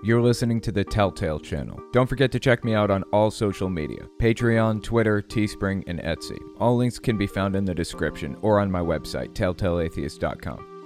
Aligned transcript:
You're 0.00 0.22
listening 0.22 0.60
to 0.60 0.70
the 0.70 0.84
Telltale 0.84 1.40
Channel. 1.40 1.80
Don't 1.92 2.06
forget 2.06 2.30
to 2.30 2.38
check 2.38 2.64
me 2.64 2.72
out 2.72 2.88
on 2.88 3.02
all 3.12 3.32
social 3.32 3.68
media 3.68 4.06
Patreon, 4.20 4.80
Twitter, 4.80 5.20
Teespring, 5.20 5.82
and 5.88 5.98
Etsy. 6.00 6.38
All 6.60 6.76
links 6.76 7.00
can 7.00 7.18
be 7.18 7.26
found 7.26 7.56
in 7.56 7.64
the 7.64 7.74
description 7.74 8.36
or 8.40 8.60
on 8.60 8.70
my 8.70 8.80
website, 8.80 9.32
telltaleatheist.com. 9.34 10.76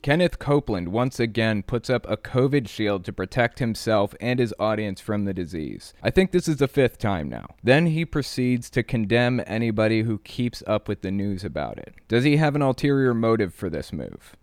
Kenneth 0.00 0.38
Copeland 0.38 0.88
once 0.88 1.20
again 1.20 1.62
puts 1.62 1.90
up 1.90 2.08
a 2.08 2.16
COVID 2.16 2.68
shield 2.68 3.04
to 3.04 3.12
protect 3.12 3.58
himself 3.58 4.14
and 4.18 4.40
his 4.40 4.54
audience 4.58 4.98
from 4.98 5.26
the 5.26 5.34
disease. 5.34 5.92
I 6.02 6.08
think 6.08 6.32
this 6.32 6.48
is 6.48 6.56
the 6.56 6.68
fifth 6.68 6.96
time 6.98 7.28
now. 7.28 7.54
Then 7.62 7.86
he 7.86 8.06
proceeds 8.06 8.70
to 8.70 8.82
condemn 8.82 9.42
anybody 9.46 10.02
who 10.02 10.18
keeps 10.18 10.62
up 10.66 10.88
with 10.88 11.02
the 11.02 11.10
news 11.10 11.44
about 11.44 11.78
it. 11.78 11.94
Does 12.08 12.24
he 12.24 12.38
have 12.38 12.56
an 12.56 12.62
ulterior 12.62 13.12
motive 13.12 13.52
for 13.54 13.68
this 13.68 13.92
move? 13.92 14.36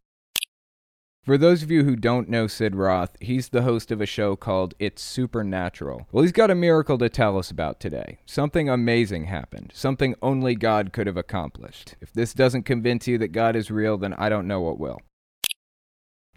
For 1.24 1.38
those 1.38 1.62
of 1.62 1.70
you 1.70 1.84
who 1.84 1.98
don't 1.98 2.30
know 2.30 2.48
Sid 2.48 2.76
Roth, 2.76 3.18
he's 3.20 3.50
the 3.50 3.64
host 3.64 3.92
of 3.92 4.00
a 4.00 4.06
show 4.06 4.38
called 4.38 4.74
It's 4.80 5.02
Supernatural. 5.02 6.08
Well, 6.12 6.24
he's 6.24 6.32
got 6.32 6.50
a 6.50 6.56
miracle 6.56 6.98
to 6.98 7.10
tell 7.10 7.38
us 7.38 7.52
about 7.52 7.82
today. 7.82 8.20
Something 8.26 8.70
amazing 8.70 9.26
happened, 9.26 9.72
something 9.76 10.16
only 10.22 10.56
God 10.56 10.94
could 10.94 11.08
have 11.08 11.18
accomplished. 11.18 11.96
If 12.00 12.14
this 12.14 12.34
doesn't 12.34 12.64
convince 12.64 13.06
you 13.06 13.18
that 13.18 13.34
God 13.34 13.58
is 13.58 13.70
real, 13.70 13.98
then 13.98 14.14
I 14.14 14.30
don't 14.30 14.48
know 14.48 14.62
what 14.62 14.80
will. 14.80 15.02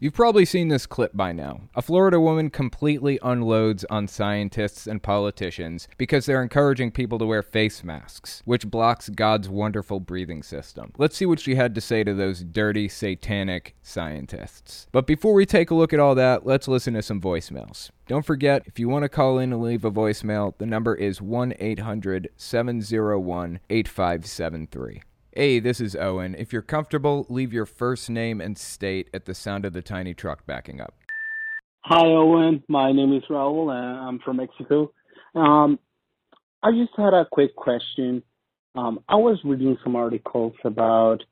You've 0.02 0.14
probably 0.14 0.44
seen 0.44 0.66
this 0.66 0.84
clip 0.84 1.12
by 1.14 1.30
now. 1.30 1.60
A 1.76 1.80
Florida 1.80 2.18
woman 2.18 2.50
completely 2.50 3.20
unloads 3.22 3.84
on 3.84 4.08
scientists 4.08 4.88
and 4.88 5.00
politicians 5.00 5.86
because 5.96 6.26
they're 6.26 6.42
encouraging 6.42 6.90
people 6.90 7.20
to 7.20 7.24
wear 7.24 7.40
face 7.40 7.84
masks, 7.84 8.42
which 8.44 8.68
blocks 8.68 9.10
God's 9.10 9.48
wonderful 9.48 10.00
breathing 10.00 10.42
system. 10.42 10.90
Let's 10.98 11.16
see 11.16 11.24
what 11.24 11.38
she 11.38 11.54
had 11.54 11.72
to 11.76 11.80
say 11.80 12.02
to 12.02 12.14
those 12.14 12.42
dirty, 12.42 12.88
satanic 12.88 13.76
scientists. 13.84 14.88
But 14.90 15.06
before 15.06 15.34
we 15.34 15.46
take 15.46 15.70
a 15.70 15.76
look 15.76 15.92
at 15.92 16.00
all 16.00 16.16
that, 16.16 16.44
let's 16.44 16.66
listen 16.66 16.94
to 16.94 17.02
some 17.02 17.20
voicemails. 17.20 17.90
Don't 18.08 18.26
forget, 18.26 18.64
if 18.66 18.80
you 18.80 18.88
want 18.88 19.04
to 19.04 19.08
call 19.08 19.38
in 19.38 19.52
and 19.52 19.62
leave 19.62 19.84
a 19.84 19.90
voicemail, 19.92 20.58
the 20.58 20.66
number 20.66 20.96
is 20.96 21.22
1 21.22 21.54
800 21.60 22.28
701 22.36 23.60
8573. 23.70 25.02
Hey, 25.34 25.60
this 25.60 25.80
is 25.80 25.96
Owen. 25.96 26.34
If 26.34 26.52
you're 26.52 26.60
comfortable, 26.60 27.24
leave 27.30 27.54
your 27.54 27.64
first 27.64 28.10
name 28.10 28.38
and 28.38 28.58
state 28.58 29.08
at 29.14 29.24
the 29.24 29.32
sound 29.32 29.64
of 29.64 29.72
the 29.72 29.80
tiny 29.80 30.12
truck 30.12 30.44
backing 30.44 30.78
up. 30.78 30.94
Hi, 31.84 32.04
Owen. 32.04 32.62
My 32.68 32.92
name 32.92 33.14
is 33.14 33.22
Raul, 33.30 33.72
and 33.72 33.98
I'm 33.98 34.18
from 34.18 34.36
Mexico. 34.36 34.92
Um, 35.34 35.78
I 36.62 36.72
just 36.72 36.92
had 36.98 37.14
a 37.14 37.26
quick 37.32 37.56
question. 37.56 38.22
Um, 38.74 39.00
I 39.08 39.16
was 39.16 39.40
reading 39.42 39.78
some 39.82 39.96
articles 39.96 40.52
about 40.64 41.24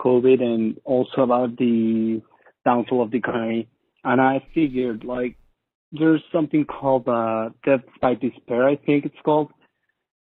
COVID 0.00 0.42
and 0.42 0.76
also 0.84 1.22
about 1.22 1.56
the 1.56 2.20
downfall 2.64 3.04
of 3.04 3.12
the 3.12 3.18
economy, 3.18 3.68
and 4.02 4.20
I 4.20 4.44
figured 4.52 5.04
like 5.04 5.36
there's 5.92 6.24
something 6.32 6.64
called 6.64 7.08
uh, 7.08 7.50
death 7.64 7.84
by 8.02 8.14
despair, 8.14 8.68
I 8.68 8.74
think 8.74 9.04
it's 9.04 9.14
called, 9.24 9.52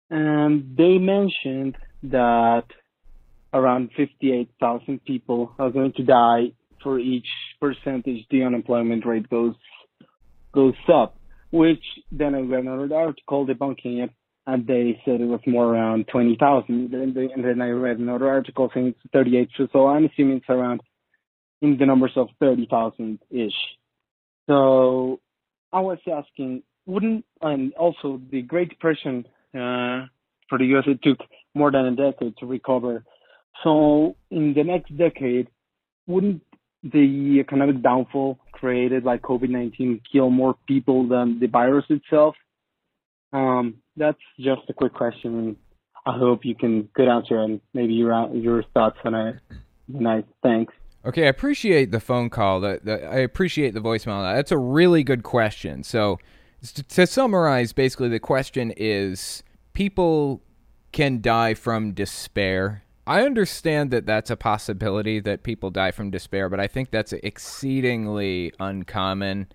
and 0.09 0.77
they 0.77 0.97
mentioned 0.97 1.75
that 2.03 2.63
around 3.53 3.89
58,000 3.95 5.03
people 5.05 5.53
are 5.59 5.69
going 5.69 5.93
to 5.93 6.03
die 6.03 6.51
for 6.83 6.99
each 6.99 7.27
percentage 7.59 8.25
the 8.29 8.43
unemployment 8.43 9.05
rate 9.05 9.29
goes 9.29 9.55
goes 10.53 10.75
up, 10.91 11.17
which 11.51 11.83
then 12.11 12.33
I 12.33 12.39
read 12.39 12.63
another 12.63 12.93
article 12.95 13.45
debunking 13.45 14.03
it, 14.03 14.11
and 14.47 14.65
they 14.65 14.99
said 15.05 15.21
it 15.21 15.25
was 15.25 15.41
more 15.45 15.65
around 15.65 16.07
20,000. 16.07 16.93
And 16.93 17.15
then 17.15 17.61
I 17.61 17.69
read 17.69 17.99
another 17.99 18.27
article 18.27 18.71
saying 18.73 18.87
it's 18.87 18.99
38. 19.13 19.49
So 19.71 19.87
I'm 19.87 20.05
assuming 20.05 20.37
it's 20.37 20.49
around 20.49 20.81
in 21.61 21.77
the 21.77 21.85
numbers 21.85 22.13
of 22.15 22.29
30,000 22.39 23.19
ish. 23.29 23.51
So 24.47 25.19
I 25.71 25.81
was 25.81 25.99
asking, 26.11 26.63
wouldn't 26.85 27.25
and 27.41 27.73
also 27.73 28.21
the 28.31 28.41
Great 28.41 28.69
Depression 28.69 29.25
uh, 29.53 30.07
for 30.49 30.57
the 30.57 30.65
U.S. 30.67 30.85
it 30.87 31.01
took 31.03 31.19
more 31.53 31.71
than 31.71 31.85
a 31.85 31.95
decade 31.95 32.37
to 32.37 32.45
recover 32.45 33.03
so 33.63 34.15
in 34.31 34.53
the 34.53 34.63
next 34.63 34.95
decade, 34.97 35.47
wouldn't 36.07 36.41
the 36.83 37.39
economic 37.39 37.81
downfall 37.81 38.39
created 38.51 39.03
by 39.03 39.17
COVID-19 39.17 40.01
kill 40.11 40.29
more 40.29 40.55
people 40.67 41.07
than 41.07 41.39
the 41.39 41.47
virus 41.47 41.85
itself? 41.89 42.35
Um, 43.33 43.75
that's 43.95 44.19
just 44.39 44.61
a 44.69 44.73
quick 44.73 44.93
question. 44.93 45.57
I 46.05 46.17
hope 46.17 46.45
you 46.45 46.55
can 46.55 46.83
good 46.95 47.09
answer 47.09 47.37
and 47.39 47.59
maybe 47.73 47.93
your 47.93 48.33
your 48.33 48.63
thoughts 48.73 48.97
on 49.03 49.13
it. 49.13 49.35
Nice, 49.89 50.23
thanks. 50.41 50.73
Okay, 51.05 51.25
I 51.25 51.29
appreciate 51.29 51.91
the 51.91 51.99
phone 51.99 52.29
call. 52.29 52.59
The, 52.59 52.79
the, 52.83 53.05
I 53.05 53.17
appreciate 53.17 53.73
the 53.73 53.79
voicemail. 53.79 54.35
That's 54.35 54.51
a 54.51 54.57
really 54.57 55.03
good 55.03 55.23
question. 55.23 55.83
So, 55.83 56.19
to, 56.61 56.83
to 56.83 57.07
summarize, 57.07 57.73
basically, 57.73 58.09
the 58.09 58.19
question 58.19 58.73
is: 58.75 59.43
people 59.73 60.41
can 60.91 61.21
die 61.21 61.53
from 61.53 61.91
despair 61.91 62.83
I 63.07 63.25
understand 63.25 63.89
that 63.91 64.05
that's 64.05 64.29
a 64.29 64.35
possibility 64.35 65.21
that 65.21 65.43
people 65.43 65.71
die 65.71 65.91
from 65.91 66.11
despair, 66.11 66.49
but 66.49 66.59
I 66.59 66.67
think 66.67 66.91
that's 66.91 67.13
exceedingly 67.13 68.51
uncommon. 68.59 69.47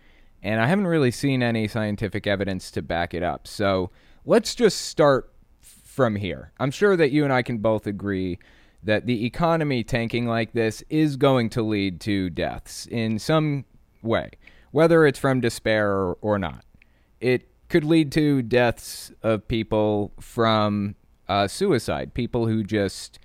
And 0.43 0.59
I 0.59 0.67
haven't 0.67 0.87
really 0.87 1.11
seen 1.11 1.43
any 1.43 1.69
scientific 1.69 2.27
evidence 2.27 2.71
to 2.71 2.81
back 2.81 3.13
it 3.13 3.23
up. 3.23 3.47
So 3.47 3.91
let's 4.25 4.55
just 4.55 4.81
start 4.81 5.35
from 5.61 6.17
here. 6.17 6.53
I'm 6.59 6.71
sure 6.71 6.97
that 6.97 7.11
you 7.11 7.25
and 7.25 7.33
I 7.33 7.43
can 7.43 7.59
both 7.59 7.87
agree 7.87 8.39
that 8.83 9.05
the 9.05 9.27
economy 9.27 9.85
tanking 9.85 10.27
like 10.27 10.55
this 10.55 10.83
is 10.89 11.17
going 11.17 11.51
to 11.51 11.63
lead 11.63 12.01
to 12.01 12.31
deaths 12.31 12.87
in 12.87 13.19
some 13.19 13.67
way, 14.03 14.31
whether 14.71 15.07
it's 15.07 15.19
from 15.19 15.43
despair 15.43 15.91
or, 15.91 16.17
or 16.23 16.39
not. 16.39 16.65
It 17.21 17.49
could 17.69 17.85
lead 17.85 18.13
to 18.13 18.41
deaths 18.41 19.13
of 19.23 19.47
people 19.47 20.15
from 20.19 20.97
uh, 21.29 21.49
suicide, 21.49 22.15
people 22.15 22.47
who 22.47 22.65
just 22.65 23.19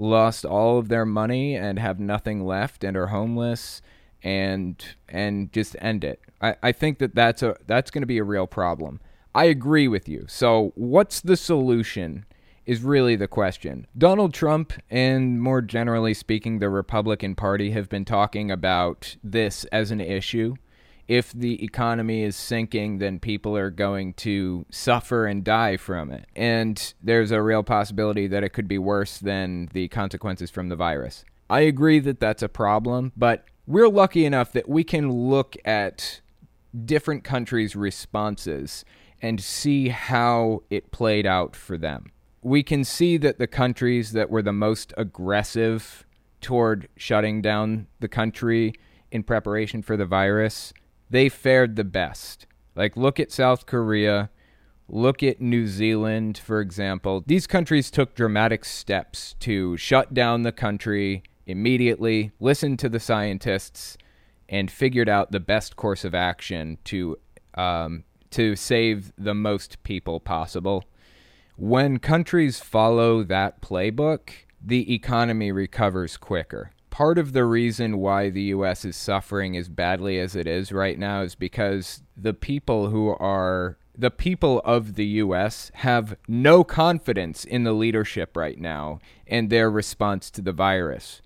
lost 0.00 0.44
all 0.44 0.78
of 0.78 0.88
their 0.88 1.04
money 1.04 1.54
and 1.54 1.78
have 1.78 2.00
nothing 2.00 2.44
left 2.44 2.82
and 2.82 2.96
are 2.96 3.08
homeless 3.08 3.82
and 4.22 4.84
and 5.08 5.52
just 5.52 5.76
end 5.80 6.04
it. 6.04 6.20
I, 6.40 6.56
I 6.62 6.72
think 6.72 6.98
that 6.98 7.14
that's 7.14 7.42
a 7.42 7.56
that's 7.66 7.90
going 7.90 8.02
to 8.02 8.06
be 8.06 8.18
a 8.18 8.24
real 8.24 8.46
problem. 8.46 9.00
I 9.34 9.44
agree 9.44 9.88
with 9.88 10.08
you. 10.08 10.24
So 10.28 10.72
what's 10.74 11.20
the 11.20 11.36
solution? 11.36 12.24
Is 12.66 12.82
really 12.82 13.16
the 13.16 13.26
question. 13.26 13.88
Donald 13.98 14.32
Trump 14.32 14.74
and 14.90 15.42
more 15.42 15.60
generally 15.60 16.14
speaking, 16.14 16.58
the 16.60 16.68
Republican 16.68 17.34
Party 17.34 17.72
have 17.72 17.88
been 17.88 18.04
talking 18.04 18.48
about 18.48 19.16
this 19.24 19.64
as 19.72 19.90
an 19.90 20.00
issue 20.00 20.54
if 21.10 21.32
the 21.32 21.64
economy 21.64 22.22
is 22.22 22.36
sinking, 22.36 22.98
then 22.98 23.18
people 23.18 23.56
are 23.56 23.68
going 23.68 24.14
to 24.14 24.64
suffer 24.70 25.26
and 25.26 25.42
die 25.42 25.76
from 25.76 26.12
it. 26.12 26.24
And 26.36 26.94
there's 27.02 27.32
a 27.32 27.42
real 27.42 27.64
possibility 27.64 28.28
that 28.28 28.44
it 28.44 28.50
could 28.50 28.68
be 28.68 28.78
worse 28.78 29.18
than 29.18 29.68
the 29.72 29.88
consequences 29.88 30.52
from 30.52 30.68
the 30.68 30.76
virus. 30.76 31.24
I 31.50 31.62
agree 31.62 31.98
that 31.98 32.20
that's 32.20 32.44
a 32.44 32.48
problem, 32.48 33.10
but 33.16 33.44
we're 33.66 33.88
lucky 33.88 34.24
enough 34.24 34.52
that 34.52 34.68
we 34.68 34.84
can 34.84 35.10
look 35.10 35.56
at 35.64 36.20
different 36.84 37.24
countries' 37.24 37.74
responses 37.74 38.84
and 39.20 39.42
see 39.42 39.88
how 39.88 40.62
it 40.70 40.92
played 40.92 41.26
out 41.26 41.56
for 41.56 41.76
them. 41.76 42.12
We 42.40 42.62
can 42.62 42.84
see 42.84 43.16
that 43.16 43.40
the 43.40 43.48
countries 43.48 44.12
that 44.12 44.30
were 44.30 44.42
the 44.42 44.52
most 44.52 44.94
aggressive 44.96 46.06
toward 46.40 46.86
shutting 46.96 47.42
down 47.42 47.88
the 47.98 48.06
country 48.06 48.74
in 49.10 49.24
preparation 49.24 49.82
for 49.82 49.96
the 49.96 50.06
virus 50.06 50.72
they 51.10 51.28
fared 51.28 51.76
the 51.76 51.84
best. 51.84 52.46
Like, 52.74 52.96
look 52.96 53.18
at 53.20 53.32
South 53.32 53.66
Korea, 53.66 54.30
look 54.88 55.22
at 55.22 55.40
New 55.40 55.66
Zealand, 55.66 56.38
for 56.38 56.60
example. 56.60 57.24
These 57.26 57.46
countries 57.46 57.90
took 57.90 58.14
dramatic 58.14 58.64
steps 58.64 59.34
to 59.40 59.76
shut 59.76 60.14
down 60.14 60.42
the 60.42 60.52
country 60.52 61.24
immediately, 61.46 62.30
listened 62.38 62.78
to 62.78 62.88
the 62.88 63.00
scientists, 63.00 63.98
and 64.48 64.70
figured 64.70 65.08
out 65.08 65.32
the 65.32 65.40
best 65.40 65.76
course 65.76 66.04
of 66.04 66.14
action 66.14 66.78
to 66.84 67.18
um, 67.54 68.04
to 68.30 68.54
save 68.54 69.12
the 69.18 69.34
most 69.34 69.82
people 69.82 70.20
possible. 70.20 70.84
When 71.56 71.98
countries 71.98 72.60
follow 72.60 73.24
that 73.24 73.60
playbook, 73.60 74.30
the 74.64 74.94
economy 74.94 75.50
recovers 75.50 76.16
quicker 76.16 76.70
part 76.90 77.18
of 77.18 77.32
the 77.32 77.44
reason 77.44 77.98
why 77.98 78.30
the 78.30 78.42
US 78.42 78.84
is 78.84 78.96
suffering 78.96 79.56
as 79.56 79.68
badly 79.68 80.18
as 80.18 80.36
it 80.36 80.46
is 80.46 80.72
right 80.72 80.98
now 80.98 81.22
is 81.22 81.34
because 81.34 82.02
the 82.16 82.34
people 82.34 82.90
who 82.90 83.10
are 83.10 83.78
the 83.96 84.10
people 84.10 84.60
of 84.64 84.94
the 84.94 85.06
US 85.06 85.70
have 85.74 86.16
no 86.26 86.64
confidence 86.64 87.44
in 87.44 87.64
the 87.64 87.72
leadership 87.72 88.36
right 88.36 88.58
now 88.58 88.98
and 89.26 89.50
their 89.50 89.70
response 89.70 90.30
to 90.30 90.42
the 90.42 90.52
virus. 90.52 91.20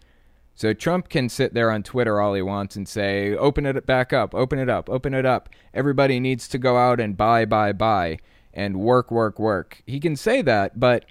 So 0.57 0.73
Trump 0.73 1.09
can 1.09 1.29
sit 1.29 1.55
there 1.55 1.71
on 1.71 1.83
Twitter 1.83 2.21
all 2.21 2.35
he 2.35 2.43
wants 2.43 2.77
and 2.77 2.89
say, 2.89 3.35
open 3.35 3.67
it 3.67 3.87
back 3.87 4.13
up, 4.13 4.35
open 4.35 4.59
it 4.59 4.69
up, 4.69 4.89
open 4.89 5.13
it 5.13 5.27
up. 5.27 5.49
Everybody 5.73 6.21
needs 6.21 6.47
to 6.49 6.59
go 6.59 6.77
out 6.77 7.01
and 7.01 7.17
buy, 7.17 7.45
buy, 7.45 7.73
buy, 7.73 8.19
and 8.53 8.79
work, 8.79 9.11
work, 9.11 9.39
work. 9.39 9.83
He 9.87 9.99
can 9.99 10.15
say 10.15 10.43
that, 10.43 10.79
but 10.79 11.07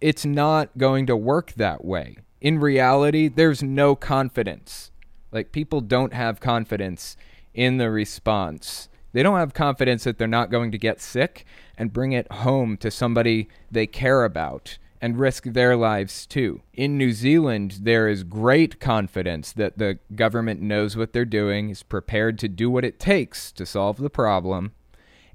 it's 0.00 0.24
not 0.24 0.76
going 0.78 1.06
to 1.06 1.16
work 1.16 1.52
that 1.56 1.84
way 1.84 2.18
in 2.40 2.58
reality, 2.58 3.28
there's 3.28 3.62
no 3.62 3.94
confidence. 3.96 4.90
Like 5.32 5.52
people 5.52 5.80
don't 5.80 6.12
have 6.12 6.40
confidence 6.40 7.16
in 7.54 7.78
the 7.78 7.90
response. 7.90 8.88
They 9.12 9.22
don't 9.22 9.38
have 9.38 9.54
confidence 9.54 10.04
that 10.04 10.18
they're 10.18 10.28
not 10.28 10.50
going 10.50 10.70
to 10.70 10.78
get 10.78 11.00
sick 11.00 11.44
and 11.76 11.92
bring 11.92 12.12
it 12.12 12.30
home 12.30 12.76
to 12.78 12.90
somebody 12.90 13.48
they 13.70 13.86
care 13.86 14.24
about 14.24 14.78
and 15.00 15.18
risk 15.18 15.44
their 15.44 15.76
lives 15.76 16.26
too. 16.26 16.62
In 16.74 16.98
New 16.98 17.12
Zealand, 17.12 17.78
there 17.82 18.08
is 18.08 18.24
great 18.24 18.80
confidence 18.80 19.52
that 19.52 19.78
the 19.78 19.98
government 20.14 20.60
knows 20.60 20.96
what 20.96 21.12
they're 21.12 21.24
doing, 21.24 21.70
is 21.70 21.82
prepared 21.82 22.38
to 22.40 22.48
do 22.48 22.70
what 22.70 22.84
it 22.84 22.98
takes 22.98 23.52
to 23.52 23.64
solve 23.64 23.98
the 23.98 24.10
problem, 24.10 24.72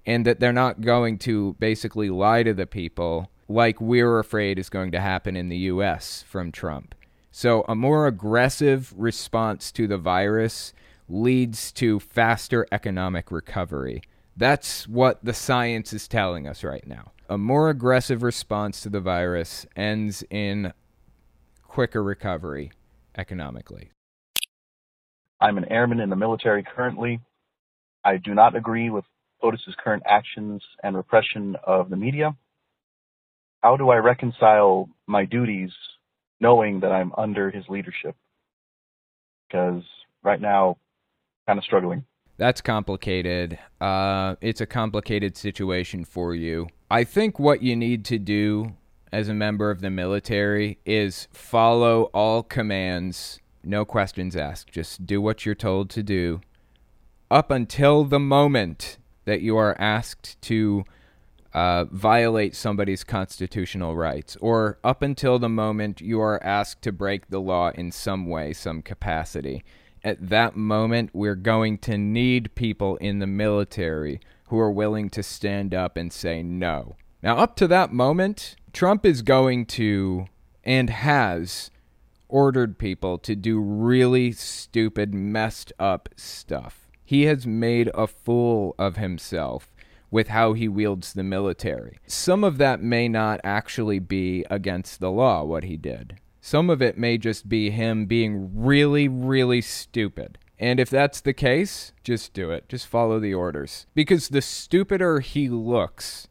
and 0.05 0.25
that 0.25 0.39
they're 0.39 0.51
not 0.51 0.81
going 0.81 1.17
to 1.19 1.55
basically 1.59 2.09
lie 2.09 2.43
to 2.43 2.53
the 2.53 2.65
people 2.65 3.29
like 3.47 3.81
we're 3.81 4.19
afraid 4.19 4.57
is 4.57 4.69
going 4.69 4.91
to 4.91 4.99
happen 4.99 5.35
in 5.35 5.49
the 5.49 5.57
US 5.57 6.23
from 6.27 6.51
Trump. 6.51 6.95
So, 7.31 7.65
a 7.67 7.75
more 7.75 8.05
aggressive 8.05 8.93
response 8.95 9.71
to 9.71 9.87
the 9.87 9.97
virus 9.97 10.73
leads 11.09 11.71
to 11.73 11.99
faster 11.99 12.67
economic 12.71 13.31
recovery. 13.31 14.03
That's 14.37 14.87
what 14.87 15.23
the 15.23 15.33
science 15.33 15.93
is 15.93 16.07
telling 16.07 16.47
us 16.47 16.63
right 16.63 16.85
now. 16.85 17.11
A 17.29 17.37
more 17.37 17.69
aggressive 17.69 18.23
response 18.23 18.81
to 18.81 18.89
the 18.89 18.99
virus 18.99 19.65
ends 19.75 20.23
in 20.29 20.73
quicker 21.63 22.03
recovery 22.03 22.71
economically. 23.17 23.91
I'm 25.41 25.57
an 25.57 25.65
airman 25.71 25.99
in 25.99 26.09
the 26.09 26.15
military 26.15 26.63
currently. 26.63 27.19
I 28.05 28.17
do 28.17 28.33
not 28.33 28.55
agree 28.55 28.89
with 28.89 29.05
POTUS's 29.41 29.75
current 29.83 30.03
actions 30.05 30.61
and 30.83 30.95
repression 30.95 31.55
of 31.63 31.89
the 31.89 31.95
media. 31.95 32.35
How 33.63 33.77
do 33.77 33.89
I 33.91 33.95
reconcile 33.95 34.89
my 35.07 35.23
duties 35.23 35.71
knowing 36.41 36.81
that 36.81 36.91
I'm 36.91 37.13
under 37.17 37.49
his 37.49 37.63
leadership? 37.69 38.13
Because 39.47 39.83
right 40.21 40.41
now, 40.41 40.77
kind 41.47 41.57
of 41.57 41.63
struggling. 41.63 42.03
That's 42.35 42.59
complicated. 42.59 43.57
Uh, 43.79 44.35
it's 44.41 44.59
a 44.59 44.65
complicated 44.65 45.37
situation 45.37 46.03
for 46.03 46.35
you. 46.35 46.67
I 46.91 47.05
think 47.05 47.39
what 47.39 47.63
you 47.63 47.77
need 47.77 48.03
to 48.05 48.19
do 48.19 48.75
as 49.13 49.29
a 49.29 49.33
member 49.33 49.71
of 49.71 49.79
the 49.79 49.89
military 49.89 50.79
is 50.85 51.29
follow 51.31 52.09
all 52.13 52.43
commands, 52.43 53.39
no 53.63 53.85
questions 53.85 54.35
asked. 54.35 54.71
Just 54.73 55.05
do 55.05 55.21
what 55.21 55.45
you're 55.45 55.55
told 55.55 55.89
to 55.91 56.03
do 56.03 56.41
up 57.31 57.49
until 57.49 58.03
the 58.03 58.19
moment 58.19 58.97
that 59.23 59.41
you 59.41 59.55
are 59.55 59.79
asked 59.79 60.41
to 60.41 60.83
uh, 61.53 61.85
violate 61.85 62.55
somebody's 62.55 63.03
constitutional 63.03 63.95
rights, 63.95 64.35
or 64.41 64.79
up 64.83 65.01
until 65.01 65.39
the 65.39 65.49
moment 65.49 66.01
you 66.01 66.19
are 66.19 66.43
asked 66.43 66.81
to 66.81 66.91
break 66.91 67.29
the 67.29 67.39
law 67.41 67.71
in 67.75 67.91
some 67.91 68.27
way, 68.27 68.53
some 68.53 68.81
capacity 68.81 69.63
at 70.03 70.29
that 70.29 70.55
moment, 70.55 71.09
we're 71.13 71.35
going 71.35 71.77
to 71.79 71.97
need 71.97 72.55
people 72.55 72.97
in 72.97 73.19
the 73.19 73.27
military 73.27 74.19
who 74.47 74.59
are 74.59 74.71
willing 74.71 75.09
to 75.11 75.23
stand 75.23 75.73
up 75.73 75.95
and 75.95 76.11
say 76.11 76.43
no. 76.43 76.95
Now, 77.21 77.37
up 77.37 77.55
to 77.57 77.67
that 77.67 77.93
moment, 77.93 78.57
Trump 78.73 79.05
is 79.05 79.21
going 79.21 79.65
to 79.67 80.25
and 80.63 80.89
has 80.89 81.71
ordered 82.27 82.77
people 82.77 83.17
to 83.19 83.35
do 83.35 83.59
really 83.59 84.31
stupid, 84.33 85.13
messed 85.13 85.71
up 85.79 86.09
stuff. 86.17 86.89
He 87.05 87.23
has 87.23 87.47
made 87.47 87.89
a 87.93 88.07
fool 88.07 88.75
of 88.77 88.97
himself 88.97 89.72
with 90.13 90.27
how 90.27 90.53
he 90.53 90.67
wields 90.67 91.13
the 91.13 91.23
military. 91.23 91.97
Some 92.05 92.43
of 92.43 92.59
that 92.59 92.83
may 92.83 93.09
not 93.09 93.41
actually 93.43 93.97
be 93.97 94.45
against 94.47 94.99
the 94.99 95.09
law, 95.09 95.43
what 95.43 95.63
he 95.63 95.75
did. 95.75 96.19
Some 96.39 96.69
of 96.69 96.83
it 96.83 96.99
may 96.99 97.17
just 97.17 97.49
be 97.49 97.71
him 97.71 98.05
being 98.05 98.51
really, 98.53 99.07
really 99.07 99.59
stupid. 99.59 100.37
And 100.59 100.79
if 100.79 100.87
that's 100.87 101.19
the 101.19 101.33
case, 101.33 101.93
just 102.03 102.31
do 102.31 102.51
it. 102.51 102.69
Just 102.69 102.85
follow 102.85 103.19
the 103.19 103.33
orders. 103.33 103.87
Because 103.95 104.29
the 104.29 104.43
stupider 104.43 105.19
he 105.19 105.49
looks, 105.49 106.27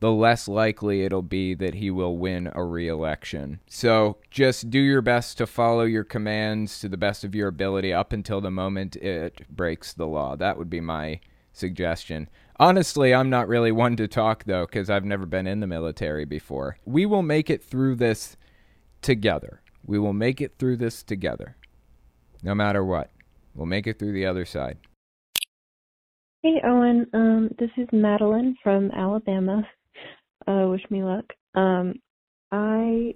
the 0.00 0.10
less 0.10 0.48
likely 0.48 1.04
it'll 1.04 1.22
be 1.22 1.54
that 1.54 1.74
he 1.74 1.88
will 1.88 2.16
win 2.16 2.50
a 2.52 2.64
re 2.64 2.88
election. 2.88 3.60
So 3.68 4.16
just 4.32 4.70
do 4.70 4.80
your 4.80 5.02
best 5.02 5.38
to 5.38 5.46
follow 5.46 5.84
your 5.84 6.04
commands 6.04 6.80
to 6.80 6.88
the 6.88 6.96
best 6.96 7.22
of 7.22 7.36
your 7.36 7.46
ability 7.46 7.92
up 7.92 8.12
until 8.12 8.40
the 8.40 8.50
moment 8.50 8.96
it 8.96 9.46
breaks 9.54 9.92
the 9.92 10.08
law. 10.08 10.34
That 10.34 10.58
would 10.58 10.68
be 10.68 10.80
my 10.80 11.20
suggestion. 11.52 12.28
Honestly, 12.60 13.14
I'm 13.14 13.30
not 13.30 13.48
really 13.48 13.72
one 13.72 13.96
to 13.96 14.06
talk 14.06 14.44
though, 14.44 14.66
because 14.66 14.90
I've 14.90 15.06
never 15.06 15.24
been 15.24 15.46
in 15.46 15.60
the 15.60 15.66
military 15.66 16.26
before. 16.26 16.76
We 16.84 17.06
will 17.06 17.22
make 17.22 17.48
it 17.48 17.64
through 17.64 17.94
this 17.94 18.36
together. 19.00 19.62
We 19.86 19.98
will 19.98 20.12
make 20.12 20.42
it 20.42 20.58
through 20.58 20.76
this 20.76 21.02
together. 21.02 21.56
No 22.42 22.54
matter 22.54 22.84
what. 22.84 23.10
We'll 23.54 23.64
make 23.64 23.86
it 23.86 23.98
through 23.98 24.12
the 24.12 24.26
other 24.26 24.44
side. 24.44 24.76
Hey, 26.42 26.60
Owen. 26.62 27.06
Um, 27.14 27.48
this 27.58 27.70
is 27.78 27.88
Madeline 27.92 28.54
from 28.62 28.90
Alabama. 28.90 29.66
Uh, 30.46 30.66
wish 30.68 30.84
me 30.90 31.02
luck. 31.02 31.24
Um, 31.54 31.94
I 32.52 33.14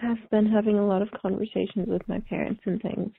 have 0.00 0.18
been 0.30 0.46
having 0.46 0.78
a 0.78 0.86
lot 0.86 1.00
of 1.00 1.08
conversations 1.22 1.88
with 1.88 2.06
my 2.08 2.20
parents 2.28 2.60
and 2.66 2.80
things. 2.82 3.10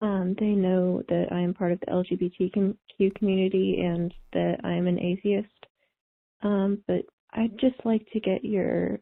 Um, 0.00 0.36
they 0.38 0.50
know 0.50 1.02
that 1.08 1.26
I 1.32 1.40
am 1.40 1.54
part 1.54 1.72
of 1.72 1.80
the 1.80 1.86
LGBTQ 1.86 3.14
community 3.16 3.80
and 3.84 4.14
that 4.32 4.60
I 4.62 4.72
am 4.72 4.86
an 4.86 5.00
atheist. 5.00 5.48
Um, 6.42 6.82
but 6.86 7.04
I'd 7.32 7.58
just 7.58 7.76
like 7.84 8.06
to 8.12 8.20
get 8.20 8.44
your 8.44 9.00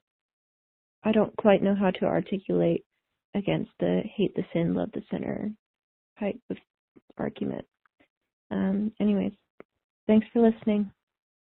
I 1.05 1.13
don't 1.13 1.37
quite 1.37 1.63
know 1.63 1.75
how 1.75 1.93
to 1.93 2.05
articulate 2.05 2.85
against 3.35 3.71
the 3.79 4.03
hate 4.17 4.35
the 4.35 4.45
sin, 4.53 4.75
love 4.75 4.91
the 4.93 5.03
sinner 5.11 5.53
type 6.19 6.41
of 6.51 6.57
argument. 7.17 7.65
Um, 8.51 8.93
anyways, 9.01 9.33
thanks 10.09 10.27
for 10.33 10.43
listening. 10.43 10.91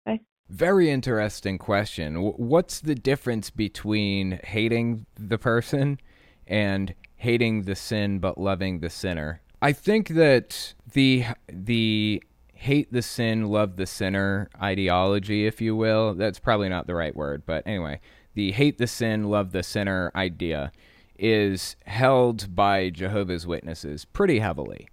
Bye. 0.07 0.21
Very 0.49 0.91
interesting 0.91 1.59
question. 1.59 2.17
What's 2.17 2.81
the 2.81 2.95
difference 2.95 3.51
between 3.51 4.41
hating 4.45 5.05
the 5.15 5.39
person 5.39 6.01
and 6.47 6.95
hating 7.21 7.63
the 7.63 7.77
sin 7.77 8.19
but 8.19 8.39
loving 8.39 8.81
the 8.81 8.91
sinner? 8.91 9.43
I 9.63 9.73
think 9.73 10.09
that 10.09 10.75
the 10.93 11.25
the 11.49 12.23
hate 12.55 12.93
the 12.93 13.03
sin, 13.03 13.49
love 13.49 13.77
the 13.77 13.87
sinner 13.87 14.51
ideology, 14.61 15.47
if 15.47 15.61
you 15.63 15.75
will, 15.75 16.13
that's 16.15 16.39
probably 16.39 16.69
not 16.69 16.87
the 16.87 16.95
right 16.95 17.17
word, 17.17 17.43
but 17.47 17.67
anyway, 17.67 18.01
the 18.35 18.53
hate 18.53 18.77
the 18.77 18.87
sin, 18.87 19.31
love 19.31 19.53
the 19.53 19.63
sinner 19.63 20.11
idea 20.15 20.71
is 21.19 21.77
held 21.87 22.55
by 22.55 22.91
Jehovah's 22.91 23.47
Witnesses 23.47 24.05
pretty 24.05 24.41
heavily. 24.41 24.89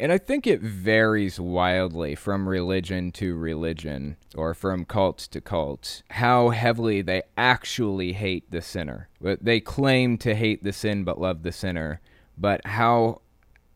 And 0.00 0.12
I 0.12 0.18
think 0.18 0.46
it 0.46 0.60
varies 0.60 1.40
wildly 1.40 2.14
from 2.14 2.48
religion 2.48 3.10
to 3.12 3.34
religion 3.34 4.16
or 4.36 4.54
from 4.54 4.84
cult 4.84 5.18
to 5.18 5.40
cult 5.40 6.02
how 6.10 6.50
heavily 6.50 7.02
they 7.02 7.22
actually 7.36 8.12
hate 8.12 8.48
the 8.50 8.62
sinner. 8.62 9.08
They 9.20 9.58
claim 9.58 10.16
to 10.18 10.36
hate 10.36 10.62
the 10.62 10.72
sin 10.72 11.02
but 11.02 11.20
love 11.20 11.42
the 11.42 11.50
sinner, 11.50 12.00
but 12.36 12.64
how 12.64 13.22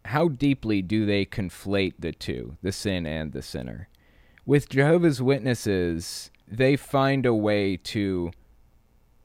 how 0.04 0.28
deeply 0.28 0.82
do 0.82 1.06
they 1.06 1.24
conflate 1.24 1.94
the 1.98 2.12
two, 2.12 2.56
the 2.62 2.72
sin 2.72 3.06
and 3.06 3.32
the 3.32 3.42
sinner? 3.42 3.88
With 4.44 4.68
Jehovah's 4.68 5.22
Witnesses, 5.22 6.30
they 6.46 6.76
find 6.76 7.24
a 7.24 7.34
way 7.34 7.76
to 7.76 8.32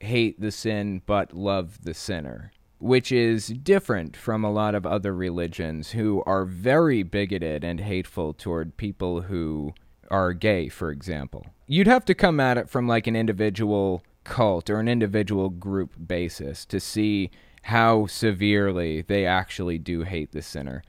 hate 0.00 0.40
the 0.40 0.52
sin 0.52 1.02
but 1.04 1.32
love 1.32 1.84
the 1.84 1.94
sinner, 1.94 2.52
which 2.78 3.10
is 3.10 3.48
different 3.48 4.16
from 4.16 4.44
a 4.44 4.52
lot 4.52 4.74
of 4.74 4.86
other 4.86 5.14
religions 5.14 5.90
who 5.90 6.22
are 6.26 6.44
very 6.44 7.02
bigoted 7.02 7.64
and 7.64 7.80
hateful 7.80 8.32
toward 8.32 8.76
people 8.76 9.22
who 9.22 9.74
are 10.10 10.32
gay, 10.32 10.68
for 10.68 10.90
example. 10.90 11.46
You'd 11.66 11.86
have 11.86 12.04
to 12.06 12.14
come 12.14 12.40
at 12.40 12.56
it 12.56 12.68
from 12.68 12.86
like 12.86 13.06
an 13.06 13.16
individual 13.16 14.02
cult 14.24 14.70
or 14.70 14.78
an 14.78 14.88
individual 14.88 15.48
group 15.48 15.94
basis 16.06 16.64
to 16.66 16.80
see 16.80 17.30
how 17.62 18.06
severely 18.06 19.02
they 19.02 19.26
actually 19.26 19.78
do 19.78 20.02
hate 20.02 20.32
the 20.32 20.42
sinner. 20.42 20.82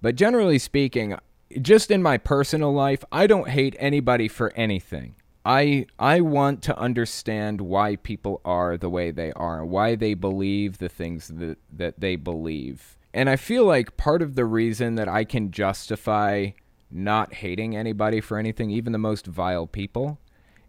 But 0.00 0.16
generally 0.16 0.58
speaking, 0.58 1.16
just 1.60 1.90
in 1.90 2.02
my 2.02 2.18
personal 2.18 2.72
life, 2.72 3.04
I 3.12 3.26
don't 3.26 3.50
hate 3.50 3.76
anybody 3.78 4.28
for 4.28 4.52
anything. 4.56 5.14
I 5.46 5.86
I 5.96 6.20
want 6.22 6.60
to 6.64 6.76
understand 6.76 7.60
why 7.60 7.94
people 7.94 8.40
are 8.44 8.76
the 8.76 8.90
way 8.90 9.12
they 9.12 9.30
are, 9.32 9.64
why 9.64 9.94
they 9.94 10.14
believe 10.14 10.78
the 10.78 10.88
things 10.88 11.28
that 11.28 11.58
that 11.72 12.00
they 12.00 12.16
believe. 12.16 12.98
And 13.14 13.30
I 13.30 13.36
feel 13.36 13.64
like 13.64 13.96
part 13.96 14.22
of 14.22 14.34
the 14.34 14.44
reason 14.44 14.96
that 14.96 15.08
I 15.08 15.22
can 15.22 15.52
justify 15.52 16.50
not 16.90 17.34
hating 17.34 17.76
anybody 17.76 18.20
for 18.20 18.38
anything, 18.38 18.70
even 18.70 18.92
the 18.92 18.98
most 18.98 19.26
vile 19.26 19.68
people, 19.68 20.18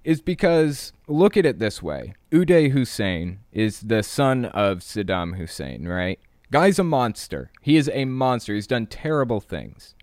is 0.03 0.21
because 0.21 0.93
look 1.07 1.35
at 1.35 1.45
it 1.45 1.57
this 1.57 1.81
way. 1.81 2.13
Uday 2.31 2.69
Hussein 2.69 3.39
is 3.51 3.81
the 3.81 4.03
son 4.03 4.45
of 4.45 4.79
Saddam 4.79 5.37
Hussein, 5.37 5.87
right? 5.87 6.19
Guy's 6.51 6.77
a 6.77 6.83
monster. 6.83 7.49
He 7.63 7.77
is 7.77 7.89
a 7.91 8.05
monster. 8.05 8.53
He's 8.53 8.67
done 8.67 8.85
terrible 8.85 9.41
things. 9.41 9.95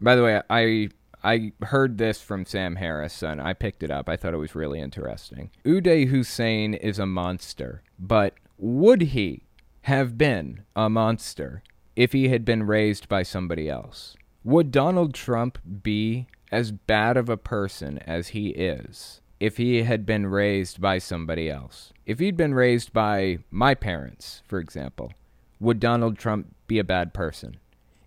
By 0.00 0.16
the 0.16 0.24
way, 0.24 0.42
I 0.50 0.88
I 1.22 1.52
heard 1.62 1.98
this 1.98 2.22
from 2.22 2.44
Sam 2.44 2.76
Harris 2.76 3.22
and 3.22 3.40
I 3.40 3.52
picked 3.52 3.82
it 3.82 3.90
up. 3.90 4.08
I 4.08 4.16
thought 4.16 4.34
it 4.34 4.38
was 4.38 4.54
really 4.54 4.80
interesting. 4.80 5.50
Uday 5.64 6.08
Hussein 6.08 6.74
is 6.74 6.98
a 6.98 7.06
monster, 7.06 7.82
but 7.98 8.34
would 8.58 9.02
he 9.02 9.44
have 9.82 10.16
been 10.16 10.62
a 10.76 10.88
monster 10.88 11.62
if 11.96 12.12
he 12.12 12.28
had 12.28 12.44
been 12.44 12.62
raised 12.62 13.08
by 13.08 13.22
somebody 13.22 13.68
else? 13.68 14.16
Would 14.44 14.70
Donald 14.70 15.14
Trump 15.14 15.58
be 15.82 16.26
as 16.50 16.72
bad 16.72 17.16
of 17.16 17.28
a 17.28 17.36
person 17.36 17.98
as 17.98 18.28
he 18.28 18.50
is 18.50 19.20
if 19.38 19.56
he 19.56 19.82
had 19.82 20.06
been 20.06 20.26
raised 20.26 20.80
by 20.80 20.98
somebody 20.98 21.50
else? 21.50 21.92
If 22.06 22.18
he'd 22.18 22.36
been 22.36 22.54
raised 22.54 22.92
by 22.92 23.38
my 23.50 23.74
parents, 23.74 24.42
for 24.46 24.58
example, 24.58 25.12
would 25.58 25.78
Donald 25.78 26.18
Trump 26.18 26.54
be 26.66 26.78
a 26.78 26.84
bad 26.84 27.12
person? 27.12 27.58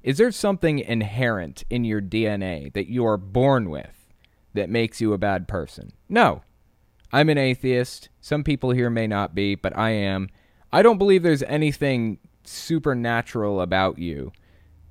Is 0.04 0.18
there 0.18 0.32
something 0.32 0.80
inherent 0.80 1.64
in 1.70 1.86
your 1.86 2.02
DNA 2.02 2.74
that 2.74 2.90
you 2.90 3.06
are 3.06 3.18
born 3.18 3.70
with 3.70 4.14
that 4.54 4.70
makes 4.70 5.00
you 5.00 5.14
a 5.14 5.18
bad 5.18 5.48
person? 5.48 5.94
No. 6.10 6.42
I'm 7.14 7.30
an 7.30 7.38
atheist. 7.38 8.10
Some 8.20 8.44
people 8.44 8.72
here 8.72 8.90
may 8.90 9.08
not 9.08 9.34
be, 9.34 9.56
but 9.56 9.78
I 9.78 9.92
am. 9.92 10.30
I 10.74 10.82
don't 10.82 10.98
believe 10.98 11.24
there's 11.24 11.44
anything 11.44 12.18
supernatural 12.44 13.62
about 13.62 13.98
you 13.98 14.34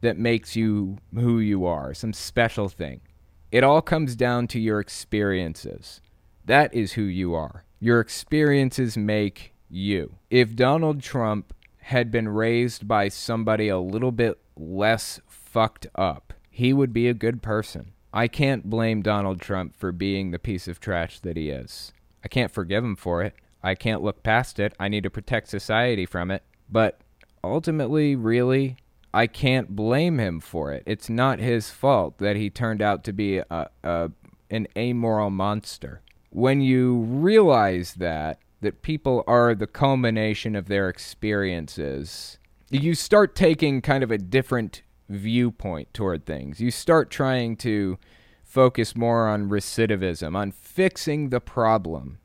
that 0.01 0.17
makes 0.17 0.57
you 0.57 0.99
who 1.15 1.41
you 1.41 1.67
are, 1.67 1.93
some 1.93 2.13
special 2.13 2.69
thing. 2.69 3.03
It 3.51 3.65
all 3.65 3.83
comes 3.83 4.17
down 4.17 4.47
to 4.49 4.61
your 4.61 4.81
experiences. 4.81 6.01
That 6.45 6.73
is 6.73 6.95
who 6.95 7.03
you 7.03 7.35
are. 7.35 7.65
Your 7.81 8.01
experiences 8.01 8.97
make 8.97 9.53
you. 9.69 10.17
If 10.31 10.57
Donald 10.57 11.03
Trump 11.03 11.53
had 11.79 12.11
been 12.11 12.29
raised 12.29 12.89
by 12.89 13.09
somebody 13.09 13.69
a 13.69 13.79
little 13.79 14.13
bit 14.13 14.39
less 14.57 15.21
fucked 15.27 15.87
up, 15.95 16.33
he 16.51 16.73
would 16.73 16.93
be 16.93 17.09
a 17.09 17.15
good 17.15 17.43
person. 17.43 17.93
I 18.13 18.29
can't 18.29 18.69
blame 18.69 19.03
Donald 19.03 19.41
Trump 19.41 19.75
for 19.77 19.91
being 19.91 20.31
the 20.31 20.39
piece 20.39 20.69
of 20.69 20.81
trash 20.81 21.21
that 21.21 21.37
he 21.37 21.49
is. 21.51 21.93
I 22.25 22.29
can't 22.29 22.53
forgive 22.53 22.85
him 22.85 22.97
for 22.97 23.23
it. 23.23 23.35
I 23.63 23.75
can't 23.75 24.03
look 24.03 24.23
past 24.23 24.59
it. 24.59 24.75
I 24.79 24.89
need 24.89 25.05
to 25.05 25.11
protect 25.11 25.49
society 25.49 26.05
from 26.05 26.31
it. 26.31 26.43
But 26.69 27.01
ultimately, 27.43 28.15
really, 28.17 28.77
I 29.15 29.27
can't 29.27 29.75
blame 29.77 30.19
him 30.19 30.41
for 30.41 30.73
it. 30.73 30.83
It's 30.87 31.09
not 31.09 31.39
his 31.39 31.71
fault 31.71 32.19
that 32.19 32.37
he 32.37 32.51
turned 32.51 32.83
out 32.83 33.05
to 33.05 33.13
be 33.13 33.39
a, 33.39 33.71
a 33.83 34.11
an 34.51 34.67
amoral 34.77 35.31
monster. 35.31 36.03
When 36.31 36.61
you 36.61 36.97
realize 36.99 37.95
that 37.95 38.39
that 38.61 38.83
people 38.83 39.25
are 39.27 39.55
the 39.55 39.67
culmination 39.67 40.55
of 40.55 40.69
their 40.69 40.89
experiences, 40.89 42.39
you 42.81 42.95
start 42.95 43.35
taking 43.35 43.81
kind 43.81 44.03
of 44.03 44.11
a 44.11 44.19
different 44.19 44.83
viewpoint 45.09 45.93
toward 45.93 46.25
things. 46.25 46.61
You 46.61 46.71
start 46.71 47.11
trying 47.11 47.57
to 47.59 47.99
focus 48.43 48.97
more 48.97 49.29
on 49.29 49.49
recidivism, 49.49 50.37
on 50.37 50.53
fixing 50.53 51.31
the 51.31 51.41
problem 51.41 52.19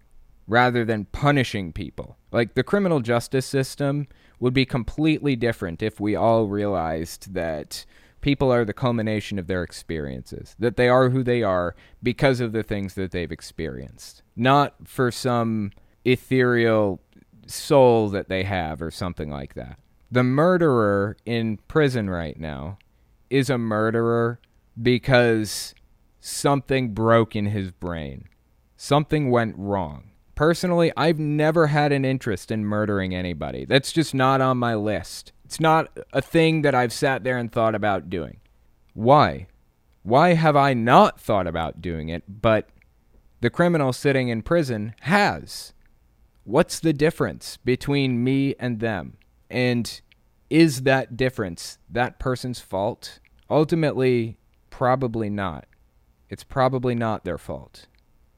rather 0.48 0.86
than 0.86 1.06
punishing 1.06 1.74
people. 1.74 2.18
Like 2.32 2.54
the 2.54 2.64
criminal 2.64 3.02
justice 3.02 3.46
system 3.46 4.08
would 4.40 4.54
be 4.54 4.66
completely 4.66 5.36
different 5.36 5.82
if 5.82 6.00
we 6.00 6.16
all 6.16 6.48
realized 6.48 7.34
that 7.34 7.86
people 8.22 8.52
are 8.52 8.66
the 8.66 8.74
culmination 8.74 9.40
of 9.40 9.48
their 9.48 9.64
experiences, 9.64 10.56
that 10.60 10.78
they 10.78 10.90
are 10.90 11.10
who 11.10 11.24
they 11.24 11.44
are 11.44 11.76
because 12.02 12.40
of 12.40 12.52
the 12.52 12.64
things 12.64 12.94
that 12.96 13.12
they've 13.12 13.32
experienced, 13.32 14.24
not 14.36 14.76
for 14.86 15.12
some 15.12 15.72
ethereal 16.06 17.02
soul 17.46 18.10
that 18.10 18.30
they 18.30 18.44
have 18.44 18.82
or 18.82 18.92
something 18.92 19.30
like 19.30 19.54
that. 19.54 19.80
The 20.10 20.24
murderer 20.24 21.18
in 21.26 21.58
prison 21.68 22.10
right 22.10 22.40
now 22.40 22.78
is 23.30 23.50
a 23.50 23.58
murderer 23.58 24.40
because 24.82 25.76
something 26.20 26.94
broke 26.94 27.36
in 27.36 27.48
his 27.48 27.72
brain. 27.72 28.30
Something 28.78 29.30
went 29.32 29.56
wrong. 29.58 30.12
Personally, 30.36 30.94
I've 30.96 31.20
never 31.20 31.68
had 31.68 31.92
an 31.92 32.06
interest 32.06 32.52
in 32.52 32.64
murdering 32.64 33.14
anybody. 33.14 33.66
That's 33.66 33.92
just 33.92 34.14
not 34.14 34.40
on 34.40 34.58
my 34.58 34.76
list. 34.76 35.34
It's 35.44 35.60
not 35.60 35.98
a 36.14 36.22
thing 36.22 36.62
that 36.62 36.76
I've 36.76 36.94
sat 36.94 37.24
there 37.24 37.38
and 37.38 37.52
thought 37.52 37.76
about 37.76 38.10
doing. 38.10 38.40
Why? 38.94 39.48
Why 40.04 40.36
have 40.36 40.56
I 40.56 40.74
not 40.74 41.20
thought 41.20 41.48
about 41.48 41.82
doing 41.82 42.10
it, 42.10 42.24
but 42.28 42.70
the 43.42 43.50
criminal 43.50 43.92
sitting 43.94 44.30
in 44.30 44.42
prison 44.42 44.94
has? 45.02 45.74
What's 46.44 46.80
the 46.80 46.94
difference 46.94 47.58
between 47.58 48.24
me 48.24 48.56
and 48.60 48.80
them? 48.80 49.18
And 49.50 50.02
is 50.50 50.84
that 50.84 51.18
difference 51.18 51.78
that 51.90 52.20
person's 52.20 52.60
fault? 52.60 53.20
Ultimately, 53.50 54.38
probably 54.70 55.30
not. 55.30 55.66
It's 56.30 56.44
probably 56.44 56.96
not 56.96 57.24
their 57.24 57.38
fault. 57.38 57.88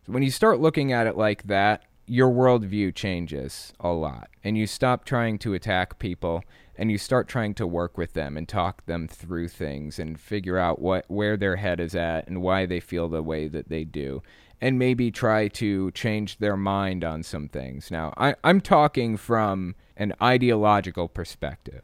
When 0.06 0.24
you 0.24 0.32
start 0.32 0.60
looking 0.60 0.92
at 0.92 1.08
it 1.08 1.18
like 1.18 1.44
that, 1.44 1.84
your 2.06 2.30
worldview 2.30 2.94
changes 2.96 3.74
a 3.80 3.90
lot. 3.90 4.30
And 4.44 4.58
you 4.58 4.66
stop 4.66 5.06
trying 5.06 5.38
to 5.40 5.54
attack 5.54 6.00
people 6.00 6.44
and 6.76 6.90
you 6.90 6.98
start 6.98 7.28
trying 7.28 7.54
to 7.56 7.68
work 7.68 7.98
with 7.98 8.14
them 8.14 8.38
and 8.38 8.48
talk 8.48 8.86
them 8.86 9.08
through 9.08 9.50
things 9.50 10.00
and 10.00 10.20
figure 10.20 10.58
out 10.58 10.80
what 10.80 11.06
where 11.10 11.38
their 11.38 11.58
head 11.58 11.80
is 11.80 11.94
at 11.94 12.28
and 12.28 12.42
why 12.42 12.66
they 12.66 12.80
feel 12.80 13.10
the 13.10 13.22
way 13.22 13.48
that 13.48 13.70
they 13.70 13.84
do 13.84 14.22
and 14.62 14.80
maybe 14.80 15.12
try 15.12 15.48
to 15.48 15.92
change 15.92 16.38
their 16.38 16.58
mind 16.58 17.04
on 17.04 17.24
some 17.24 17.48
things. 17.48 17.92
Now, 17.92 18.14
I, 18.18 18.36
I'm 18.44 18.62
talking 18.62 19.18
from 19.18 19.76
an 20.00 20.14
ideological 20.22 21.08
perspective. 21.10 21.84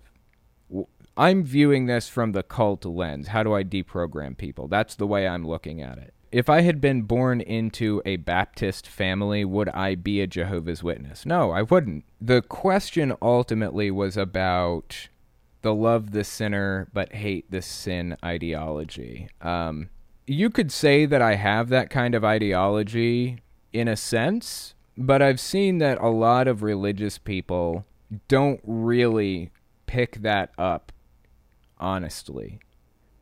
I'm 1.18 1.44
viewing 1.44 1.86
this 1.86 2.10
from 2.10 2.32
the 2.32 2.44
cult 2.44 2.86
lens. 2.86 3.28
How 3.28 3.44
do 3.44 3.54
I 3.54 3.64
deprogram 3.64 4.38
people? 4.38 4.68
That's 4.68 4.96
the 4.96 5.06
way 5.06 5.28
I'm 5.28 5.46
looking 5.46 5.82
at 5.82 5.98
it. 5.98 6.14
If 6.32 6.50
I 6.50 6.62
had 6.62 6.82
been 6.82 7.04
born 7.04 7.40
into 7.40 8.02
a 8.06 8.18
Baptist 8.18 8.88
family, 8.88 9.46
would 9.46 9.70
I 9.70 9.96
be 9.96 10.20
a 10.20 10.28
Jehovah's 10.28 10.84
Witness? 10.84 11.26
No, 11.26 11.52
I 11.52 11.62
wouldn't. 11.62 12.04
The 12.20 12.42
question 12.42 13.14
ultimately 13.22 13.92
was 13.92 14.18
about 14.18 15.10
the 15.62 15.74
love 15.74 16.12
the 16.12 16.24
sinner 16.24 16.88
but 16.94 17.14
hate 17.14 17.50
the 17.52 17.62
sin 17.62 18.18
ideology. 18.24 19.30
Um, 19.42 19.90
you 20.28 20.50
could 20.50 20.72
say 20.72 21.06
that 21.06 21.22
I 21.22 21.36
have 21.36 21.70
that 21.70 21.90
kind 21.90 22.16
of 22.16 22.26
ideology 22.26 23.40
in 23.72 23.88
a 23.88 23.96
sense, 23.96 24.74
but 24.98 25.22
I've 25.22 25.40
seen 25.40 25.78
that 25.78 26.02
a 26.02 26.10
lot 26.10 26.48
of 26.48 26.64
religious 26.64 27.18
people 27.18 27.86
don't 28.28 28.62
really 28.64 29.52
pick 29.86 30.22
that 30.22 30.52
up 30.58 30.92
honestly. 31.78 32.60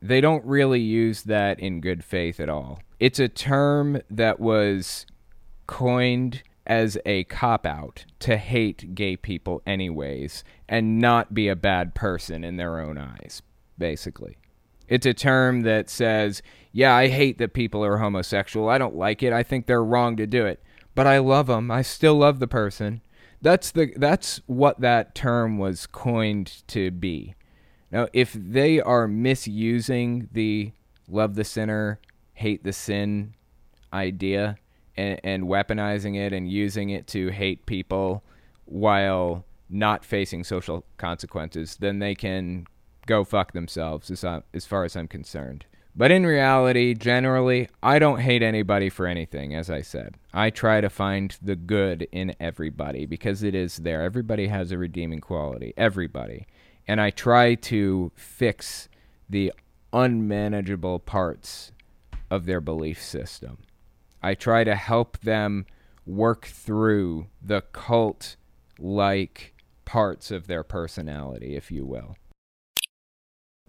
They 0.01 0.21
don't 0.21 0.45
really 0.45 0.81
use 0.81 1.23
that 1.23 1.59
in 1.59 1.81
good 1.81 2.03
faith 2.03 2.39
at 2.39 2.49
all. 2.49 2.79
It's 2.99 3.19
a 3.19 3.29
term 3.29 4.01
that 4.09 4.39
was 4.39 5.05
coined 5.67 6.43
as 6.65 6.97
a 7.05 7.23
cop 7.25 7.65
out 7.65 8.05
to 8.19 8.37
hate 8.37 8.95
gay 8.95 9.15
people, 9.15 9.61
anyways, 9.65 10.43
and 10.67 10.99
not 10.99 11.33
be 11.33 11.47
a 11.47 11.55
bad 11.55 11.93
person 11.93 12.43
in 12.43 12.57
their 12.57 12.79
own 12.79 12.97
eyes, 12.97 13.41
basically. 13.77 14.37
It's 14.87 15.05
a 15.05 15.13
term 15.13 15.61
that 15.61 15.89
says, 15.89 16.41
yeah, 16.71 16.93
I 16.93 17.07
hate 17.07 17.37
that 17.37 17.53
people 17.53 17.83
are 17.83 17.97
homosexual. 17.97 18.69
I 18.69 18.77
don't 18.77 18.95
like 18.95 19.23
it. 19.23 19.33
I 19.33 19.43
think 19.43 19.65
they're 19.65 19.83
wrong 19.83 20.17
to 20.17 20.27
do 20.27 20.45
it. 20.45 20.61
But 20.95 21.07
I 21.07 21.17
love 21.17 21.47
them. 21.47 21.71
I 21.71 21.81
still 21.81 22.15
love 22.15 22.39
the 22.39 22.47
person. 22.47 23.01
That's 23.43 23.71
the 23.71 23.93
that's 23.97 24.39
what 24.47 24.79
that 24.79 25.13
term 25.13 25.57
was 25.57 25.85
coined 25.85 26.63
to 26.67 26.91
be. 26.91 27.35
Now, 27.91 28.07
if 28.13 28.31
they 28.33 28.79
are 28.79 29.07
misusing 29.07 30.29
the 30.31 30.71
love 31.09 31.35
the 31.35 31.43
sinner, 31.43 31.99
hate 32.33 32.63
the 32.63 32.71
sin 32.71 33.35
idea 33.91 34.55
and, 34.95 35.19
and 35.23 35.47
as 35.47 36.15
it 36.15 36.31
and 36.31 36.49
using 36.49 36.89
it 36.89 37.05
to 37.07 37.29
hate 37.29 37.65
people 37.65 38.23
while 38.65 39.45
not 39.69 40.05
facing 40.05 40.45
social 40.45 40.85
consequences, 40.97 41.75
then 41.77 41.99
they 41.99 42.15
can 42.15 42.65
go 43.05 43.25
fuck 43.25 43.51
themselves 43.51 44.09
as, 44.09 44.23
uh, 44.23 44.39
as 44.53 44.65
far 44.65 44.85
as 44.85 44.95
I'm 44.95 45.07
concerned. 45.07 45.65
But 45.95 46.11
in 46.11 46.25
reality, 46.25 46.95
generally, 46.95 47.69
I 47.83 47.99
don't 47.99 48.19
hate 48.19 48.41
anybody 48.41 48.89
for 48.89 49.05
anything, 49.05 49.53
as 49.53 49.69
I 49.69 49.81
said. 49.81 50.15
I 50.33 50.49
try 50.49 50.81
to 50.81 50.89
find 50.89 51.37
the 51.41 51.55
good 51.55 52.07
in 52.11 52.35
everybody 52.39 53.05
because 53.05 53.43
it 53.43 53.53
is 53.53 53.77
there. 53.77 54.01
Everybody 54.01 54.47
has 54.47 54.71
a 54.71 54.77
redeeming 54.77 55.21
quality. 55.21 55.73
Everybody 55.77 56.47
and 56.87 56.99
I 56.99 57.09
try 57.09 57.55
to 57.55 58.11
fix 58.15 58.89
the 59.29 59.53
unmanageable 59.91 60.99
parts 60.99 61.71
of 62.29 62.45
their 62.45 62.61
belief 62.61 63.01
system. 63.01 63.59
I 64.21 64.33
try 64.33 64.63
to 64.63 64.75
help 64.75 65.19
them 65.19 65.65
work 66.05 66.45
through 66.45 67.27
the 67.41 67.61
cult 67.61 68.35
like 68.79 69.53
parts 69.85 70.31
of 70.31 70.47
their 70.47 70.63
personality, 70.63 71.55
if 71.55 71.71
you 71.71 71.85
will. 71.85 72.15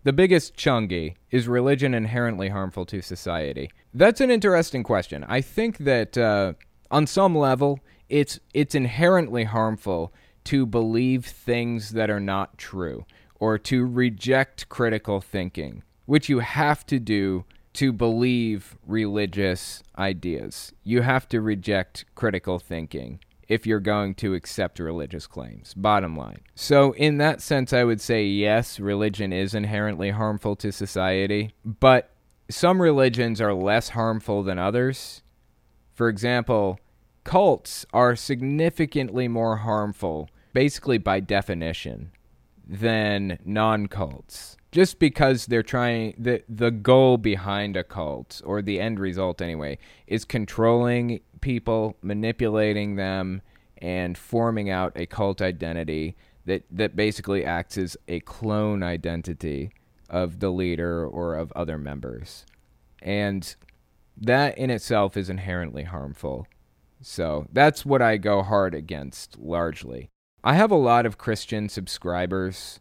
The 0.05 0.13
biggest 0.13 0.55
chungi 0.55 1.15
is 1.31 1.49
religion 1.49 1.95
inherently 1.95 2.51
harmful 2.51 2.85
to 2.87 3.01
society? 3.01 3.71
That's 3.95 4.21
an 4.21 4.31
interesting 4.31 4.83
question. 4.83 5.25
I 5.27 5.41
think 5.41 5.79
that 5.79 6.19
uh, 6.19 6.53
on 6.91 7.07
some 7.07 7.35
level, 7.35 7.81
it's 8.11 8.39
it's 8.53 8.75
inherently 8.75 9.45
harmful 9.45 10.13
to 10.45 10.67
believe 10.67 11.25
things 11.25 11.93
that 11.93 12.11
are 12.11 12.21
not 12.21 12.59
true 12.59 13.07
or 13.37 13.57
to 13.57 13.87
reject 13.87 14.69
critical 14.69 15.23
thinking, 15.23 15.83
which 16.05 16.29
you 16.29 16.41
have 16.41 16.85
to 16.87 16.99
do 16.99 17.47
to 17.73 17.91
believe 17.91 18.77
religious 18.87 19.83
ideas. 19.99 20.75
You 20.83 21.01
have 21.01 21.27
to 21.31 21.41
reject 21.41 22.05
critical 22.15 22.59
thinking 22.59 23.21
if 23.49 23.67
you're 23.67 23.81
going 23.81 24.15
to 24.17 24.35
accept 24.35 24.79
religious 24.79 25.27
claims. 25.27 25.75
Bottom 25.75 26.17
line. 26.17 26.41
So, 26.55 26.93
in 26.93 27.19
that 27.19 27.41
sense, 27.41 27.73
I 27.73 27.85
would 27.85 28.01
say 28.01 28.25
yes, 28.25 28.81
religion 28.81 29.33
is 29.33 29.55
inherently 29.55 30.11
harmful 30.11 30.57
to 30.57 30.73
society, 30.73 31.55
but 31.65 32.11
some 32.51 32.81
religions 32.81 33.41
are 33.41 33.55
less 33.55 33.91
harmful 33.91 34.43
than 34.43 34.59
others. 34.59 35.23
For 35.93 36.09
example, 36.09 36.79
cults 37.25 37.87
are 37.93 38.17
significantly 38.17 39.29
more 39.29 39.57
harmful, 39.59 40.29
basically 40.53 40.99
by 40.99 41.21
definition, 41.21 42.13
than 42.67 43.39
non 43.45 43.87
cults. 43.87 44.57
Just 44.73 44.99
because 44.99 45.47
they're 45.47 45.63
trying, 45.63 46.15
the, 46.19 46.43
the 46.49 46.73
goal 46.73 47.17
behind 47.17 47.77
a 47.77 47.85
cult, 47.85 48.43
or 48.45 48.61
the 48.61 48.81
end 48.81 48.99
result 48.99 49.41
anyway, 49.41 49.79
is 50.09 50.25
controlling 50.25 51.21
people, 51.45 51.95
manipulating 52.01 52.97
them, 52.97 53.43
and 53.77 54.17
forming 54.17 54.71
out 54.71 54.93
a 54.97 55.05
cult 55.05 55.43
identity 55.43 56.17
that, 56.47 56.65
that 56.71 56.97
basically 56.97 57.45
acts 57.45 57.77
as 57.77 57.99
a 58.09 58.21
clone 58.21 58.83
identity 58.83 59.71
of 60.09 60.41
the 60.41 60.49
leader 60.49 61.07
or 61.07 61.35
of 61.35 61.53
other 61.53 61.77
members. 61.77 62.47
And 63.03 63.55
that 64.17 64.57
in 64.57 64.71
itself 64.71 65.19
is 65.19 65.29
inherently 65.29 65.83
harmful. 65.83 66.47
So 67.03 67.47
that's 67.53 67.85
what 67.85 68.01
I 68.01 68.17
go 68.17 68.43
hard 68.43 68.75
against 68.75 69.39
largely. 69.39 70.09
I 70.43 70.55
have 70.55 70.71
a 70.71 70.77
lot 70.77 71.05
of 71.05 71.19
Christian 71.19 71.69
subscribers, 71.69 72.81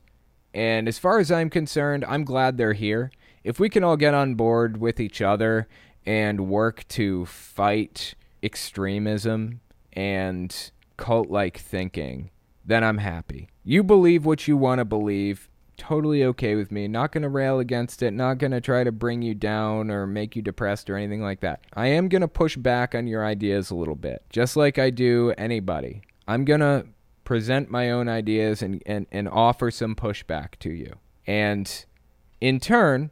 and 0.54 0.88
as 0.88 1.00
far 1.00 1.20
as 1.20 1.32
I'm 1.32 1.50
concerned, 1.50 2.06
I'm 2.08 2.24
glad 2.24 2.56
they're 2.56 2.72
here. 2.72 3.12
If 3.44 3.60
we 3.60 3.68
can 3.68 3.84
all 3.84 3.98
get 3.98 4.14
on 4.14 4.36
board 4.36 4.78
with 4.78 5.02
each 5.02 5.22
other 5.22 5.68
and 6.06 6.48
work 6.48 6.88
to 6.90 7.26
fight 7.26 8.16
extremism 8.44 9.62
and 9.94 10.72
cult 10.98 11.30
like 11.30 11.58
thinking, 11.58 12.30
then 12.66 12.84
I'm 12.84 12.98
happy. 12.98 13.50
You 13.64 13.84
believe 13.84 14.26
what 14.26 14.48
you 14.48 14.58
want 14.58 14.80
to 14.80 14.86
believe. 14.86 15.50
Totally 15.76 16.24
okay 16.24 16.56
with 16.56 16.72
me. 16.72 16.88
Not 16.88 17.12
going 17.12 17.24
to 17.24 17.30
rail 17.30 17.60
against 17.60 18.04
it. 18.04 18.12
Not 18.12 18.38
going 18.38 18.52
to 18.52 18.62
try 18.62 18.84
to 18.84 18.92
bring 18.92 19.22
you 19.22 19.34
down 19.34 19.90
or 19.90 20.06
make 20.06 20.36
you 20.36 20.42
depressed 20.42 20.90
or 20.90 20.98
anything 20.98 21.22
like 21.22 21.40
that. 21.42 21.62
I 21.74 21.88
am 21.88 22.10
going 22.10 22.22
to 22.22 22.28
push 22.28 22.56
back 22.58 22.94
on 22.94 23.08
your 23.08 23.26
ideas 23.26 23.72
a 23.72 23.76
little 23.76 23.96
bit, 23.96 24.24
just 24.30 24.56
like 24.56 24.78
I 24.78 24.92
do 24.92 25.34
anybody. 25.38 26.04
I'm 26.28 26.46
going 26.46 26.60
to 26.60 26.86
present 27.24 27.72
my 27.72 27.90
own 27.90 28.08
ideas 28.08 28.62
and, 28.62 28.84
and, 28.86 29.08
and 29.12 29.28
offer 29.28 29.72
some 29.72 29.96
pushback 29.96 30.60
to 30.60 30.70
you. 30.70 30.94
And 31.26 31.86
in 32.40 32.60
turn, 32.60 33.12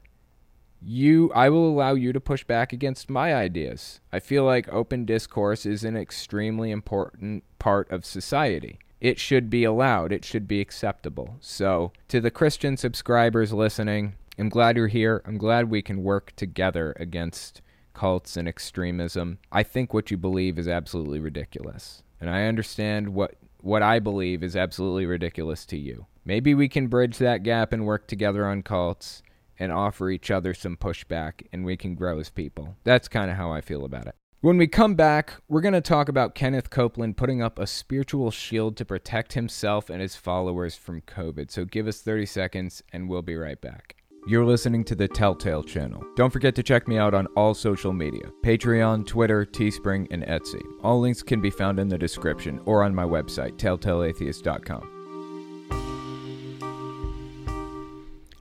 you 0.82 1.32
I 1.34 1.50
will 1.50 1.70
allow 1.70 1.94
you 1.94 2.12
to 2.14 2.20
push 2.20 2.44
back 2.44 2.74
against 2.74 3.10
my 3.10 3.34
ideas. 3.34 4.00
I 4.12 4.20
feel 4.20 4.44
like 4.44 4.72
open 4.74 5.06
discourse 5.06 5.66
is 5.66 5.84
an 5.84 5.96
extremely 5.96 6.72
important 6.72 7.44
part 7.60 7.90
of 7.92 8.06
society. 8.06 8.80
It 9.00 9.20
should 9.20 9.50
be 9.50 9.64
allowed, 9.64 10.12
it 10.12 10.26
should 10.26 10.48
be 10.48 10.62
acceptable. 10.62 11.38
So, 11.40 11.92
to 12.08 12.22
the 12.22 12.32
Christian 12.32 12.78
subscribers 12.78 13.52
listening, 13.52 14.14
I'm 14.38 14.50
glad 14.50 14.78
you're 14.78 14.88
here. 14.88 15.22
I'm 15.26 15.38
glad 15.38 15.70
we 15.70 15.82
can 15.82 16.04
work 16.04 16.34
together 16.36 16.96
against 17.00 17.62
cults 17.94 18.38
and 18.38 18.48
extremism. 18.48 19.40
I 19.52 19.64
think 19.64 19.94
what 19.94 20.12
you 20.12 20.18
believe 20.18 20.58
is 20.58 20.68
absolutely 20.68 21.20
ridiculous. 21.20 22.04
And 22.20 22.30
I 22.30 22.46
understand 22.46 23.10
what 23.10 23.36
what 23.60 23.84
I 23.84 24.00
believe 24.00 24.44
is 24.44 24.56
absolutely 24.56 25.06
ridiculous 25.06 25.66
to 25.68 25.78
you. 25.78 26.08
Maybe 26.26 26.56
we 26.56 26.68
can 26.68 26.88
bridge 26.88 27.18
that 27.20 27.44
gap 27.44 27.74
and 27.74 27.86
work 27.86 28.08
together 28.08 28.48
on 28.48 28.64
cults 28.64 29.22
and 29.62 29.72
offer 29.72 30.10
each 30.10 30.32
other 30.32 30.56
some 30.56 30.76
pushback 30.76 31.46
and 31.54 31.64
we 31.64 31.78
can 31.78 31.94
grow 31.94 32.20
as 32.20 32.32
people. 32.32 32.76
That's 32.84 33.08
kind 33.08 33.30
of 33.30 33.38
how 33.38 33.52
I 33.52 33.62
feel 33.62 33.86
about 33.86 34.08
it. 34.08 34.16
When 34.42 34.58
we 34.58 34.66
come 34.66 34.96
back, 34.96 35.34
we're 35.48 35.62
going 35.62 35.76
to 35.76 35.82
talk 35.82 36.10
about 36.10 36.34
Kenneth 36.34 36.72
Copeland 36.72 37.16
putting 37.16 37.44
up 37.44 37.60
a 37.60 37.68
spiritual 37.68 38.32
shield 38.32 38.76
to 38.78 38.86
protect 38.86 39.34
himself 39.34 39.88
and 39.92 40.02
his 40.02 40.16
followers 40.16 40.76
from 40.76 41.02
COVID. 41.02 41.52
So 41.52 41.64
give 41.64 41.86
us 41.86 42.02
30 42.02 42.26
seconds 42.26 42.82
and 42.92 43.08
we'll 43.08 43.22
be 43.22 43.36
right 43.36 43.62
back. 43.62 43.98
You're 44.28 44.46
listening 44.46 44.84
to 44.86 44.96
the 44.96 45.08
Telltale 45.08 45.64
channel. 45.64 46.04
Don't 46.16 46.34
forget 46.34 46.56
to 46.56 46.64
check 46.64 46.88
me 46.88 46.98
out 46.98 47.14
on 47.14 47.28
all 47.36 47.54
social 47.54 47.94
media 47.94 48.32
Patreon, 48.44 49.06
Twitter, 49.06 49.46
Teespring, 49.46 50.08
and 50.10 50.24
Etsy. 50.24 50.62
All 50.84 51.00
links 51.00 51.22
can 51.22 51.40
be 51.40 51.52
found 51.52 51.80
in 51.80 51.88
the 51.88 51.98
description 51.98 52.60
or 52.66 52.84
on 52.84 52.96
my 52.96 53.06
website, 53.06 53.58
telltaleatheist.com. 53.58 55.01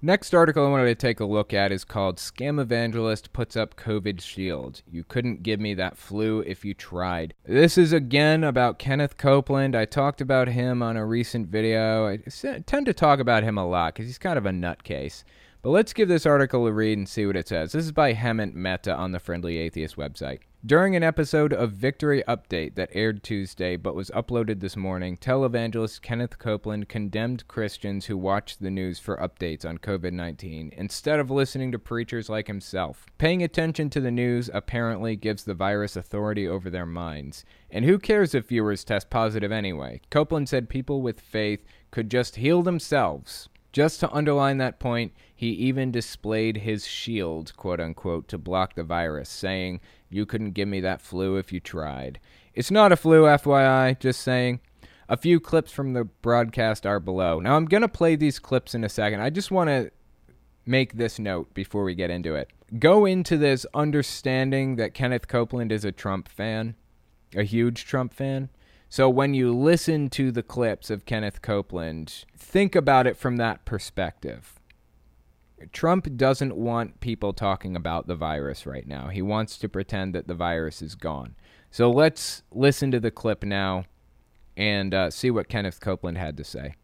Next 0.03 0.33
article 0.33 0.67
I 0.67 0.71
wanted 0.71 0.87
to 0.87 0.95
take 0.95 1.21
a 1.21 1.27
look 1.27 1.53
at 1.53 1.71
is 1.71 1.85
called 1.85 2.17
Scam 2.17 2.59
Evangelist 2.59 3.35
Puts 3.35 3.55
Up 3.55 3.77
COVID 3.77 4.23
Shield. 4.23 4.81
You 4.91 5.05
couldn't 5.05 5.43
give 5.43 5.61
me 5.61 5.75
that 5.75 5.99
flu 5.99 6.41
if 6.47 6.65
you 6.65 6.73
tried. 6.73 7.35
This 7.45 7.77
is 7.77 7.93
again 7.93 8.43
about 8.43 8.79
Kenneth 8.79 9.19
Copeland. 9.19 9.77
I 9.77 9.85
talked 9.85 10.23
about 10.23 10.49
him 10.49 10.83
on 10.83 10.97
a 10.97 11.05
recent 11.05 11.49
video. 11.49 12.07
I 12.09 12.17
tend 12.65 12.87
to 12.87 12.95
talk 12.95 13.21
about 13.21 13.43
him 13.43 13.59
a 13.59 13.69
lot 13.69 13.93
because 13.93 14.07
he's 14.07 14.17
kind 14.17 14.39
of 14.39 14.47
a 14.47 14.51
nutcase. 14.51 15.23
But 15.63 15.71
let's 15.71 15.93
give 15.93 16.09
this 16.09 16.25
article 16.25 16.67
a 16.67 16.73
read 16.73 16.97
and 16.97 17.07
see 17.07 17.27
what 17.27 17.37
it 17.37 17.47
says. 17.47 17.73
This 17.73 17.85
is 17.85 17.93
by 17.93 18.15
Hemant 18.15 18.55
Mehta 18.55 18.95
on 18.95 19.13
the 19.13 19.21
Friendly 19.21 19.59
Atheist 19.59 19.95
website. 19.95 20.39
During 20.65 20.97
an 20.97 21.03
episode 21.03 21.53
of 21.53 21.73
Victory 21.73 22.25
Update 22.27 22.77
that 22.77 22.89
aired 22.95 23.23
Tuesday 23.23 23.77
but 23.77 23.95
was 23.95 24.09
uploaded 24.11 24.61
this 24.61 24.75
morning, 24.75 25.19
televangelist 25.19 26.01
Kenneth 26.01 26.39
Copeland 26.39 26.89
condemned 26.89 27.47
Christians 27.47 28.07
who 28.07 28.17
watch 28.17 28.57
the 28.57 28.71
news 28.71 28.99
for 28.99 29.19
updates 29.19 29.67
on 29.67 29.77
COVID 29.77 30.15
19 30.15 30.73
instead 30.79 31.21
of 31.21 31.31
listening 31.31 31.73
to 31.73 31.79
preachers 31.79 32.31
like 32.31 32.47
himself. 32.47 33.05
Paying 33.19 33.43
attention 33.43 33.91
to 33.91 34.01
the 34.01 34.11
news 34.11 34.49
apparently 34.55 35.15
gives 35.15 35.45
the 35.45 35.53
virus 35.53 35.95
authority 35.95 36.49
over 36.49 36.71
their 36.71 36.87
minds. 36.87 37.45
And 37.71 37.85
who 37.85 37.99
cares 37.99 38.35
if 38.35 38.49
viewers 38.49 38.83
test 38.83 39.11
positive 39.11 39.53
anyway? 39.53 40.01
Copeland 40.09 40.49
said 40.49 40.71
people 40.71 41.03
with 41.03 41.21
faith 41.21 41.67
could 41.91 42.11
just 42.11 42.37
heal 42.37 42.63
themselves. 42.63 43.50
Just 43.73 44.01
to 44.01 44.11
underline 44.11 44.59
that 44.59 44.81
point, 44.81 45.13
he 45.35 45.51
even 45.51 45.93
displayed 45.93 46.59
his 46.59 46.87
shield, 46.87 47.57
quote 47.57 47.81
unquote, 47.81 48.27
to 48.29 48.39
block 48.39 48.75
the 48.75 48.83
virus, 48.83 49.29
saying, 49.29 49.81
You 50.09 50.27
couldn't 50.27 50.53
give 50.53 50.69
me 50.69 50.81
that 50.81 51.01
flu 51.01 51.37
if 51.37 51.53
you 51.53 51.61
tried. 51.61 52.19
It's 52.55 52.71
not 52.71 52.93
a 52.93 52.97
flu, 52.97 53.25
FYI, 53.25 53.99
just 53.99 54.21
saying. 54.23 54.61
A 55.09 55.17
few 55.17 55.41
clips 55.41 55.73
from 55.73 55.93
the 55.93 56.05
broadcast 56.05 56.87
are 56.87 57.01
below. 57.01 57.41
Now, 57.41 57.57
I'm 57.57 57.65
going 57.65 57.83
to 57.83 57.89
play 57.89 58.17
these 58.17 58.39
clips 58.39 58.75
in 58.75 58.85
a 58.85 58.89
second. 58.89 59.21
I 59.21 59.31
just 59.31 59.51
want 59.51 59.69
to 59.69 59.91
make 60.67 60.95
this 60.95 61.19
note 61.19 61.53
before 61.55 61.85
we 61.85 61.95
get 61.95 62.11
into 62.11 62.35
it. 62.35 62.51
Go 62.79 63.05
into 63.05 63.37
this 63.37 63.67
understanding 63.75 64.77
that 64.77 64.95
Kenneth 64.95 65.27
Copeland 65.27 65.73
is 65.73 65.85
a 65.85 65.91
Trump 65.91 66.29
fan, 66.29 66.77
a 67.35 67.43
huge 67.43 67.85
Trump 67.85 68.15
fan. 68.15 68.51
So 68.93 69.09
when 69.09 69.35
you 69.35 69.55
listen 69.55 70.11
to 70.11 70.33
the 70.33 70.43
clips 70.43 70.91
of 70.91 71.07
Kenneth 71.07 71.43
Copeland, 71.43 72.25
think 72.37 72.75
about 72.75 73.07
it 73.07 73.17
from 73.17 73.37
that 73.37 73.65
perspective. 73.65 74.59
Trump 75.73 76.17
doesn't 76.17 76.57
want 76.57 76.99
people 76.99 77.33
talking 77.33 77.77
about 77.77 78.09
the 78.09 78.17
virus 78.17 78.67
right 78.67 78.89
now. 78.89 79.07
He 79.07 79.23
wants 79.23 79.59
to 79.59 79.69
pretend 79.69 80.13
that 80.17 80.27
the 80.27 80.35
virus 80.35 80.83
is 80.83 80.97
gone. 80.97 81.37
So 81.71 81.89
let's 81.89 82.43
listen 82.51 82.91
to 82.91 82.99
the 82.99 83.13
clip 83.13 83.45
now 83.45 83.85
and 84.57 84.93
uh, 84.93 85.11
see 85.11 85.31
what 85.31 85.49
Kenneth 85.49 85.79
Copeland 85.79 86.19
had 86.19 86.37
to 86.39 86.43
say. 86.43 86.75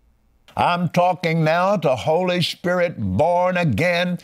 I'm 0.57 0.91
talking 0.91 1.43
now 1.43 1.77
to 1.77 1.97
Holy 1.97 2.41
Spirit 2.41 2.95
born 2.99 3.57
again, 3.57 4.19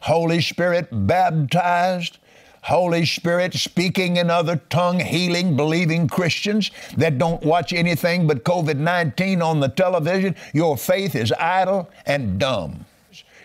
Holy 0.00 0.40
Spirit 0.40 0.88
baptized, 0.90 2.18
Holy 2.62 3.04
Spirit 3.06 3.54
speaking 3.54 4.16
in 4.16 4.30
other 4.30 4.56
tongue, 4.68 5.00
healing, 5.00 5.56
believing 5.56 6.08
Christians 6.08 6.70
that 6.96 7.18
don't 7.18 7.42
watch 7.42 7.72
anything 7.72 8.26
but 8.26 8.44
COVID 8.44 8.76
19 8.76 9.42
on 9.42 9.60
the 9.60 9.68
television. 9.68 10.34
Your 10.52 10.76
faith 10.76 11.14
is 11.14 11.32
idle 11.32 11.90
and 12.06 12.38
dumb. 12.38 12.84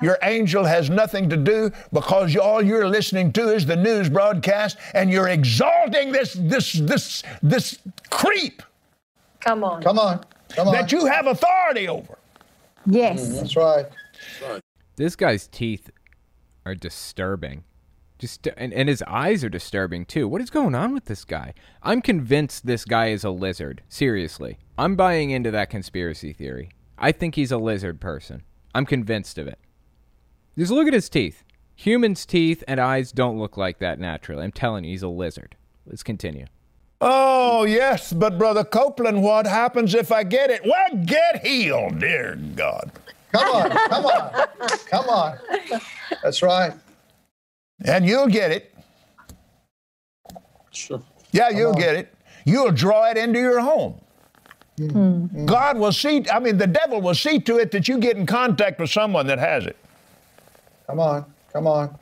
Your 0.02 0.18
angel 0.24 0.66
has 0.66 0.90
nothing 0.90 1.30
to 1.30 1.38
do 1.38 1.72
because 1.94 2.36
all 2.36 2.62
you're 2.62 2.90
listening 2.90 3.32
to 3.34 3.54
is 3.54 3.66
the 3.66 3.76
news 3.76 4.10
broadcast 4.10 4.78
and 4.94 5.10
you're 5.10 5.30
exalting 5.30 6.12
this, 6.12 6.34
this, 6.34 6.74
this, 6.74 7.24
this 7.42 7.80
creep. 8.10 8.62
Come 9.40 9.64
on. 9.64 9.82
Come 9.82 10.00
on. 10.00 10.26
Come 10.50 10.68
on. 10.68 10.74
That 10.74 10.92
you 10.92 11.06
have 11.06 11.28
authority 11.28 11.88
over. 11.88 12.18
Yes. 12.86 13.30
Mm, 13.30 13.36
that's 13.36 13.56
right. 13.56 13.86
This 14.98 15.16
guy's 15.16 15.48
teeth 15.48 15.90
are 16.66 16.76
disturbing. 16.76 17.64
Just 18.24 18.48
and, 18.56 18.74
and 18.74 18.88
his 18.88 19.04
eyes 19.06 19.44
are 19.44 19.50
disturbing 19.50 20.06
too. 20.06 20.30
What 20.30 20.40
is 20.40 20.50
going 20.50 20.76
on 20.76 20.94
with 20.94 21.04
this 21.04 21.26
guy? 21.26 21.54
I'm 21.82 22.02
convinced 22.02 22.66
this 22.66 22.86
guy 22.86 23.08
is 23.08 23.26
a 23.26 23.30
lizard. 23.30 23.84
Seriously. 23.90 24.60
I'm 24.78 24.96
buying 24.96 25.32
into 25.32 25.52
that 25.52 25.70
conspiracy 25.70 26.32
theory. 26.32 26.70
I 26.98 27.12
think 27.12 27.36
he's 27.36 27.52
a 27.52 27.58
lizard 27.58 28.00
person. 28.00 28.44
I'm 28.74 28.86
convinced 28.86 29.38
of 29.38 29.48
it. 29.48 29.60
Just 30.58 30.72
look 30.72 30.88
at 30.88 30.94
his 30.94 31.10
teeth. 31.10 31.44
Humans' 31.76 32.26
teeth 32.26 32.64
and 32.66 32.80
eyes 32.80 33.12
don't 33.12 33.38
look 33.38 33.58
like 33.58 33.80
that 33.80 34.00
naturally. 34.00 34.46
I'm 34.46 34.54
telling 34.54 34.86
you, 34.86 34.92
he's 34.92 35.04
a 35.04 35.10
lizard. 35.10 35.58
Let's 35.86 36.02
continue. 36.02 36.46
Oh, 37.02 37.66
yes, 37.66 38.14
but 38.14 38.38
Brother 38.38 38.64
Copeland, 38.64 39.22
what 39.22 39.46
happens 39.46 39.94
if 39.94 40.14
I 40.14 40.24
get 40.24 40.50
it? 40.50 40.62
Well, 40.64 41.04
get 41.06 41.46
healed, 41.46 42.00
dear 42.00 42.38
God. 42.56 42.90
Come 43.34 43.54
on. 43.54 43.70
Come 43.70 44.06
on. 44.06 44.48
Come 44.90 45.10
on. 45.10 45.38
That's 46.24 46.42
right. 46.42 46.72
And 47.84 48.06
you'll 48.06 48.28
get 48.28 48.52
it. 48.52 48.74
Sure. 50.72 51.02
Yeah, 51.32 51.50
you'll 51.50 51.74
get 51.74 51.96
it. 51.96 52.14
you'll 52.46 52.72
draw 52.72 53.10
it 53.10 53.18
into 53.18 53.40
your 53.40 53.60
home. 53.60 54.00
Hmm. 54.78 55.46
God 55.46 55.78
will 55.78 55.92
see, 55.92 56.26
I 56.32 56.40
mean, 56.40 56.58
the 56.58 56.68
devil 56.68 57.00
will 57.02 57.14
see 57.14 57.40
to 57.40 57.58
it 57.58 57.72
that 57.72 57.88
you 57.88 58.00
get 58.00 58.18
in 58.18 58.26
contact 58.26 58.80
with 58.80 58.90
someone 58.90 59.28
that 59.28 59.38
has 59.38 59.66
it. 59.66 59.78
Come 60.88 61.00
on. 61.00 61.26
Come 61.52 61.68
on. 61.68 61.98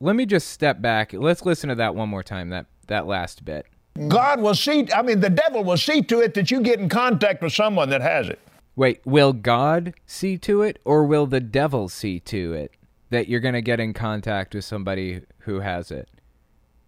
Let 0.00 0.16
me 0.16 0.26
just 0.26 0.48
step 0.48 0.80
back. 0.80 1.12
Let's 1.12 1.44
listen 1.44 1.68
to 1.68 1.74
that 1.76 1.94
one 1.94 2.08
more 2.08 2.22
time. 2.22 2.50
That 2.50 2.66
that 2.86 3.06
last 3.06 3.44
bit. 3.44 3.66
Hmm. 3.96 4.08
God 4.08 4.40
will 4.40 4.54
see, 4.54 4.88
I 4.92 5.02
mean, 5.02 5.20
the 5.20 5.30
devil 5.30 5.64
will 5.64 5.76
see 5.76 6.02
to 6.02 6.20
it 6.20 6.34
that 6.34 6.50
you 6.50 6.60
get 6.60 6.78
in 6.78 6.88
contact 6.88 7.42
with 7.42 7.52
someone 7.52 7.90
that 7.90 8.00
has 8.00 8.28
it. 8.28 8.38
Wait, 8.74 9.00
will 9.04 9.32
God 9.32 9.92
see 10.06 10.38
to 10.38 10.62
it 10.62 10.78
or 10.84 11.04
will 11.04 11.26
the 11.26 11.40
devil 11.40 11.88
see 11.88 12.18
to 12.20 12.54
it 12.54 12.72
that 13.12 13.28
you're 13.28 13.40
going 13.40 13.54
to 13.54 13.62
get 13.62 13.78
in 13.78 13.92
contact 13.92 14.54
with 14.54 14.64
somebody 14.64 15.20
who 15.40 15.60
has 15.60 15.90
it? 15.90 16.08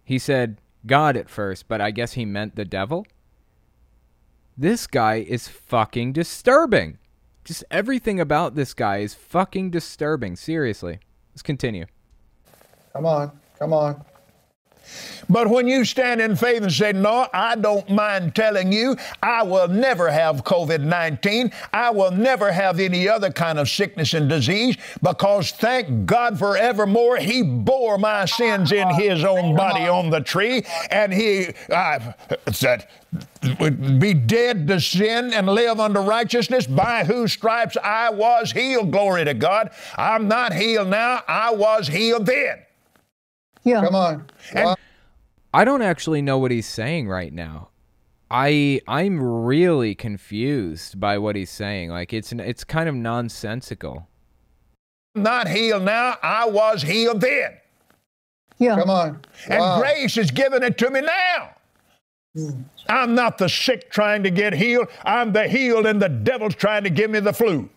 He 0.03 0.19
said 0.19 0.59
God 0.85 1.15
at 1.15 1.29
first, 1.29 1.67
but 1.67 1.81
I 1.81 1.91
guess 1.91 2.13
he 2.13 2.25
meant 2.25 2.55
the 2.55 2.65
devil? 2.65 3.05
This 4.57 4.87
guy 4.87 5.15
is 5.15 5.47
fucking 5.47 6.13
disturbing. 6.13 6.97
Just 7.43 7.63
everything 7.69 8.19
about 8.19 8.55
this 8.55 8.73
guy 8.73 8.97
is 8.97 9.13
fucking 9.13 9.69
disturbing. 9.69 10.35
Seriously. 10.35 10.99
Let's 11.31 11.41
continue. 11.41 11.85
Come 12.93 13.05
on. 13.05 13.31
Come 13.59 13.73
on. 13.73 14.03
But 15.29 15.49
when 15.49 15.67
you 15.67 15.85
stand 15.85 16.21
in 16.21 16.35
faith 16.35 16.61
and 16.61 16.71
say, 16.71 16.93
No, 16.93 17.27
I 17.33 17.55
don't 17.55 17.89
mind 17.89 18.35
telling 18.35 18.71
you, 18.71 18.95
I 19.21 19.43
will 19.43 19.67
never 19.67 20.09
have 20.09 20.43
COVID 20.43 20.81
19. 20.81 21.51
I 21.73 21.89
will 21.89 22.11
never 22.11 22.51
have 22.51 22.79
any 22.79 23.07
other 23.07 23.31
kind 23.31 23.59
of 23.59 23.69
sickness 23.69 24.13
and 24.13 24.29
disease 24.29 24.77
because 25.01 25.51
thank 25.51 26.05
God 26.05 26.37
forevermore, 26.37 27.17
He 27.17 27.41
bore 27.41 27.97
my 27.97 28.25
sins 28.25 28.71
in 28.71 28.89
His 28.95 29.23
own 29.23 29.55
body 29.55 29.87
on 29.87 30.09
the 30.09 30.21
tree. 30.21 30.63
And 30.89 31.13
He 31.13 31.49
uh, 31.69 32.13
said, 32.51 32.87
be 33.99 34.13
dead 34.13 34.67
to 34.67 34.79
sin 34.81 35.33
and 35.33 35.47
live 35.47 35.79
unto 35.79 35.99
righteousness, 35.99 36.67
by 36.67 37.03
whose 37.05 37.33
stripes 37.33 37.77
I 37.81 38.09
was 38.09 38.51
healed. 38.51 38.91
Glory 38.91 39.25
to 39.25 39.33
God. 39.33 39.71
I'm 39.95 40.27
not 40.27 40.53
healed 40.53 40.89
now, 40.89 41.23
I 41.27 41.53
was 41.53 41.87
healed 41.87 42.25
then. 42.25 42.64
Yeah. 43.65 43.83
Come 43.83 43.95
on. 43.95 44.25
And- 44.53 44.65
Wow. 44.65 44.75
I 45.53 45.63
don't 45.65 45.81
actually 45.81 46.21
know 46.21 46.37
what 46.37 46.51
he's 46.51 46.65
saying 46.67 47.07
right 47.07 47.31
now. 47.33 47.69
I 48.31 48.81
I'm 48.87 49.21
really 49.21 49.95
confused 49.95 50.99
by 50.99 51.17
what 51.17 51.35
he's 51.35 51.49
saying. 51.49 51.89
Like 51.91 52.11
it's 52.13 52.31
it's 52.31 52.63
kind 52.63 52.87
of 52.89 52.95
nonsensical. 52.95 54.07
not 55.13 55.47
healed 55.47 55.83
now, 55.83 56.17
I 56.21 56.45
was 56.45 56.81
healed 56.81 57.21
then. 57.21 57.53
Yeah. 58.57 58.75
Come 58.77 58.89
on. 58.89 59.21
And 59.49 59.59
Wow. 59.61 59.79
grace 59.79 60.17
is 60.17 60.29
giving 60.31 60.61
it 60.63 60.77
to 60.79 60.89
me 60.89 61.01
now. 61.01 61.51
I'm 62.89 63.15
not 63.15 63.37
the 63.37 63.47
sick 63.47 63.89
trying 63.89 64.23
to 64.23 64.29
get 64.31 64.53
healed. 64.53 64.87
I'm 65.05 65.31
the 65.31 65.47
healed, 65.47 65.85
and 65.85 66.01
the 66.01 66.09
devil's 66.09 66.55
trying 66.55 66.83
to 66.83 66.89
give 66.89 67.09
me 67.09 67.21
the 67.21 67.31
flu. 67.31 67.69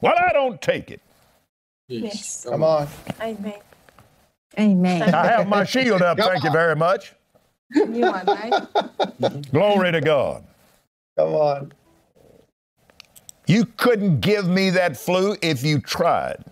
Well, 0.00 0.14
I 0.18 0.32
don't 0.32 0.60
take 0.62 0.90
it. 0.90 1.02
Yes. 1.88 2.46
Come 2.48 2.62
on. 2.62 2.88
Amen. 3.20 3.52
Amen. 4.58 5.14
I 5.14 5.26
have 5.26 5.48
my 5.48 5.64
shield 5.64 6.02
up. 6.02 6.18
Thank 6.18 6.44
you 6.44 6.50
very 6.50 6.76
much. 6.76 7.14
You 7.72 8.06
are 8.06 8.24
right. 8.24 9.50
Glory 9.52 9.92
to 9.92 10.00
God. 10.00 10.44
Come 11.16 11.34
on. 11.34 11.72
You 13.46 13.64
couldn't 13.64 14.20
give 14.20 14.48
me 14.48 14.70
that 14.70 14.96
flu 14.96 15.36
if 15.42 15.62
you 15.62 15.80
tried. 15.80 16.44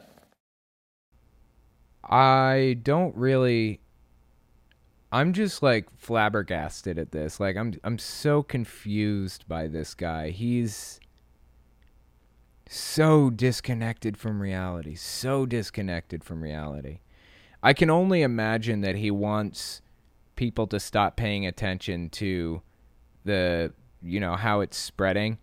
I 2.04 2.78
don't 2.82 3.14
really 3.16 3.80
I'm 5.10 5.32
just 5.32 5.62
like 5.62 5.86
flabbergasted 5.96 6.98
at 6.98 7.12
this. 7.12 7.40
Like 7.40 7.56
I'm 7.56 7.74
I'm 7.82 7.98
so 7.98 8.42
confused 8.42 9.46
by 9.48 9.66
this 9.66 9.94
guy. 9.94 10.30
He's 10.30 11.00
so 12.68 13.30
disconnected 13.30 14.16
from 14.18 14.42
reality. 14.42 14.94
So 14.94 15.46
disconnected 15.46 16.22
from 16.24 16.42
reality. 16.42 16.98
I 17.62 17.72
can 17.72 17.90
only 17.90 18.22
imagine 18.22 18.82
that 18.82 18.96
he 18.96 19.10
wants 19.10 19.82
people 20.36 20.66
to 20.68 20.78
stop 20.78 21.16
paying 21.16 21.46
attention 21.46 22.10
to 22.10 22.62
the 23.24 23.72
you 24.00 24.20
know 24.20 24.36
how 24.36 24.60
it's 24.60 24.76
spreading 24.76 25.38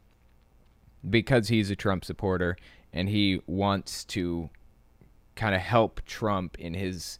because 1.08 1.50
he's 1.50 1.70
a 1.70 1.76
Trump 1.76 2.06
supporter 2.06 2.56
and 2.94 3.10
he 3.10 3.42
wants 3.46 4.06
to 4.06 4.50
kind 5.36 5.54
of 5.54 5.62
help 5.62 6.02
Trump 6.06 6.58
in 6.58 6.74
his 6.74 7.20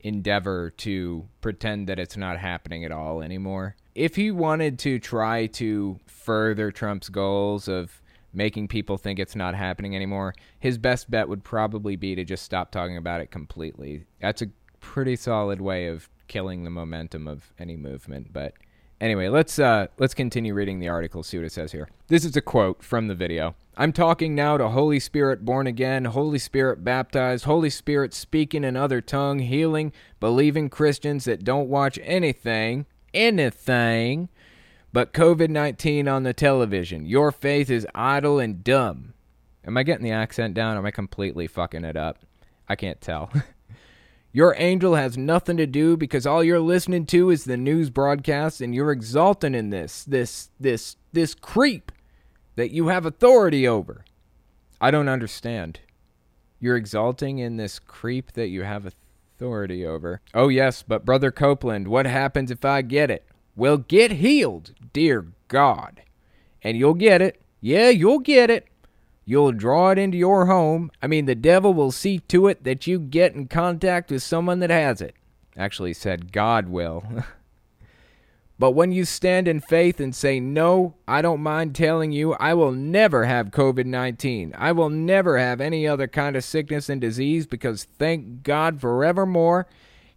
endeavor 0.00 0.70
to 0.70 1.28
pretend 1.42 1.86
that 1.86 1.98
it's 1.98 2.16
not 2.16 2.38
happening 2.38 2.84
at 2.84 2.90
all 2.90 3.22
anymore. 3.22 3.76
If 3.94 4.16
he 4.16 4.30
wanted 4.30 4.78
to 4.80 4.98
try 4.98 5.46
to 5.46 6.00
further 6.06 6.70
Trump's 6.70 7.10
goals 7.10 7.68
of 7.68 7.99
making 8.32 8.68
people 8.68 8.96
think 8.96 9.18
it's 9.18 9.36
not 9.36 9.54
happening 9.54 9.94
anymore, 9.96 10.34
his 10.58 10.78
best 10.78 11.10
bet 11.10 11.28
would 11.28 11.44
probably 11.44 11.96
be 11.96 12.14
to 12.14 12.24
just 12.24 12.44
stop 12.44 12.70
talking 12.70 12.96
about 12.96 13.20
it 13.20 13.30
completely. 13.30 14.06
That's 14.20 14.42
a 14.42 14.50
pretty 14.80 15.16
solid 15.16 15.60
way 15.60 15.86
of 15.86 16.08
killing 16.28 16.64
the 16.64 16.70
momentum 16.70 17.26
of 17.26 17.52
any 17.58 17.76
movement, 17.76 18.32
but 18.32 18.54
Anyway, 19.00 19.28
let's 19.28 19.58
uh, 19.58 19.86
let's 19.98 20.12
continue 20.12 20.52
reading 20.52 20.78
the 20.78 20.88
article. 20.88 21.22
See 21.22 21.38
what 21.38 21.46
it 21.46 21.52
says 21.52 21.72
here. 21.72 21.88
This 22.08 22.22
is 22.24 22.36
a 22.36 22.42
quote 22.42 22.82
from 22.82 23.08
the 23.08 23.14
video. 23.14 23.54
I'm 23.76 23.94
talking 23.94 24.34
now 24.34 24.58
to 24.58 24.68
Holy 24.68 25.00
Spirit 25.00 25.42
born 25.42 25.66
again, 25.66 26.04
Holy 26.04 26.38
Spirit 26.38 26.84
baptized, 26.84 27.44
Holy 27.46 27.70
Spirit 27.70 28.12
speaking 28.12 28.62
in 28.62 28.76
other 28.76 29.00
tongue, 29.00 29.38
healing, 29.38 29.92
believing 30.18 30.68
Christians 30.68 31.24
that 31.24 31.44
don't 31.44 31.70
watch 31.70 31.98
anything, 32.02 32.84
anything, 33.14 34.28
but 34.92 35.12
COVID 35.12 35.50
19 35.50 36.08
on 36.08 36.22
the 36.22 36.32
television. 36.32 37.06
Your 37.06 37.32
faith 37.32 37.70
is 37.70 37.86
idle 37.94 38.38
and 38.38 38.64
dumb. 38.64 39.14
Am 39.64 39.76
I 39.76 39.82
getting 39.82 40.04
the 40.04 40.10
accent 40.10 40.54
down? 40.54 40.76
Or 40.76 40.80
am 40.80 40.86
I 40.86 40.90
completely 40.90 41.46
fucking 41.46 41.84
it 41.84 41.96
up? 41.96 42.18
I 42.68 42.76
can't 42.76 43.00
tell. 43.00 43.30
Your 44.32 44.54
angel 44.58 44.94
has 44.94 45.18
nothing 45.18 45.56
to 45.56 45.66
do 45.66 45.96
because 45.96 46.24
all 46.24 46.44
you're 46.44 46.60
listening 46.60 47.04
to 47.06 47.30
is 47.30 47.44
the 47.44 47.56
news 47.56 47.90
broadcast 47.90 48.60
and 48.60 48.72
you're 48.72 48.92
exulting 48.92 49.56
in 49.56 49.70
this, 49.70 50.04
this, 50.04 50.50
this, 50.60 50.96
this 51.12 51.34
creep 51.34 51.90
that 52.54 52.70
you 52.70 52.88
have 52.88 53.04
authority 53.04 53.66
over. 53.66 54.04
I 54.80 54.92
don't 54.92 55.08
understand. 55.08 55.80
You're 56.60 56.76
exulting 56.76 57.38
in 57.38 57.56
this 57.56 57.80
creep 57.80 58.32
that 58.32 58.48
you 58.48 58.62
have 58.62 58.86
authority 58.86 59.84
over. 59.84 60.20
Oh, 60.32 60.46
yes, 60.46 60.84
but 60.86 61.04
Brother 61.04 61.32
Copeland, 61.32 61.88
what 61.88 62.06
happens 62.06 62.52
if 62.52 62.64
I 62.64 62.82
get 62.82 63.10
it? 63.10 63.26
Well, 63.60 63.76
get 63.76 64.12
healed, 64.12 64.72
dear 64.94 65.26
God. 65.48 66.00
And 66.62 66.78
you'll 66.78 66.94
get 66.94 67.20
it. 67.20 67.42
Yeah, 67.60 67.90
you'll 67.90 68.20
get 68.20 68.48
it. 68.48 68.66
You'll 69.26 69.52
draw 69.52 69.90
it 69.90 69.98
into 69.98 70.16
your 70.16 70.46
home. 70.46 70.90
I 71.02 71.06
mean, 71.06 71.26
the 71.26 71.34
devil 71.34 71.74
will 71.74 71.92
see 71.92 72.20
to 72.20 72.46
it 72.46 72.64
that 72.64 72.86
you 72.86 72.98
get 72.98 73.34
in 73.34 73.48
contact 73.48 74.10
with 74.10 74.22
someone 74.22 74.60
that 74.60 74.70
has 74.70 75.02
it. 75.02 75.14
Actually, 75.58 75.92
said 75.92 76.32
God 76.32 76.70
will. 76.70 77.04
but 78.58 78.70
when 78.70 78.92
you 78.92 79.04
stand 79.04 79.46
in 79.46 79.60
faith 79.60 80.00
and 80.00 80.14
say, 80.14 80.40
No, 80.40 80.94
I 81.06 81.20
don't 81.20 81.42
mind 81.42 81.74
telling 81.74 82.12
you, 82.12 82.32
I 82.36 82.54
will 82.54 82.72
never 82.72 83.26
have 83.26 83.50
COVID 83.50 83.84
19. 83.84 84.54
I 84.56 84.72
will 84.72 84.88
never 84.88 85.36
have 85.36 85.60
any 85.60 85.86
other 85.86 86.08
kind 86.08 86.34
of 86.34 86.44
sickness 86.44 86.88
and 86.88 86.98
disease 86.98 87.46
because 87.46 87.84
thank 87.84 88.42
God 88.42 88.80
forevermore. 88.80 89.66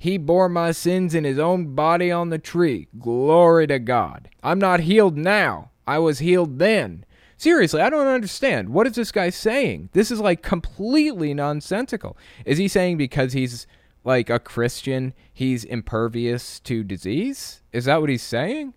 He 0.03 0.17
bore 0.17 0.49
my 0.49 0.73
sins 0.73 1.15
in 1.15 1.23
his 1.23 1.39
own 1.39 1.75
body 1.75 2.11
on 2.11 2.27
the 2.27 2.37
tree. 2.37 2.89
Glory 2.99 3.67
to 3.67 3.79
God. 3.79 4.27
I'm 4.43 4.59
not 4.59 4.81
healed 4.81 5.15
now. 5.15 5.71
I 5.87 5.99
was 5.99 6.19
healed 6.19 6.59
then. 6.59 7.05
Seriously, 7.37 7.79
I 7.79 7.89
don't 7.89 8.07
understand. 8.07 8.67
What 8.67 8.85
is 8.85 8.95
this 8.95 9.13
guy 9.13 9.29
saying? 9.29 9.91
This 9.93 10.11
is 10.11 10.19
like 10.19 10.41
completely 10.41 11.33
nonsensical. 11.33 12.17
Is 12.43 12.57
he 12.57 12.67
saying 12.67 12.97
because 12.97 13.31
he's 13.31 13.65
like 14.03 14.29
a 14.29 14.39
Christian, 14.39 15.13
he's 15.31 15.63
impervious 15.63 16.59
to 16.59 16.83
disease? 16.83 17.61
Is 17.71 17.85
that 17.85 18.01
what 18.01 18.09
he's 18.09 18.23
saying? 18.23 18.73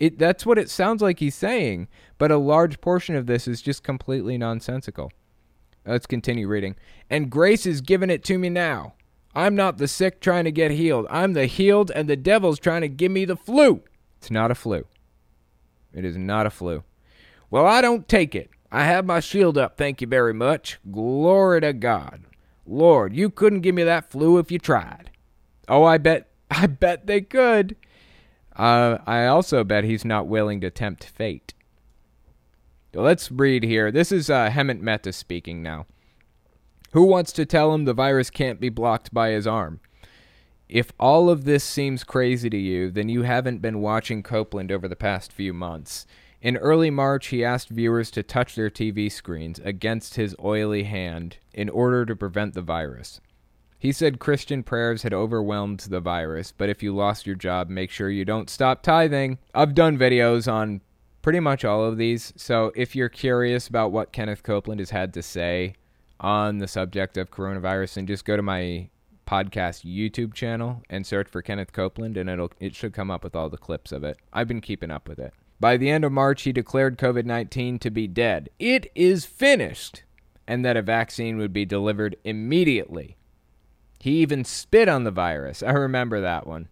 It 0.00 0.18
that's 0.18 0.46
what 0.46 0.56
it 0.56 0.70
sounds 0.70 1.02
like 1.02 1.18
he's 1.18 1.34
saying, 1.34 1.88
but 2.16 2.30
a 2.30 2.38
large 2.38 2.80
portion 2.80 3.16
of 3.16 3.26
this 3.26 3.46
is 3.46 3.60
just 3.60 3.82
completely 3.82 4.38
nonsensical. 4.38 5.12
Let's 5.84 6.06
continue 6.06 6.48
reading. 6.48 6.76
And 7.10 7.28
grace 7.28 7.66
is 7.66 7.82
giving 7.82 8.08
it 8.08 8.24
to 8.24 8.38
me 8.38 8.48
now. 8.48 8.94
I'm 9.34 9.54
not 9.54 9.78
the 9.78 9.88
sick 9.88 10.20
trying 10.20 10.44
to 10.44 10.52
get 10.52 10.70
healed. 10.70 11.06
I'm 11.10 11.32
the 11.32 11.46
healed 11.46 11.90
and 11.90 12.08
the 12.08 12.16
devil's 12.16 12.58
trying 12.58 12.82
to 12.82 12.88
give 12.88 13.10
me 13.10 13.24
the 13.24 13.36
flu. 13.36 13.82
It's 14.18 14.30
not 14.30 14.50
a 14.50 14.54
flu. 14.54 14.86
It 15.92 16.04
is 16.04 16.16
not 16.16 16.46
a 16.46 16.50
flu. 16.50 16.84
Well, 17.50 17.66
I 17.66 17.80
don't 17.80 18.08
take 18.08 18.34
it. 18.34 18.50
I 18.70 18.84
have 18.84 19.04
my 19.04 19.20
shield 19.20 19.56
up, 19.56 19.76
thank 19.76 20.00
you 20.00 20.06
very 20.06 20.34
much. 20.34 20.78
Glory 20.90 21.60
to 21.60 21.72
God. 21.72 22.22
Lord, 22.66 23.14
you 23.14 23.30
couldn't 23.30 23.60
give 23.60 23.74
me 23.74 23.84
that 23.84 24.10
flu 24.10 24.38
if 24.38 24.50
you 24.50 24.58
tried. 24.58 25.10
Oh, 25.68 25.84
I 25.84 25.98
bet 25.98 26.28
I 26.50 26.66
bet 26.66 27.06
they 27.06 27.20
could. 27.20 27.76
Uh, 28.56 28.98
I 29.06 29.26
also 29.26 29.64
bet 29.64 29.84
he's 29.84 30.04
not 30.04 30.28
willing 30.28 30.60
to 30.60 30.70
tempt 30.70 31.04
fate. 31.04 31.54
Let's 32.92 33.30
read 33.30 33.64
here. 33.64 33.90
This 33.90 34.12
is 34.12 34.30
uh, 34.30 34.50
Hemant 34.50 34.80
Mehta 34.80 35.12
speaking 35.12 35.62
now. 35.62 35.86
Who 36.94 37.02
wants 37.02 37.32
to 37.32 37.44
tell 37.44 37.74
him 37.74 37.86
the 37.86 37.92
virus 37.92 38.30
can't 38.30 38.60
be 38.60 38.68
blocked 38.68 39.12
by 39.12 39.30
his 39.30 39.48
arm? 39.48 39.80
If 40.68 40.92
all 41.00 41.28
of 41.28 41.44
this 41.44 41.64
seems 41.64 42.04
crazy 42.04 42.48
to 42.48 42.56
you, 42.56 42.88
then 42.88 43.08
you 43.08 43.22
haven't 43.22 43.60
been 43.60 43.80
watching 43.80 44.22
Copeland 44.22 44.70
over 44.70 44.86
the 44.86 44.94
past 44.94 45.32
few 45.32 45.52
months. 45.52 46.06
In 46.40 46.56
early 46.56 46.90
March, 46.90 47.26
he 47.26 47.44
asked 47.44 47.68
viewers 47.68 48.12
to 48.12 48.22
touch 48.22 48.54
their 48.54 48.70
TV 48.70 49.10
screens 49.10 49.58
against 49.64 50.14
his 50.14 50.36
oily 50.40 50.84
hand 50.84 51.38
in 51.52 51.68
order 51.68 52.06
to 52.06 52.14
prevent 52.14 52.54
the 52.54 52.62
virus. 52.62 53.20
He 53.76 53.90
said 53.90 54.20
Christian 54.20 54.62
prayers 54.62 55.02
had 55.02 55.12
overwhelmed 55.12 55.80
the 55.80 55.98
virus, 55.98 56.52
but 56.52 56.68
if 56.68 56.80
you 56.80 56.94
lost 56.94 57.26
your 57.26 57.34
job, 57.34 57.68
make 57.68 57.90
sure 57.90 58.08
you 58.08 58.24
don't 58.24 58.48
stop 58.48 58.84
tithing. 58.84 59.38
I've 59.52 59.74
done 59.74 59.98
videos 59.98 60.46
on 60.46 60.80
pretty 61.22 61.40
much 61.40 61.64
all 61.64 61.84
of 61.84 61.96
these, 61.96 62.32
so 62.36 62.70
if 62.76 62.94
you're 62.94 63.08
curious 63.08 63.66
about 63.66 63.90
what 63.90 64.12
Kenneth 64.12 64.44
Copeland 64.44 64.78
has 64.78 64.90
had 64.90 65.12
to 65.14 65.22
say 65.22 65.74
on 66.24 66.56
the 66.56 66.66
subject 66.66 67.18
of 67.18 67.30
coronavirus, 67.30 67.98
and 67.98 68.08
just 68.08 68.24
go 68.24 68.34
to 68.34 68.42
my 68.42 68.88
podcast 69.26 69.84
YouTube 69.84 70.32
channel 70.32 70.82
and 70.88 71.06
search 71.06 71.28
for 71.28 71.42
Kenneth 71.42 71.72
Copeland, 71.72 72.16
and 72.16 72.30
it'll 72.30 72.50
it 72.58 72.74
should 72.74 72.94
come 72.94 73.10
up 73.10 73.22
with 73.22 73.36
all 73.36 73.50
the 73.50 73.58
clips 73.58 73.92
of 73.92 74.02
it. 74.02 74.16
I've 74.32 74.48
been 74.48 74.62
keeping 74.62 74.90
up 74.90 75.06
with 75.06 75.18
it. 75.18 75.34
By 75.60 75.76
the 75.76 75.90
end 75.90 76.02
of 76.02 76.12
March, 76.12 76.42
he 76.42 76.52
declared 76.52 76.98
COVID 76.98 77.26
19 77.26 77.78
to 77.80 77.90
be 77.90 78.08
dead. 78.08 78.48
It 78.58 78.90
is 78.94 79.26
finished, 79.26 80.02
and 80.48 80.64
that 80.64 80.78
a 80.78 80.82
vaccine 80.82 81.36
would 81.36 81.52
be 81.52 81.66
delivered 81.66 82.16
immediately. 82.24 83.16
He 84.00 84.22
even 84.22 84.44
spit 84.44 84.88
on 84.88 85.04
the 85.04 85.10
virus. 85.10 85.62
I 85.62 85.72
remember 85.72 86.22
that 86.22 86.46
one. 86.46 86.68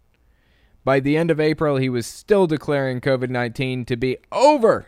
By 0.82 0.98
the 0.98 1.16
end 1.16 1.30
of 1.30 1.38
April, 1.38 1.76
he 1.76 1.90
was 1.90 2.06
still 2.06 2.46
declaring 2.46 3.02
COVID 3.02 3.28
19 3.28 3.84
to 3.84 3.96
be 3.96 4.16
over. 4.32 4.86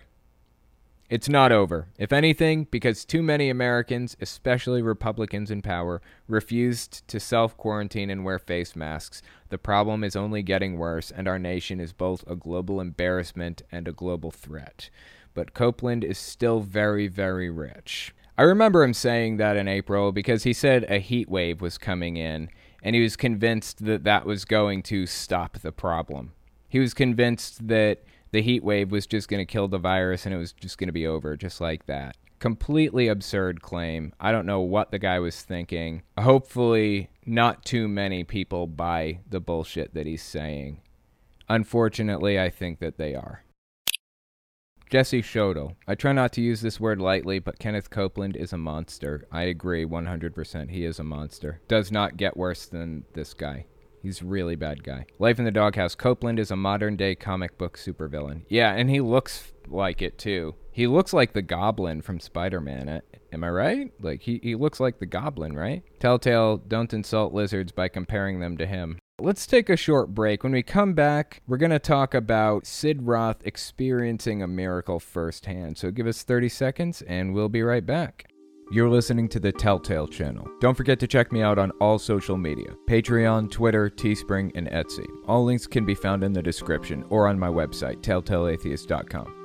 It's 1.10 1.28
not 1.28 1.52
over. 1.52 1.88
If 1.98 2.12
anything, 2.12 2.66
because 2.70 3.04
too 3.04 3.22
many 3.22 3.50
Americans, 3.50 4.16
especially 4.22 4.80
Republicans 4.80 5.50
in 5.50 5.60
power, 5.60 6.00
refused 6.26 7.06
to 7.08 7.20
self 7.20 7.56
quarantine 7.58 8.08
and 8.08 8.24
wear 8.24 8.38
face 8.38 8.74
masks, 8.74 9.20
the 9.50 9.58
problem 9.58 10.02
is 10.02 10.16
only 10.16 10.42
getting 10.42 10.78
worse, 10.78 11.10
and 11.10 11.28
our 11.28 11.38
nation 11.38 11.78
is 11.78 11.92
both 11.92 12.26
a 12.26 12.34
global 12.34 12.80
embarrassment 12.80 13.60
and 13.70 13.86
a 13.86 13.92
global 13.92 14.30
threat. 14.30 14.88
But 15.34 15.52
Copeland 15.52 16.04
is 16.04 16.16
still 16.16 16.60
very, 16.60 17.06
very 17.06 17.50
rich. 17.50 18.14
I 18.38 18.42
remember 18.42 18.82
him 18.82 18.94
saying 18.94 19.36
that 19.36 19.56
in 19.56 19.68
April 19.68 20.10
because 20.10 20.44
he 20.44 20.52
said 20.54 20.84
a 20.84 20.98
heat 20.98 21.28
wave 21.28 21.60
was 21.60 21.76
coming 21.76 22.16
in, 22.16 22.48
and 22.82 22.96
he 22.96 23.02
was 23.02 23.16
convinced 23.16 23.84
that 23.84 24.04
that 24.04 24.24
was 24.24 24.46
going 24.46 24.82
to 24.84 25.06
stop 25.06 25.58
the 25.58 25.70
problem. 25.70 26.32
He 26.66 26.78
was 26.78 26.94
convinced 26.94 27.68
that 27.68 28.02
the 28.34 28.42
heat 28.42 28.64
wave 28.64 28.90
was 28.90 29.06
just 29.06 29.28
going 29.28 29.38
to 29.38 29.50
kill 29.50 29.68
the 29.68 29.78
virus 29.78 30.26
and 30.26 30.34
it 30.34 30.38
was 30.38 30.52
just 30.52 30.76
going 30.76 30.88
to 30.88 30.92
be 30.92 31.06
over 31.06 31.36
just 31.36 31.60
like 31.60 31.86
that. 31.86 32.16
Completely 32.40 33.06
absurd 33.06 33.62
claim. 33.62 34.12
I 34.18 34.32
don't 34.32 34.44
know 34.44 34.60
what 34.60 34.90
the 34.90 34.98
guy 34.98 35.20
was 35.20 35.40
thinking. 35.42 36.02
Hopefully, 36.18 37.10
not 37.24 37.64
too 37.64 37.86
many 37.86 38.24
people 38.24 38.66
buy 38.66 39.20
the 39.30 39.38
bullshit 39.38 39.94
that 39.94 40.08
he's 40.08 40.24
saying. 40.24 40.80
Unfortunately, 41.48 42.40
I 42.40 42.50
think 42.50 42.80
that 42.80 42.98
they 42.98 43.14
are. 43.14 43.44
Jesse 44.90 45.22
Shodel. 45.22 45.76
I 45.86 45.94
try 45.94 46.10
not 46.10 46.32
to 46.32 46.42
use 46.42 46.60
this 46.60 46.80
word 46.80 47.00
lightly, 47.00 47.38
but 47.38 47.60
Kenneth 47.60 47.88
Copeland 47.88 48.34
is 48.34 48.52
a 48.52 48.58
monster. 48.58 49.28
I 49.30 49.44
agree 49.44 49.84
100%. 49.84 50.70
He 50.70 50.84
is 50.84 50.98
a 50.98 51.04
monster. 51.04 51.60
Does 51.68 51.92
not 51.92 52.16
get 52.16 52.36
worse 52.36 52.66
than 52.66 53.04
this 53.14 53.32
guy. 53.32 53.66
He's 54.04 54.20
a 54.20 54.26
really 54.26 54.54
bad 54.54 54.84
guy. 54.84 55.06
Life 55.18 55.38
in 55.38 55.46
the 55.46 55.50
Doghouse. 55.50 55.94
Copeland 55.94 56.38
is 56.38 56.50
a 56.50 56.56
modern 56.56 56.94
day 56.94 57.14
comic 57.14 57.56
book 57.56 57.78
supervillain. 57.78 58.42
Yeah, 58.50 58.74
and 58.74 58.90
he 58.90 59.00
looks 59.00 59.54
like 59.66 60.02
it 60.02 60.18
too. 60.18 60.56
He 60.70 60.86
looks 60.86 61.14
like 61.14 61.32
the 61.32 61.40
Goblin 61.40 62.02
from 62.02 62.20
Spider 62.20 62.60
Man. 62.60 63.00
Am 63.32 63.42
I 63.42 63.48
right? 63.48 63.92
Like, 63.98 64.20
he, 64.20 64.40
he 64.42 64.56
looks 64.56 64.78
like 64.78 64.98
the 64.98 65.06
Goblin, 65.06 65.56
right? 65.56 65.82
Telltale, 66.00 66.58
don't 66.58 66.92
insult 66.92 67.32
lizards 67.32 67.72
by 67.72 67.88
comparing 67.88 68.40
them 68.40 68.58
to 68.58 68.66
him. 68.66 68.98
Let's 69.18 69.46
take 69.46 69.70
a 69.70 69.76
short 69.76 70.12
break. 70.12 70.42
When 70.42 70.52
we 70.52 70.62
come 70.62 70.92
back, 70.92 71.40
we're 71.46 71.56
going 71.56 71.70
to 71.70 71.78
talk 71.78 72.12
about 72.12 72.66
Sid 72.66 73.06
Roth 73.06 73.38
experiencing 73.46 74.42
a 74.42 74.46
miracle 74.46 75.00
firsthand. 75.00 75.78
So 75.78 75.90
give 75.90 76.06
us 76.06 76.24
30 76.24 76.50
seconds 76.50 77.00
and 77.02 77.32
we'll 77.32 77.48
be 77.48 77.62
right 77.62 77.86
back. 77.86 78.26
You're 78.70 78.88
listening 78.88 79.28
to 79.28 79.38
the 79.38 79.52
Telltale 79.52 80.08
channel. 80.08 80.48
Don't 80.58 80.74
forget 80.74 80.98
to 81.00 81.06
check 81.06 81.30
me 81.32 81.42
out 81.42 81.58
on 81.58 81.70
all 81.80 81.98
social 81.98 82.38
media 82.38 82.74
Patreon, 82.86 83.50
Twitter, 83.50 83.90
Teespring, 83.90 84.52
and 84.54 84.68
Etsy. 84.68 85.06
All 85.26 85.44
links 85.44 85.66
can 85.66 85.84
be 85.84 85.94
found 85.94 86.24
in 86.24 86.32
the 86.32 86.42
description 86.42 87.04
or 87.10 87.28
on 87.28 87.38
my 87.38 87.48
website, 87.48 88.00
telltaleatheist.com. 88.00 89.42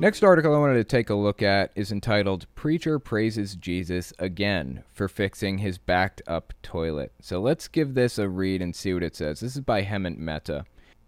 Next 0.00 0.24
article 0.24 0.54
I 0.54 0.58
wanted 0.58 0.74
to 0.74 0.84
take 0.84 1.10
a 1.10 1.14
look 1.14 1.40
at 1.40 1.72
is 1.76 1.92
entitled 1.92 2.46
Preacher 2.54 2.98
Praises 2.98 3.54
Jesus 3.54 4.12
Again 4.18 4.82
for 4.92 5.08
Fixing 5.08 5.58
His 5.58 5.78
Backed 5.78 6.20
Up 6.26 6.52
Toilet. 6.62 7.12
So 7.20 7.40
let's 7.40 7.68
give 7.68 7.94
this 7.94 8.18
a 8.18 8.28
read 8.28 8.60
and 8.60 8.74
see 8.74 8.92
what 8.92 9.04
it 9.04 9.14
says. 9.14 9.40
This 9.40 9.54
is 9.54 9.62
by 9.62 9.84
Hemant 9.84 10.18
Mehta. 10.18 10.64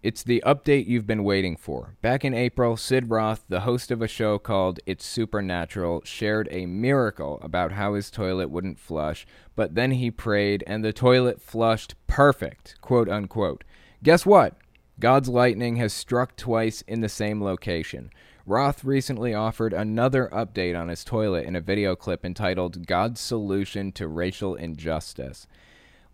It's 0.06 0.22
the 0.22 0.40
update 0.46 0.86
you've 0.86 1.08
been 1.08 1.24
waiting 1.24 1.56
for. 1.56 1.96
Back 2.00 2.24
in 2.24 2.32
April, 2.32 2.76
Sid 2.76 3.10
Roth, 3.10 3.44
the 3.48 3.62
host 3.62 3.90
of 3.90 4.00
a 4.00 4.06
show 4.06 4.38
called 4.38 4.78
It's 4.86 5.04
Supernatural, 5.04 6.02
shared 6.04 6.46
a 6.52 6.64
miracle 6.64 7.40
about 7.42 7.72
how 7.72 7.94
his 7.94 8.08
toilet 8.08 8.48
wouldn't 8.48 8.78
flush, 8.78 9.26
but 9.56 9.74
then 9.74 9.90
he 9.90 10.12
prayed 10.12 10.62
and 10.64 10.84
the 10.84 10.92
toilet 10.92 11.42
flushed 11.42 11.96
perfect, 12.06 12.76
quote 12.80 13.08
unquote. 13.08 13.64
Guess 14.04 14.24
what? 14.24 14.54
God's 15.00 15.28
lightning 15.28 15.74
has 15.78 15.92
struck 15.92 16.36
twice 16.36 16.82
in 16.82 17.00
the 17.00 17.08
same 17.08 17.42
location. 17.42 18.10
Roth 18.46 18.84
recently 18.84 19.34
offered 19.34 19.72
another 19.72 20.30
update 20.32 20.80
on 20.80 20.86
his 20.86 21.02
toilet 21.02 21.46
in 21.46 21.56
a 21.56 21.60
video 21.60 21.96
clip 21.96 22.24
entitled 22.24 22.86
God's 22.86 23.20
Solution 23.20 23.90
to 23.90 24.06
Racial 24.06 24.54
Injustice. 24.54 25.48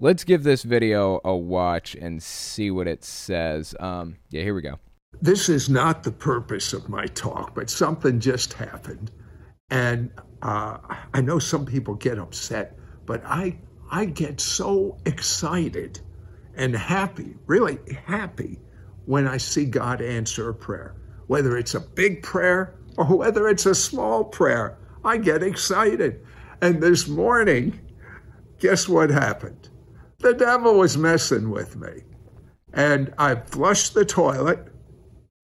Let's 0.02 0.24
give 0.24 0.42
this 0.42 0.64
video 0.64 1.20
a 1.24 1.36
watch 1.36 1.94
and 1.94 2.20
see 2.20 2.72
what 2.72 2.88
it 2.88 3.04
says. 3.04 3.72
Um, 3.78 4.16
yeah, 4.30 4.42
here 4.42 4.52
we 4.52 4.60
go. 4.60 4.80
This 5.20 5.48
is 5.48 5.68
not 5.68 6.02
the 6.02 6.10
purpose 6.10 6.72
of 6.72 6.88
my 6.88 7.06
talk, 7.06 7.54
but 7.54 7.70
something 7.70 8.18
just 8.18 8.54
happened. 8.54 9.12
And 9.70 10.10
uh, 10.42 10.78
I 11.14 11.20
know 11.20 11.38
some 11.38 11.64
people 11.64 11.94
get 11.94 12.18
upset, 12.18 12.76
but 13.06 13.22
I, 13.24 13.56
I 13.92 14.06
get 14.06 14.40
so 14.40 14.98
excited 15.06 16.00
and 16.56 16.74
happy, 16.74 17.36
really 17.46 17.78
happy, 18.04 18.58
when 19.06 19.28
I 19.28 19.36
see 19.36 19.66
God 19.66 20.02
answer 20.02 20.48
a 20.48 20.54
prayer 20.54 20.96
whether 21.28 21.56
it's 21.56 21.76
a 21.76 21.80
big 21.80 22.24
prayer 22.24 22.74
or 22.96 23.06
whether 23.16 23.46
it's 23.48 23.66
a 23.66 23.74
small 23.74 24.24
prayer. 24.24 24.76
I 25.04 25.16
get 25.18 25.44
excited. 25.44 26.26
And 26.60 26.82
this 26.82 27.06
morning, 27.06 27.80
guess 28.58 28.88
what 28.88 29.08
happened? 29.08 29.61
The 30.22 30.34
devil 30.34 30.74
was 30.74 30.96
messing 30.96 31.50
with 31.50 31.76
me. 31.76 32.02
And 32.72 33.12
I 33.18 33.34
flushed 33.34 33.94
the 33.94 34.04
toilet 34.04 34.68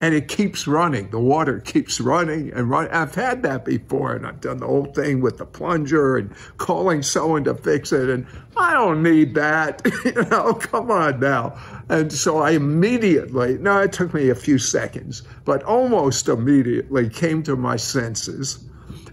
and 0.00 0.14
it 0.14 0.28
keeps 0.28 0.68
running. 0.68 1.10
The 1.10 1.18
water 1.18 1.58
keeps 1.58 2.00
running 2.00 2.52
and 2.52 2.70
running. 2.70 2.92
I've 2.92 3.16
had 3.16 3.42
that 3.42 3.64
before, 3.64 4.14
and 4.14 4.24
I've 4.24 4.40
done 4.40 4.58
the 4.58 4.66
whole 4.66 4.84
thing 4.84 5.20
with 5.20 5.38
the 5.38 5.44
plunger 5.44 6.16
and 6.16 6.32
calling 6.56 7.02
someone 7.02 7.42
to 7.44 7.54
fix 7.56 7.90
it. 7.90 8.08
And 8.08 8.24
I 8.56 8.74
don't 8.74 9.02
need 9.02 9.34
that. 9.34 9.82
you 10.04 10.12
know, 10.30 10.54
come 10.54 10.92
on 10.92 11.18
now. 11.18 11.58
And 11.88 12.12
so 12.12 12.38
I 12.38 12.52
immediately, 12.52 13.58
no, 13.58 13.80
it 13.80 13.92
took 13.92 14.14
me 14.14 14.28
a 14.28 14.36
few 14.36 14.58
seconds, 14.58 15.24
but 15.44 15.64
almost 15.64 16.28
immediately 16.28 17.10
came 17.10 17.42
to 17.42 17.56
my 17.56 17.74
senses. 17.74 18.64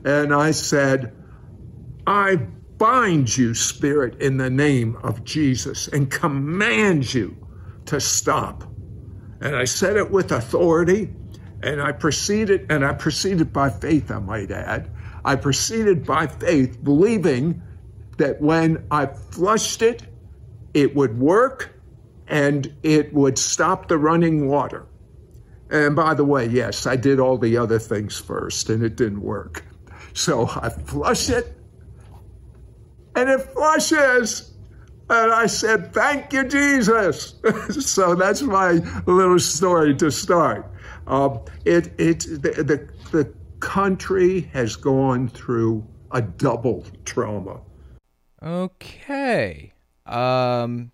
And 0.04 0.32
I 0.32 0.51
said, 0.51 1.12
I 2.06 2.39
bind 2.77 3.38
you, 3.38 3.53
Spirit, 3.53 4.21
in 4.21 4.38
the 4.38 4.49
name 4.49 4.97
of 5.03 5.23
Jesus, 5.23 5.88
and 5.88 6.09
command 6.09 7.13
you 7.13 7.35
to 7.85 7.99
stop 7.99 8.63
and 9.41 9.55
I 9.55 9.65
said 9.65 9.97
it 9.97 10.09
with 10.09 10.31
authority, 10.31 11.13
and 11.61 11.81
I 11.81 11.91
proceeded, 11.91 12.71
and 12.71 12.85
I 12.85 12.93
proceeded 12.93 13.51
by 13.51 13.69
faith, 13.69 14.11
I 14.11 14.19
might 14.19 14.51
add. 14.51 14.89
I 15.23 15.35
proceeded 15.35 16.05
by 16.05 16.27
faith, 16.27 16.83
believing 16.83 17.61
that 18.17 18.39
when 18.39 18.85
I 18.91 19.07
flushed 19.07 19.81
it, 19.81 20.03
it 20.73 20.95
would 20.95 21.19
work 21.19 21.73
and 22.27 22.73
it 22.83 23.13
would 23.13 23.38
stop 23.38 23.88
the 23.88 23.97
running 23.97 24.47
water. 24.47 24.88
And 25.69 25.95
by 25.95 26.13
the 26.13 26.25
way, 26.25 26.47
yes, 26.47 26.85
I 26.85 26.95
did 26.95 27.19
all 27.19 27.38
the 27.38 27.57
other 27.57 27.79
things 27.79 28.17
first 28.17 28.69
and 28.69 28.83
it 28.83 28.95
didn't 28.95 29.21
work. 29.21 29.63
So 30.13 30.47
I 30.47 30.69
flush 30.69 31.29
it 31.29 31.55
and 33.15 33.30
it 33.30 33.41
flushes. 33.41 34.51
And 35.10 35.32
I 35.32 35.45
said, 35.45 35.93
Thank 35.93 36.34
you, 36.34 36.43
Jesus. 36.45 37.36
so 37.80 38.15
that's 38.15 38.41
my 38.41 38.73
little 39.06 39.39
story 39.39 39.95
to 39.95 40.12
start. 40.12 40.69
Um, 41.08 41.41
it, 41.65 41.93
it, 41.99 42.21
the, 42.21 42.63
the, 42.63 42.89
the 43.12 43.34
country 43.60 44.41
has 44.54 44.75
gone 44.75 45.30
through 45.30 45.86
a 46.12 46.21
double 46.21 46.86
trauma. 47.04 47.62
Okay. 48.41 49.73
Um, 50.06 50.91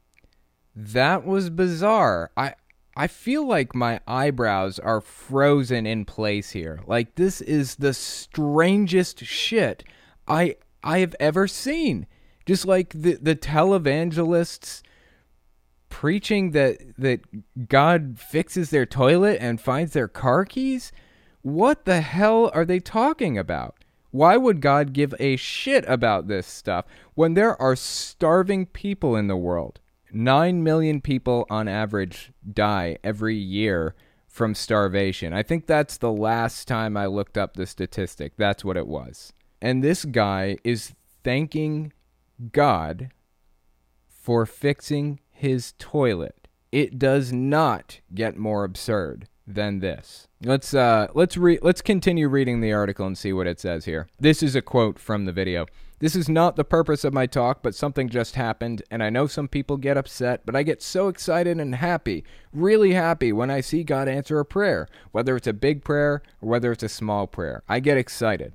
that 0.76 1.26
was 1.26 1.50
bizarre. 1.50 2.32
I, 2.36 2.56
I 2.96 3.08
feel 3.08 3.48
like 3.48 3.74
my 3.74 4.02
eyebrows 4.06 4.80
are 4.80 5.02
frozen 5.02 5.86
in 5.86 6.06
place 6.06 6.52
here. 6.52 6.82
Like 6.86 7.16
this 7.16 7.40
is 7.42 7.76
the 7.76 7.94
strangest 7.94 9.24
shit 9.24 9.84
I 10.28 10.56
I 10.84 11.00
have 11.00 11.16
ever 11.20 11.48
seen. 11.48 12.08
Just 12.46 12.66
like 12.66 12.90
the 12.94 13.16
the 13.22 13.36
televangelists 13.36 14.82
preaching 15.90 16.52
that 16.52 16.78
that 16.98 17.68
God 17.70 18.18
fixes 18.20 18.70
their 18.72 18.86
toilet 18.86 19.38
and 19.40 19.62
finds 19.62 19.94
their 19.94 20.08
car 20.08 20.46
keys? 20.46 20.92
What 21.44 21.86
the 21.86 22.02
hell 22.02 22.52
are 22.54 22.66
they 22.66 22.80
talking 22.80 23.38
about? 23.38 23.76
Why 24.12 24.38
would 24.38 24.62
God 24.62 24.94
give 24.94 25.16
a 25.20 25.38
shit 25.38 25.86
about 25.88 26.28
this 26.28 26.46
stuff 26.46 26.86
when 27.16 27.34
there 27.34 27.60
are 27.62 27.76
starving 27.76 28.66
people 28.66 29.16
in 29.16 29.28
the 29.28 29.38
world? 29.38 29.80
9 30.14 30.62
million 30.62 31.00
people 31.00 31.46
on 31.50 31.68
average 31.68 32.32
die 32.54 32.98
every 33.04 33.38
year 33.38 33.96
from 34.28 34.54
starvation. 34.54 35.34
I 35.34 35.44
think 35.44 35.66
that's 35.66 35.98
the 35.98 36.12
last 36.12 36.68
time 36.68 36.98
I 36.98 37.06
looked 37.06 37.38
up 37.38 37.56
the 37.56 37.66
statistic. 37.66 38.34
That's 38.38 38.66
what 38.66 38.78
it 38.78 38.88
was. 38.88 39.34
And 39.62 39.84
this 39.84 40.06
guy 40.06 40.58
is 40.64 40.94
thanking 41.24 41.94
God 42.52 43.12
for 44.08 44.46
fixing 44.46 45.20
his 45.30 45.74
toilet. 45.78 46.48
It 46.72 46.98
does 46.98 47.32
not 47.34 48.00
get 48.14 48.38
more 48.38 48.64
absurd 48.64 49.28
than 49.46 49.80
this. 49.80 50.28
Let's 50.44 50.74
uh 50.74 51.08
let's 51.14 51.36
re- 51.36 51.60
let's 51.62 51.82
continue 51.82 52.30
reading 52.30 52.62
the 52.62 52.74
article 52.74 53.06
and 53.06 53.18
see 53.18 53.34
what 53.34 53.48
it 53.48 53.60
says 53.60 53.86
here. 53.86 54.08
This 54.20 54.42
is 54.42 54.56
a 54.56 54.62
quote 54.62 54.98
from 54.98 55.26
the 55.26 55.32
video. 55.32 55.66
This 56.00 56.16
is 56.16 56.28
not 56.28 56.56
the 56.56 56.64
purpose 56.64 57.04
of 57.04 57.14
my 57.14 57.28
talk, 57.28 57.62
but 57.62 57.76
something 57.76 58.10
just 58.10 58.34
happened, 58.34 58.82
and 58.90 59.04
I 59.04 59.12
know 59.12 59.28
some 59.28 59.48
people 59.48 59.78
get 59.78 59.98
upset, 59.98 60.48
but 60.48 60.56
I 60.56 60.64
get 60.64 60.82
so 60.82 61.10
excited 61.10 61.60
and 61.60 61.76
happy, 61.76 62.24
really 62.52 62.94
happy 62.94 63.32
when 63.32 63.52
I 63.52 63.62
see 63.62 63.84
God 63.84 64.08
answer 64.08 64.40
a 64.40 64.46
prayer, 64.46 64.88
whether 65.12 65.36
it's 65.36 65.46
a 65.46 65.54
big 65.54 65.84
prayer 65.84 66.24
or 66.42 66.50
whether 66.50 66.72
it's 66.72 66.82
a 66.82 66.90
small 66.90 67.28
prayer. 67.28 67.62
I 67.70 67.82
get 67.82 67.98
excited. 67.98 68.54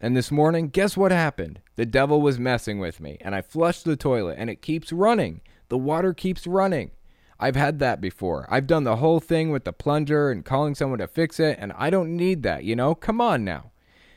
And 0.00 0.16
this 0.16 0.30
morning, 0.30 0.68
guess 0.68 0.96
what 0.96 1.12
happened? 1.12 1.60
The 1.76 1.84
devil 1.84 2.22
was 2.22 2.38
messing 2.38 2.78
with 2.78 3.00
me, 3.00 3.18
and 3.20 3.34
I 3.34 3.42
flushed 3.42 3.84
the 3.84 3.96
toilet, 3.96 4.36
and 4.38 4.48
it 4.48 4.62
keeps 4.62 4.92
running. 4.92 5.42
The 5.68 5.76
water 5.76 6.14
keeps 6.14 6.46
running. 6.46 6.92
I've 7.38 7.56
had 7.56 7.80
that 7.80 8.00
before. 8.00 8.46
I've 8.48 8.66
done 8.66 8.84
the 8.84 8.96
whole 8.96 9.20
thing 9.20 9.50
with 9.50 9.64
the 9.64 9.74
plunger 9.74 10.30
and 10.30 10.42
calling 10.42 10.74
someone 10.74 11.00
to 11.00 11.06
fix 11.06 11.38
it, 11.38 11.58
and 11.60 11.74
I 11.76 11.90
don't 11.90 12.16
need 12.16 12.42
that, 12.44 12.64
you 12.64 12.74
know? 12.74 12.94
Come 12.94 13.20
on 13.20 13.44
now. 13.44 13.72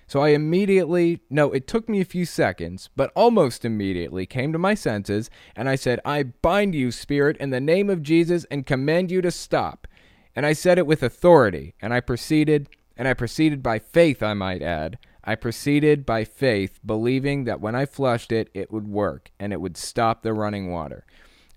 So 0.08 0.22
I 0.22 0.30
immediately, 0.30 1.20
no, 1.30 1.52
it 1.52 1.68
took 1.68 1.90
me 1.90 2.00
a 2.00 2.06
few 2.06 2.26
seconds, 2.26 2.90
but 2.96 3.12
almost 3.14 3.66
immediately 3.66 4.26
came 4.26 4.54
to 4.54 4.60
my 4.60 4.76
senses, 4.76 5.30
and 5.54 5.68
I 5.68 5.76
said, 5.76 6.00
I 6.06 6.24
bind 6.24 6.76
you, 6.76 6.92
spirit, 6.92 7.36
in 7.38 7.50
the 7.50 7.60
name 7.60 7.90
of 7.90 8.04
Jesus, 8.04 8.46
and 8.50 8.66
command 8.66 9.12
you 9.12 9.22
to 9.22 9.32
stop. 9.32 9.88
And 10.34 10.46
I 10.46 10.54
said 10.54 10.78
it 10.78 10.88
with 10.88 11.04
authority, 11.04 11.76
and 11.82 11.94
I 11.94 12.00
proceeded, 12.00 12.70
and 12.96 13.06
I 13.06 13.14
proceeded 13.14 13.62
by 13.62 13.80
faith, 13.80 14.24
I 14.24 14.34
might 14.34 14.62
add. 14.62 14.98
I 15.24 15.36
proceeded 15.36 16.06
by 16.06 16.26
faith, 16.26 16.80
believing 16.86 17.46
that 17.46 17.62
when 17.62 17.76
I 17.76 17.86
flushed 17.86 18.32
it, 18.32 18.50
it 18.54 18.72
would 18.72 18.88
work, 18.88 19.32
and 19.40 19.54
it 19.54 19.62
would 19.62 19.78
stop 19.78 20.22
the 20.22 20.34
running 20.34 20.72
water. 20.72 21.06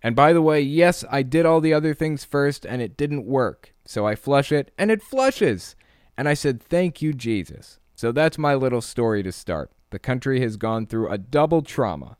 And 0.02 0.14
by 0.14 0.32
the 0.32 0.42
way, 0.42 0.60
yes, 0.60 1.04
I 1.10 1.22
did 1.22 1.46
all 1.46 1.60
the 1.60 1.74
other 1.74 1.94
things 1.94 2.24
first 2.24 2.64
and 2.64 2.80
it 2.80 2.96
didn't 2.96 3.26
work. 3.26 3.74
So 3.84 4.06
I 4.06 4.14
flush 4.14 4.52
it 4.52 4.70
and 4.78 4.90
it 4.90 5.02
flushes. 5.02 5.74
And 6.16 6.28
I 6.28 6.34
said, 6.34 6.62
Thank 6.62 7.02
you, 7.02 7.12
Jesus. 7.12 7.80
So 7.96 8.12
that's 8.12 8.38
my 8.38 8.54
little 8.54 8.80
story 8.80 9.22
to 9.22 9.32
start. 9.32 9.72
The 9.90 9.98
country 9.98 10.40
has 10.42 10.56
gone 10.56 10.86
through 10.86 11.10
a 11.10 11.18
double 11.18 11.62
trauma. 11.62 12.16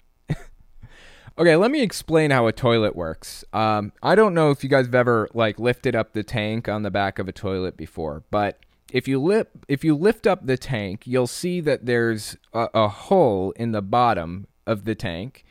okay, 1.38 1.54
let 1.54 1.70
me 1.70 1.82
explain 1.82 2.30
how 2.30 2.46
a 2.46 2.52
toilet 2.52 2.96
works. 2.96 3.44
Um, 3.52 3.92
I 4.02 4.14
don't 4.14 4.34
know 4.34 4.50
if 4.50 4.64
you 4.64 4.70
guys 4.70 4.86
have 4.86 4.94
ever 4.94 5.28
like 5.34 5.58
lifted 5.58 5.94
up 5.94 6.12
the 6.12 6.22
tank 6.22 6.68
on 6.68 6.82
the 6.82 6.90
back 6.90 7.18
of 7.18 7.28
a 7.28 7.32
toilet 7.32 7.76
before, 7.76 8.24
but 8.30 8.58
if 8.92 9.08
you 9.08 9.20
lift 9.20 9.50
if 9.68 9.84
you 9.84 9.94
lift 9.94 10.26
up 10.26 10.46
the 10.46 10.56
tank, 10.56 11.06
you'll 11.06 11.26
see 11.26 11.60
that 11.60 11.86
there's 11.86 12.36
a, 12.52 12.68
a 12.74 12.88
hole 12.88 13.52
in 13.52 13.72
the 13.72 13.82
bottom 13.82 14.46
of 14.66 14.84
the 14.84 14.94
tank, 14.94 15.44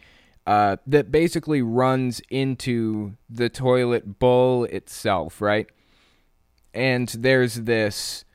uh, 0.47 0.77
that 0.85 1.11
basically 1.11 1.61
runs 1.61 2.21
into 2.29 3.15
the 3.29 3.49
toilet 3.49 4.19
bowl 4.19 4.63
itself, 4.65 5.41
right? 5.41 5.67
And 6.73 7.07
there's 7.09 7.55
this 7.55 8.25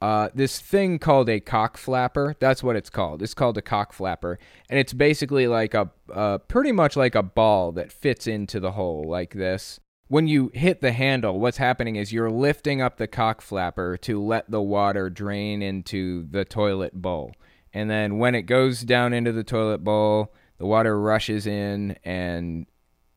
uh, 0.00 0.28
this 0.32 0.60
thing 0.60 0.98
called 0.98 1.28
a 1.28 1.40
cock 1.40 1.76
flapper. 1.76 2.36
That's 2.38 2.62
what 2.62 2.76
it's 2.76 2.90
called. 2.90 3.20
It's 3.20 3.34
called 3.34 3.58
a 3.58 3.62
cock 3.62 3.92
flapper, 3.92 4.38
and 4.70 4.78
it's 4.78 4.92
basically 4.92 5.46
like 5.46 5.74
a 5.74 5.90
uh, 6.12 6.38
pretty 6.38 6.72
much 6.72 6.96
like 6.96 7.14
a 7.14 7.22
ball 7.22 7.72
that 7.72 7.92
fits 7.92 8.26
into 8.26 8.60
the 8.60 8.72
hole 8.72 9.04
like 9.06 9.34
this. 9.34 9.80
When 10.08 10.26
you 10.26 10.50
hit 10.54 10.80
the 10.80 10.92
handle, 10.92 11.38
what's 11.38 11.58
happening 11.58 11.96
is 11.96 12.14
you're 12.14 12.30
lifting 12.30 12.80
up 12.80 12.96
the 12.96 13.06
cock 13.06 13.42
flapper 13.42 13.98
to 13.98 14.22
let 14.22 14.50
the 14.50 14.62
water 14.62 15.10
drain 15.10 15.60
into 15.60 16.26
the 16.30 16.46
toilet 16.46 16.94
bowl. 16.94 17.32
And 17.74 17.90
then 17.90 18.16
when 18.16 18.34
it 18.34 18.42
goes 18.42 18.80
down 18.80 19.12
into 19.12 19.32
the 19.32 19.44
toilet 19.44 19.84
bowl, 19.84 20.32
the 20.56 20.64
water 20.64 20.98
rushes 20.98 21.46
in 21.46 21.96
and 22.04 22.66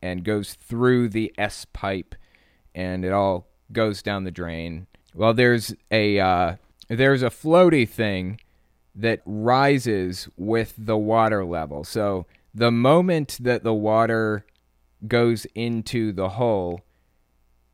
and 0.02 0.24
goes 0.24 0.54
through 0.54 1.08
the 1.08 1.32
S 1.38 1.64
pipe, 1.72 2.14
and 2.74 3.04
it 3.04 3.12
all 3.12 3.48
goes 3.72 4.02
down 4.02 4.24
the 4.24 4.30
drain. 4.30 4.86
Well, 5.14 5.32
there's 5.32 5.74
a 5.90 6.20
uh, 6.20 6.56
there's 6.88 7.22
a 7.22 7.30
floaty 7.30 7.88
thing 7.88 8.38
that 8.94 9.22
rises 9.24 10.28
with 10.36 10.74
the 10.76 10.98
water 10.98 11.44
level. 11.44 11.84
So 11.84 12.26
the 12.54 12.70
moment 12.70 13.38
that 13.40 13.62
the 13.62 13.72
water 13.72 14.44
goes 15.06 15.46
into 15.54 16.12
the 16.12 16.30
hole, 16.30 16.80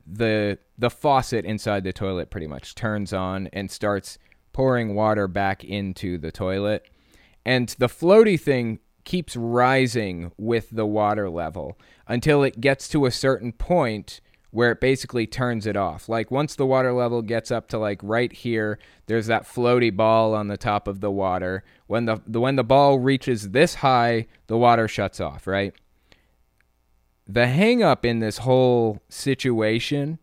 the 0.06 0.58
the 0.78 0.90
faucet 0.90 1.44
inside 1.44 1.84
the 1.84 1.92
toilet 1.92 2.30
pretty 2.30 2.46
much 2.46 2.74
turns 2.74 3.12
on 3.12 3.48
and 3.52 3.70
starts 3.70 4.18
pouring 4.52 4.94
water 4.94 5.28
back 5.28 5.64
into 5.64 6.18
the 6.18 6.32
toilet. 6.32 6.88
And 7.44 7.68
the 7.78 7.88
floaty 7.88 8.40
thing 8.40 8.80
keeps 9.04 9.36
rising 9.36 10.32
with 10.36 10.70
the 10.70 10.86
water 10.86 11.30
level 11.30 11.78
until 12.06 12.42
it 12.42 12.60
gets 12.60 12.88
to 12.88 13.06
a 13.06 13.10
certain 13.10 13.52
point 13.52 14.20
where 14.50 14.72
it 14.72 14.80
basically 14.80 15.26
turns 15.26 15.66
it 15.66 15.76
off. 15.76 16.08
Like 16.08 16.30
once 16.30 16.54
the 16.54 16.66
water 16.66 16.92
level 16.92 17.22
gets 17.22 17.50
up 17.50 17.68
to 17.68 17.78
like 17.78 18.00
right 18.02 18.32
here, 18.32 18.78
there's 19.06 19.26
that 19.26 19.44
floaty 19.44 19.94
ball 19.94 20.34
on 20.34 20.48
the 20.48 20.56
top 20.56 20.88
of 20.88 21.00
the 21.00 21.10
water. 21.10 21.64
When 21.86 22.06
the, 22.06 22.20
the 22.26 22.40
when 22.40 22.56
the 22.56 22.64
ball 22.64 22.98
reaches 22.98 23.50
this 23.50 23.76
high, 23.76 24.26
the 24.46 24.56
water 24.56 24.88
shuts 24.88 25.20
off, 25.20 25.46
right? 25.46 25.74
The 27.28 27.46
hang 27.46 27.82
up 27.82 28.06
in 28.06 28.20
this 28.20 28.38
whole 28.38 29.02
situation 29.10 30.18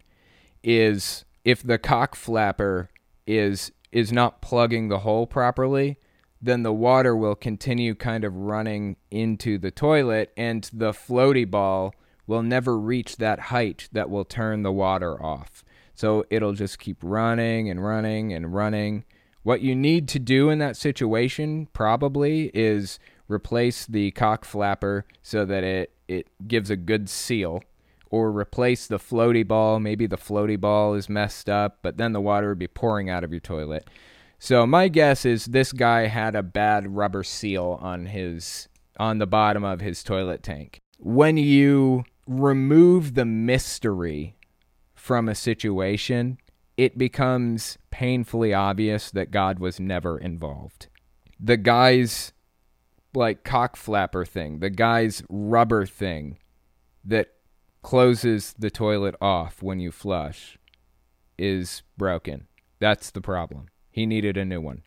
is 0.64 1.24
if 1.44 1.62
the 1.62 1.78
cock 1.78 2.16
flapper 2.16 2.90
is 3.28 3.72
is 3.92 4.12
not 4.12 4.42
plugging 4.42 4.90
the 4.90 5.00
hole 5.00 5.28
properly, 5.28 5.98
then 6.42 6.64
the 6.64 6.74
water 6.74 7.16
will 7.16 7.36
continue 7.36 7.96
kind 7.96 8.24
of 8.24 8.36
running 8.36 8.98
into 9.10 9.58
the 9.58 9.72
toilet 9.72 10.34
and 10.36 10.70
the 10.74 10.92
floaty 10.92 11.50
ball 11.50 11.94
will 12.28 12.44
never 12.44 12.78
reach 12.78 13.18
that 13.18 13.40
height 13.40 13.88
that 13.92 14.10
will 14.10 14.26
turn 14.26 14.64
the 14.64 14.72
water 14.72 15.22
off. 15.24 15.64
So 15.94 16.26
it'll 16.30 16.54
just 16.54 16.80
keep 16.80 16.98
running 17.02 17.70
and 17.70 17.84
running 17.84 18.34
and 18.34 18.54
running. 18.54 19.06
What 19.44 19.62
you 19.62 19.76
need 19.76 20.08
to 20.10 20.20
do 20.20 20.50
in 20.50 20.60
that 20.60 20.76
situation 20.76 21.68
probably 21.72 22.52
is 22.54 23.00
replace 23.30 23.86
the 23.86 24.12
cock 24.12 24.44
flapper 24.44 25.06
so 25.22 25.46
that 25.46 25.64
it, 25.64 25.95
it 26.08 26.28
gives 26.48 26.70
a 26.70 26.76
good 26.76 27.10
seal 27.10 27.64
or 28.10 28.32
replace 28.32 28.88
the 28.88 29.00
floaty 29.00 29.46
ball. 29.48 29.80
Maybe 29.80 30.08
the 30.08 30.18
floaty 30.18 30.60
ball 30.60 30.94
is 30.94 31.10
messed 31.10 31.50
up, 31.50 31.80
but 31.82 31.98
then 31.98 32.14
the 32.14 32.22
water 32.22 32.50
would 32.50 32.60
be 32.60 32.68
pouring 32.68 33.10
out 33.10 33.24
of 33.24 33.32
your 33.32 33.40
toilet. 33.40 33.90
So 34.40 34.66
my 34.66 34.88
guess 34.88 35.26
is 35.26 35.46
this 35.46 35.72
guy 35.72 36.08
had 36.08 36.36
a 36.36 36.44
bad 36.44 36.96
rubber 36.96 37.24
seal 37.24 37.80
on 37.82 38.08
his 38.08 38.68
on 38.98 39.18
the 39.18 39.28
bottom 39.28 39.64
of 39.64 39.82
his 39.82 40.04
toilet 40.04 40.44
tank. 40.44 40.80
When 41.00 41.38
you 41.38 42.06
remove 42.28 43.14
the 43.14 43.26
mystery 43.26 44.38
from 44.94 45.28
a 45.28 45.36
situation, 45.36 46.38
it 46.78 46.98
becomes 46.98 47.78
painfully 47.92 48.54
obvious 48.54 49.12
that 49.12 49.32
God 49.32 49.60
was 49.60 49.80
never 49.80 50.18
involved. 50.18 50.88
The 51.40 51.58
guy's 51.58 52.34
like 53.16 53.44
cock 53.44 53.76
flapper 53.76 54.26
thing, 54.26 54.60
the 54.60 54.70
guy's 54.70 55.24
rubber 55.30 55.86
thing 55.86 56.38
that 57.04 57.30
closes 57.82 58.54
the 58.58 58.72
toilet 58.72 59.16
off 59.22 59.62
when 59.62 59.80
you 59.80 59.92
flush 59.92 60.58
is 61.38 61.84
broken. 61.98 62.48
That's 62.80 63.12
the 63.12 63.22
problem. 63.22 63.68
He 63.92 64.06
needed 64.06 64.38
a 64.38 64.46
new 64.46 64.60
one. 64.60 64.84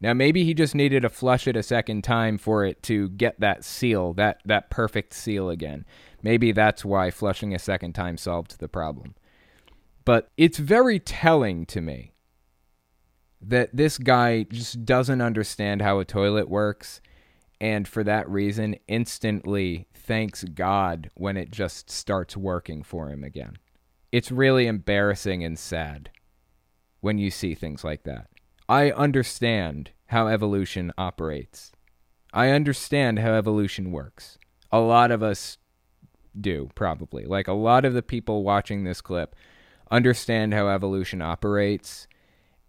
Now 0.00 0.14
maybe 0.14 0.44
he 0.44 0.52
just 0.52 0.74
needed 0.74 1.02
to 1.02 1.08
flush 1.08 1.46
it 1.46 1.56
a 1.56 1.62
second 1.62 2.02
time 2.02 2.36
for 2.36 2.64
it 2.64 2.82
to 2.84 3.10
get 3.10 3.38
that 3.38 3.64
seal, 3.64 4.12
that 4.14 4.40
that 4.44 4.68
perfect 4.68 5.14
seal 5.14 5.48
again. 5.48 5.84
Maybe 6.22 6.50
that's 6.50 6.84
why 6.84 7.10
flushing 7.10 7.54
a 7.54 7.58
second 7.58 7.92
time 7.92 8.16
solved 8.16 8.58
the 8.58 8.68
problem. 8.68 9.14
But 10.04 10.30
it's 10.36 10.58
very 10.58 10.98
telling 10.98 11.66
to 11.66 11.80
me 11.80 12.14
that 13.40 13.70
this 13.72 13.98
guy 13.98 14.44
just 14.44 14.84
doesn't 14.84 15.20
understand 15.20 15.82
how 15.82 16.00
a 16.00 16.04
toilet 16.04 16.48
works 16.48 17.00
and 17.62 17.86
for 17.86 18.02
that 18.02 18.28
reason 18.28 18.74
instantly 18.88 19.86
thanks 19.94 20.42
God 20.42 21.10
when 21.14 21.36
it 21.36 21.52
just 21.52 21.88
starts 21.88 22.36
working 22.36 22.82
for 22.82 23.08
him 23.08 23.22
again. 23.22 23.56
It's 24.10 24.32
really 24.32 24.66
embarrassing 24.66 25.44
and 25.44 25.56
sad 25.56 26.10
when 27.00 27.18
you 27.18 27.30
see 27.30 27.54
things 27.54 27.84
like 27.84 28.02
that. 28.02 28.26
I 28.68 28.90
understand 28.90 29.92
how 30.06 30.26
evolution 30.26 30.92
operates. 30.98 31.70
I 32.32 32.48
understand 32.48 33.20
how 33.20 33.34
evolution 33.34 33.92
works. 33.92 34.38
A 34.72 34.80
lot 34.80 35.12
of 35.12 35.22
us 35.22 35.56
do, 36.38 36.68
probably. 36.74 37.26
Like 37.26 37.46
a 37.46 37.52
lot 37.52 37.84
of 37.84 37.94
the 37.94 38.02
people 38.02 38.42
watching 38.42 38.82
this 38.82 39.00
clip 39.00 39.36
understand 39.88 40.52
how 40.52 40.66
evolution 40.66 41.22
operates. 41.22 42.08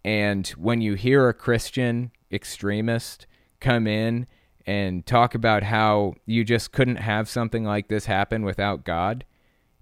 And 0.04 0.46
when 0.50 0.80
you 0.80 0.94
hear 0.94 1.28
a 1.28 1.34
Christian 1.34 2.12
extremist 2.30 3.26
come 3.58 3.88
in 3.88 4.28
and 4.66 5.04
talk 5.04 5.34
about 5.34 5.62
how 5.62 6.14
you 6.26 6.44
just 6.44 6.72
couldn't 6.72 6.96
have 6.96 7.28
something 7.28 7.64
like 7.64 7.88
this 7.88 8.06
happen 8.06 8.44
without 8.44 8.84
God, 8.84 9.24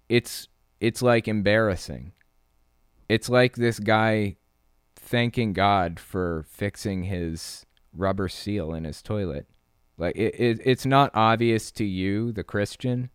it's 0.09 0.49
it's 0.81 1.03
like 1.03 1.29
embarrassing. 1.29 2.13
It's 3.09 3.29
like 3.29 3.57
this 3.57 3.79
guy 3.79 4.37
thanking 4.97 5.53
God 5.53 6.01
for 6.01 6.45
fixing 6.49 7.05
his 7.05 7.67
rubber 7.93 8.29
seal 8.29 8.75
in 8.75 8.85
his 8.85 9.03
toilet. 9.03 9.47
Like 9.97 10.17
it, 10.17 10.35
it 10.39 10.61
it's 10.65 10.87
not 10.87 11.11
obvious 11.15 11.71
to 11.73 11.85
you, 11.85 12.33
the 12.33 12.43
Christian, 12.45 13.11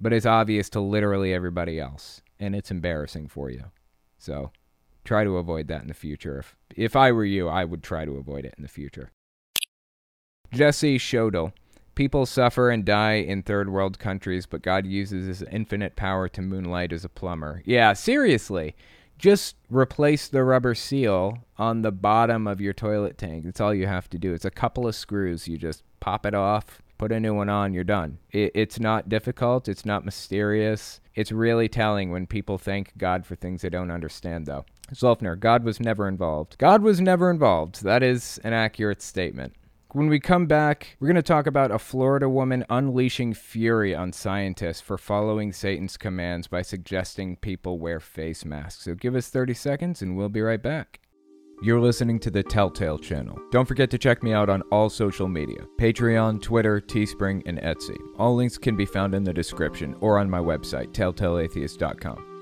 but 0.00 0.12
it's 0.12 0.26
obvious 0.26 0.68
to 0.70 0.80
literally 0.80 1.32
everybody 1.34 1.80
else, 1.80 2.22
and 2.38 2.54
it's 2.54 2.70
embarrassing 2.70 3.28
for 3.28 3.50
you. 3.50 3.64
So 4.18 4.52
try 5.04 5.24
to 5.24 5.38
avoid 5.38 5.68
that 5.68 5.82
in 5.82 5.88
the 5.88 5.94
future. 5.94 6.38
If 6.38 6.56
if 6.76 6.96
I 6.96 7.10
were 7.10 7.24
you, 7.24 7.48
I 7.48 7.64
would 7.64 7.82
try 7.82 8.04
to 8.04 8.16
avoid 8.16 8.44
it 8.44 8.54
in 8.56 8.62
the 8.62 8.68
future. 8.68 9.10
Jesse 10.52 10.98
Shodel. 10.98 11.52
People 11.94 12.26
suffer 12.26 12.70
and 12.70 12.84
die 12.84 13.14
in 13.14 13.42
third 13.42 13.68
world 13.68 13.98
countries, 13.98 14.46
but 14.46 14.62
God 14.62 14.86
uses 14.86 15.26
his 15.26 15.42
infinite 15.50 15.96
power 15.96 16.28
to 16.28 16.40
moonlight 16.40 16.92
as 16.92 17.04
a 17.04 17.08
plumber. 17.08 17.62
Yeah, 17.64 17.92
seriously. 17.92 18.76
Just 19.18 19.56
replace 19.68 20.28
the 20.28 20.44
rubber 20.44 20.76
seal 20.76 21.38
on 21.56 21.82
the 21.82 21.90
bottom 21.90 22.46
of 22.46 22.60
your 22.60 22.72
toilet 22.72 23.18
tank. 23.18 23.44
That's 23.44 23.60
all 23.60 23.74
you 23.74 23.88
have 23.88 24.08
to 24.10 24.18
do. 24.18 24.32
It's 24.32 24.44
a 24.44 24.50
couple 24.50 24.86
of 24.86 24.94
screws. 24.94 25.48
You 25.48 25.58
just 25.58 25.82
pop 25.98 26.24
it 26.24 26.34
off, 26.34 26.80
put 26.98 27.10
a 27.10 27.18
new 27.18 27.34
one 27.34 27.48
on, 27.48 27.74
you're 27.74 27.82
done. 27.82 28.18
It, 28.30 28.52
it's 28.54 28.78
not 28.78 29.08
difficult, 29.08 29.68
it's 29.68 29.84
not 29.84 30.04
mysterious. 30.04 31.00
It's 31.16 31.32
really 31.32 31.68
telling 31.68 32.12
when 32.12 32.28
people 32.28 32.58
thank 32.58 32.96
God 32.96 33.26
for 33.26 33.34
things 33.34 33.62
they 33.62 33.70
don't 33.70 33.90
understand, 33.90 34.46
though. 34.46 34.64
Zolfner, 34.94 35.38
God 35.38 35.64
was 35.64 35.80
never 35.80 36.06
involved. 36.06 36.56
God 36.58 36.82
was 36.82 37.00
never 37.00 37.28
involved. 37.28 37.82
That 37.82 38.04
is 38.04 38.38
an 38.44 38.52
accurate 38.52 39.02
statement. 39.02 39.54
When 39.92 40.08
we 40.08 40.20
come 40.20 40.44
back, 40.44 40.98
we're 41.00 41.08
going 41.08 41.16
to 41.16 41.22
talk 41.22 41.46
about 41.46 41.70
a 41.70 41.78
Florida 41.78 42.28
woman 42.28 42.62
unleashing 42.68 43.32
fury 43.32 43.94
on 43.94 44.12
scientists 44.12 44.82
for 44.82 44.98
following 44.98 45.50
Satan's 45.50 45.96
commands 45.96 46.46
by 46.46 46.60
suggesting 46.60 47.36
people 47.36 47.78
wear 47.78 47.98
face 47.98 48.44
masks. 48.44 48.84
So 48.84 48.94
give 48.94 49.14
us 49.14 49.30
30 49.30 49.54
seconds 49.54 50.02
and 50.02 50.14
we'll 50.14 50.28
be 50.28 50.42
right 50.42 50.62
back. 50.62 51.00
You're 51.62 51.80
listening 51.80 52.18
to 52.20 52.30
the 52.30 52.42
Telltale 52.42 52.98
channel. 52.98 53.38
Don't 53.50 53.66
forget 53.66 53.90
to 53.92 53.98
check 53.98 54.22
me 54.22 54.34
out 54.34 54.50
on 54.50 54.60
all 54.70 54.90
social 54.90 55.26
media 55.26 55.64
Patreon, 55.78 56.42
Twitter, 56.42 56.82
Teespring, 56.82 57.42
and 57.46 57.58
Etsy. 57.62 57.96
All 58.18 58.34
links 58.34 58.58
can 58.58 58.76
be 58.76 58.84
found 58.84 59.14
in 59.14 59.24
the 59.24 59.32
description 59.32 59.96
or 60.00 60.18
on 60.18 60.28
my 60.28 60.38
website, 60.38 60.92
telltaleatheist.com. 60.92 62.37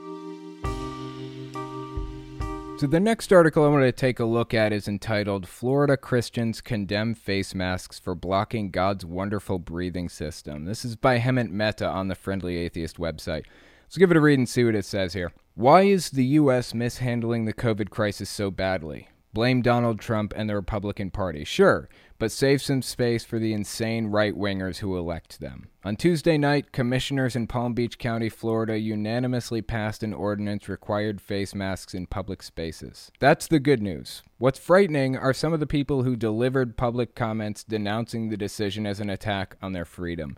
So, 2.79 2.87
the 2.87 3.01
next 3.01 3.33
article 3.33 3.65
I 3.65 3.69
want 3.69 3.85
to 3.85 3.93
take 3.93 4.21
a 4.21 4.27
look 4.27 4.53
at 4.53 4.71
is 4.71 4.87
entitled 4.87 5.49
Florida 5.49 5.97
Christians 5.97 6.61
Condemn 6.61 7.15
Face 7.15 7.55
Masks 7.55 7.99
for 7.99 8.15
Blocking 8.15 8.71
God's 8.71 9.03
Wonderful 9.03 9.59
Breathing 9.59 10.11
System. 10.11 10.67
This 10.67 10.85
is 10.85 10.95
by 10.95 11.19
Hemant 11.19 11.51
Mehta 11.51 11.89
on 11.89 12.09
the 12.09 12.15
Friendly 12.15 12.59
Atheist 12.59 12.99
website. 12.99 13.45
Let's 13.85 13.97
give 13.97 14.11
it 14.11 14.17
a 14.19 14.21
read 14.21 14.39
and 14.39 14.47
see 14.47 14.63
what 14.63 14.75
it 14.75 14.85
says 14.85 15.15
here. 15.15 15.33
Why 15.55 15.85
is 15.85 16.11
the 16.11 16.25
U.S. 16.25 16.75
mishandling 16.75 17.47
the 17.47 17.55
COVID 17.55 17.89
crisis 17.89 18.29
so 18.29 18.51
badly? 18.51 19.09
Blame 19.33 19.63
Donald 19.63 19.99
Trump 19.99 20.35
and 20.37 20.51
the 20.51 20.55
Republican 20.55 21.11
Party. 21.11 21.45
Sure, 21.45 21.89
but 22.19 22.33
save 22.33 22.63
some 22.63 22.83
space 22.83 23.25
for 23.25 23.39
the 23.39 23.53
insane 23.53 24.07
right 24.07 24.35
wingers 24.35 24.79
who 24.79 24.97
elect 24.97 25.41
them. 25.41 25.69
On 25.85 25.97
Tuesday 25.97 26.37
night, 26.37 26.73
commissioners 26.73 27.37
in 27.37 27.47
Palm 27.47 27.75
Beach 27.75 27.99
County, 27.99 28.29
Florida 28.29 28.79
unanimously 28.79 29.63
passed 29.63 30.03
an 30.03 30.13
ordinance 30.13 30.69
required 30.69 31.21
face 31.21 31.55
masks 31.55 31.95
in 31.95 32.07
public 32.07 32.43
spaces. 32.43 33.11
That's 33.21 33.47
the 33.47 33.61
good 33.61 33.83
news. 33.83 34.23
What's 34.39 34.59
frightening 34.59 35.17
are 35.17 35.33
some 35.33 35.53
of 35.53 35.61
the 35.61 35.67
people 35.67 36.03
who 36.03 36.17
delivered 36.17 36.77
public 36.77 37.15
comments 37.15 37.63
denouncing 37.63 38.29
the 38.29 38.37
decision 38.37 38.87
as 38.87 39.01
an 39.01 39.11
attack 39.11 39.57
on 39.63 39.73
their 39.73 39.85
freedom. 39.85 40.37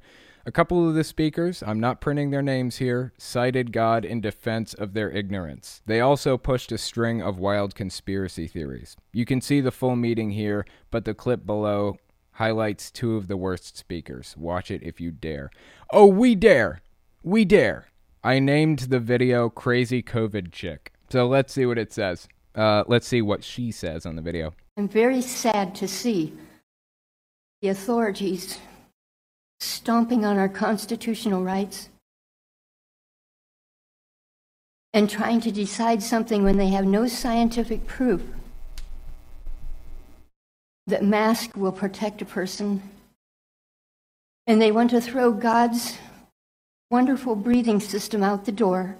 A 0.49 0.51
couple 0.51 0.89
of 0.89 0.95
the 0.95 1.05
speakers, 1.05 1.63
I'm 1.63 1.79
not 1.79 2.01
printing 2.01 2.31
their 2.31 2.41
names 2.41 2.79
here, 2.79 3.13
cited 3.19 3.71
God 3.71 4.07
in 4.07 4.23
defense 4.23 4.73
of 4.73 4.95
their 4.95 5.11
ignorance. 5.11 5.83
They 5.85 6.01
also 6.01 6.39
pushed 6.39 6.73
a 6.73 6.79
string 6.79 7.21
of 7.21 7.39
wild 7.39 7.75
conspiracy 7.75 8.47
theories. 8.47 8.97
You 9.13 9.27
can 9.27 9.43
see 9.43 9.61
the 9.61 9.71
full 9.71 9.95
meeting 9.95 10.31
here, 10.31 10.65
but 10.91 11.05
the 11.05 11.13
clip 11.13 11.45
below 11.45 11.99
highlights 12.31 12.91
two 12.91 13.17
of 13.17 13.29
the 13.29 13.37
worst 13.37 13.77
speakers. 13.77 14.35
Watch 14.39 14.71
it 14.71 14.83
if 14.83 15.03
you 15.03 15.11
dare. 15.11 15.51
Oh, 15.93 16.07
we 16.07 16.35
dare! 16.35 16.81
We 17.23 17.45
dare! 17.45 17.89
I 18.25 18.39
named 18.39 18.79
the 18.79 19.01
video 19.01 19.51
Crazy 19.51 20.03
COVID 20.03 20.51
Chick. 20.51 20.95
So 21.11 21.29
let's 21.29 21.53
see 21.53 21.67
what 21.67 21.77
it 21.77 21.93
says. 21.93 22.27
Uh, 22.55 22.85
let's 22.87 23.07
see 23.07 23.21
what 23.21 23.45
she 23.45 23.71
says 23.71 24.07
on 24.07 24.17
the 24.17 24.23
video. 24.23 24.55
I'm 24.79 24.89
very 24.89 25.21
sad 25.21 25.75
to 25.75 25.87
see 25.87 26.33
the 27.61 27.69
authorities 27.69 28.59
stomping 29.61 30.25
on 30.25 30.39
our 30.39 30.49
constitutional 30.49 31.43
rights 31.43 31.89
and 34.93 35.11
trying 35.11 35.41
to 35.41 35.53
decide 35.53 36.03
something 36.03 36.43
when 36.43 36.57
they 36.57 36.69
have 36.69 36.85
no 36.85 37.07
scientific 37.07 37.87
proof 37.87 38.23
that 40.87 41.05
mask 41.05 41.57
will 41.57 41.73
protect 41.73 42.23
a 42.23 42.25
person. 42.25 42.83
And 44.47 44.61
they 44.61 44.73
want 44.73 44.91
to 44.91 45.01
throw 45.01 45.33
God's 45.33 45.99
wonderful 46.91 47.37
breathing 47.37 47.81
system 47.81 48.23
out 48.23 48.47
the 48.47 48.53
door. 48.53 48.97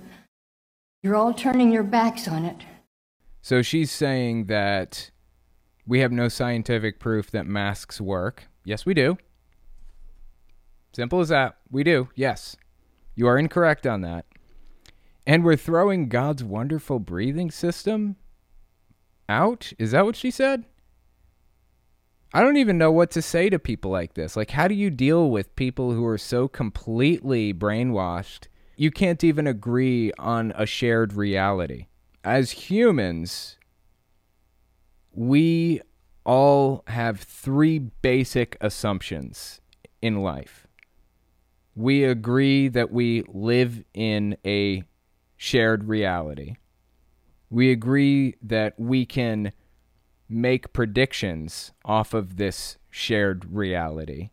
You're 1.03 1.17
all 1.17 1.33
turning 1.33 1.73
your 1.73 1.83
backs 1.83 2.29
on 2.29 2.45
it. 2.45 2.59
So 3.41 3.63
she's 3.63 3.91
saying 3.91 4.47
that 4.47 5.11
we 5.87 6.01
have 6.01 6.13
no 6.13 6.29
scientific 6.29 7.01
proof 7.01 7.31
that 7.31 7.47
masks 7.47 7.99
work. 7.99 8.49
Yes, 8.65 8.85
we 8.85 8.93
do. 8.93 9.17
Simple 10.93 11.21
as 11.21 11.29
that. 11.29 11.59
We 11.71 11.85
do. 11.85 12.09
Yes. 12.15 12.57
You 13.15 13.27
are 13.27 13.39
incorrect 13.39 13.87
on 13.87 14.01
that. 14.03 14.27
And 15.27 15.45
we're 15.45 15.57
throwing 15.57 16.09
God's 16.09 16.43
wonderful 16.43 16.99
breathing 16.99 17.51
system 17.51 18.17
out? 19.29 19.73
Is 19.79 19.91
that 19.91 20.05
what 20.05 20.17
she 20.17 20.31
said? 20.31 20.65
I 22.33 22.43
don't 22.43 22.57
even 22.57 22.79
know 22.79 22.93
what 22.93 23.11
to 23.13 23.23
say 23.23 23.49
to 23.51 23.59
people 23.59 23.91
like 23.91 24.15
this. 24.15 24.37
Like, 24.37 24.51
how 24.51 24.69
do 24.69 24.75
you 24.75 24.91
deal 24.91 25.31
with 25.31 25.57
people 25.57 25.93
who 25.93 26.07
are 26.07 26.19
so 26.19 26.47
completely 26.47 27.55
brainwashed? 27.55 28.49
You 28.77 28.91
can't 28.91 29.25
even 29.25 29.47
agree 29.47 30.13
on 30.19 30.53
a 30.55 30.67
shared 30.67 31.15
reality. 31.15 31.87
As 32.23 32.53
humans, 32.53 33.57
we 35.13 35.81
all 36.25 36.85
have 36.89 37.21
three 37.21 37.79
basic 37.79 38.57
assumptions 38.61 39.61
in 40.03 40.23
life 40.23 40.68
we 41.79 42.03
agree 42.03 42.67
that 42.67 42.91
we 42.91 43.23
live 43.29 43.85
in 43.95 44.37
a 44.45 44.83
shared 45.37 45.85
reality. 45.85 46.57
We 47.51 47.71
agree 47.71 48.35
that 48.43 48.75
we 48.79 49.07
can 49.07 49.53
make 50.29 50.73
predictions 50.73 51.71
off 51.85 52.15
of 52.15 52.37
this 52.37 52.79
shared 52.91 53.47
reality. 53.55 54.31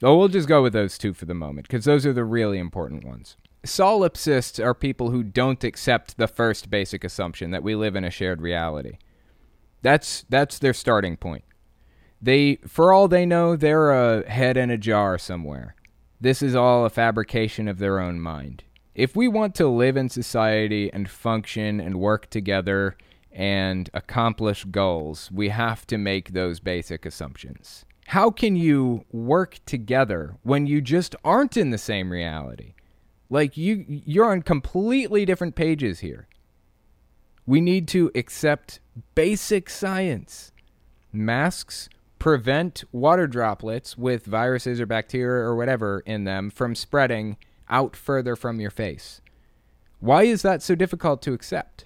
So 0.00 0.14
we'll 0.18 0.28
just 0.28 0.48
go 0.48 0.62
with 0.62 0.74
those 0.74 0.98
two 0.98 1.14
for 1.14 1.24
the 1.24 1.32
moment 1.32 1.66
because 1.66 1.86
those 1.86 2.04
are 2.04 2.12
the 2.12 2.26
really 2.26 2.58
important 2.58 3.04
ones. 3.04 3.38
Solipsists 3.64 4.60
are 4.60 4.74
people 4.74 5.10
who 5.10 5.22
don't 5.22 5.64
accept 5.64 6.18
the 6.18 6.28
first 6.28 6.68
basic 6.68 7.04
assumption 7.04 7.52
that 7.52 7.62
we 7.62 7.74
live 7.74 7.96
in 7.96 8.04
a 8.04 8.10
shared 8.10 8.42
reality. 8.42 8.98
That's 9.80 10.26
that's 10.28 10.58
their 10.58 10.74
starting 10.74 11.16
point. 11.16 11.44
They 12.20 12.56
for 12.66 12.92
all 12.92 13.08
they 13.08 13.24
know 13.24 13.56
they're 13.56 13.92
a 13.92 14.28
head 14.28 14.58
in 14.58 14.68
a 14.68 14.76
jar 14.76 15.16
somewhere. 15.16 15.74
This 16.22 16.40
is 16.40 16.54
all 16.54 16.84
a 16.84 16.90
fabrication 16.90 17.66
of 17.66 17.80
their 17.80 17.98
own 17.98 18.20
mind. 18.20 18.62
If 18.94 19.16
we 19.16 19.26
want 19.26 19.56
to 19.56 19.66
live 19.66 19.96
in 19.96 20.08
society 20.08 20.88
and 20.92 21.10
function 21.10 21.80
and 21.80 21.98
work 21.98 22.30
together 22.30 22.96
and 23.32 23.90
accomplish 23.92 24.64
goals, 24.66 25.32
we 25.32 25.48
have 25.48 25.84
to 25.88 25.98
make 25.98 26.32
those 26.32 26.60
basic 26.60 27.04
assumptions. 27.04 27.84
How 28.06 28.30
can 28.30 28.54
you 28.54 29.04
work 29.10 29.58
together 29.66 30.36
when 30.44 30.64
you 30.68 30.80
just 30.80 31.16
aren't 31.24 31.56
in 31.56 31.70
the 31.70 31.76
same 31.76 32.12
reality? 32.12 32.74
Like 33.28 33.56
you 33.56 33.84
you're 33.88 34.30
on 34.30 34.42
completely 34.42 35.24
different 35.24 35.56
pages 35.56 35.98
here. 35.98 36.28
We 37.46 37.60
need 37.60 37.88
to 37.88 38.12
accept 38.14 38.78
basic 39.16 39.68
science. 39.68 40.52
Masks 41.12 41.88
prevent 42.22 42.84
water 42.92 43.26
droplets 43.26 43.98
with 43.98 44.24
viruses 44.26 44.80
or 44.80 44.86
bacteria 44.86 45.42
or 45.42 45.56
whatever 45.56 46.04
in 46.06 46.22
them 46.22 46.50
from 46.50 46.72
spreading 46.72 47.36
out 47.68 47.96
further 47.96 48.36
from 48.36 48.60
your 48.60 48.70
face. 48.70 49.20
Why 49.98 50.22
is 50.22 50.42
that 50.42 50.62
so 50.62 50.76
difficult 50.76 51.20
to 51.22 51.32
accept? 51.32 51.84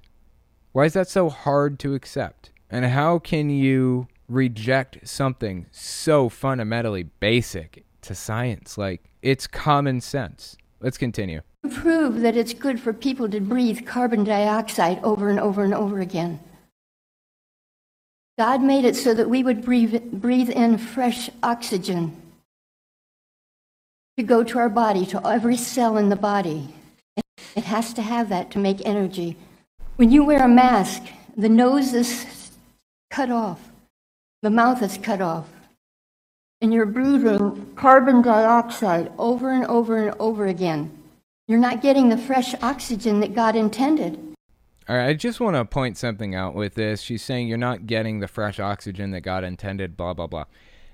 Why 0.73 0.85
is 0.85 0.93
that 0.93 1.09
so 1.09 1.31
hard 1.31 1.79
to 1.79 1.95
accept? 1.95 2.51
And 2.69 2.85
how 2.85 3.19
can 3.19 3.49
you 3.49 4.09
reject 4.29 5.09
something 5.09 5.69
so 5.71 6.29
fundamentally 6.29 7.05
basic 7.05 7.87
to 8.03 8.15
science? 8.15 8.77
Like, 8.77 9.05
it's 9.23 9.47
common 9.47 10.03
sense. 10.03 10.59
Let's 10.81 10.99
continue. 10.99 11.41
Prove 11.71 12.21
that 12.21 12.37
it's 12.37 12.53
good 12.53 12.79
for 12.79 12.93
people 12.93 13.27
to 13.31 13.41
breathe 13.41 13.87
carbon 13.87 14.23
dioxide 14.23 15.03
over 15.03 15.31
and 15.31 15.41
over 15.41 15.65
and 15.65 15.73
over 15.73 16.01
again. 16.01 16.41
God 18.39 18.63
made 18.63 18.85
it 18.85 18.97
so 18.97 19.15
that 19.15 19.31
we 19.31 19.43
would 19.43 19.65
breathe, 19.65 20.03
breathe 20.13 20.51
in 20.51 20.77
fresh 20.77 21.31
oxygen 21.43 22.15
to 24.19 24.23
go 24.23 24.45
to 24.45 24.59
our 24.59 24.69
body, 24.69 25.07
to 25.07 25.27
every 25.27 25.57
cell 25.57 25.97
in 25.97 26.09
the 26.09 26.17
body. 26.17 26.69
It 27.55 27.65
has 27.65 27.95
to 27.95 28.03
have 28.03 28.29
that 28.29 28.51
to 28.53 28.59
make 28.59 28.85
energy. 28.85 29.37
When 29.97 30.11
you 30.11 30.25
wear 30.25 30.43
a 30.43 30.49
mask, 30.49 31.03
the 31.37 31.49
nose 31.49 31.95
is 31.95 32.51
cut 33.11 33.31
off, 33.31 33.71
the 34.43 34.51
mouth 34.51 34.83
is 34.83 34.99
cut 34.99 35.23
off, 35.23 35.49
and 36.61 36.73
you're 36.73 36.87
breathing 36.87 37.73
carbon 37.77 38.21
dioxide 38.21 39.11
over 39.19 39.51
and 39.51 39.65
over 39.67 39.97
and 39.97 40.15
over 40.19 40.47
again. 40.47 40.91
You're 41.49 41.59
not 41.59 41.81
getting 41.81 42.09
the 42.09 42.19
fresh 42.19 42.55
oxygen 42.63 43.21
that 43.21 43.35
God 43.35 43.57
intended. 43.57 44.19
All 44.89 44.97
right, 44.97 45.09
I 45.09 45.15
just 45.15 45.41
want 45.41 45.57
to 45.57 45.65
point 45.65 45.97
something 45.97 46.35
out 46.35 46.55
with 46.55 46.75
this. 46.75 47.01
She's 47.01 47.23
saying 47.23 47.49
you're 47.49 47.59
not 47.59 47.87
getting 47.87 48.21
the 48.21 48.29
fresh 48.29 48.61
oxygen 48.61 49.11
that 49.11 49.23
God 49.23 49.43
intended, 49.43 49.97
blah, 49.97 50.15
blah, 50.15 50.29
blah. 50.29 50.45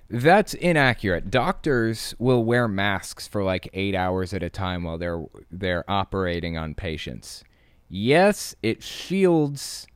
That's 0.08 0.54
inaccurate. 0.54 1.30
Doctors 1.30 2.14
will 2.18 2.44
wear 2.44 2.68
masks 2.68 3.28
for 3.28 3.42
like 3.42 3.68
eight 3.72 3.94
hours 3.94 4.32
at 4.32 4.42
a 4.42 4.50
time 4.50 4.84
while 4.84 4.98
they're 4.98 5.24
they're 5.50 5.90
operating 5.90 6.56
on 6.56 6.74
patients. 6.74 7.44
Yes, 7.88 8.54
it 8.62 8.82
shields 8.82 9.86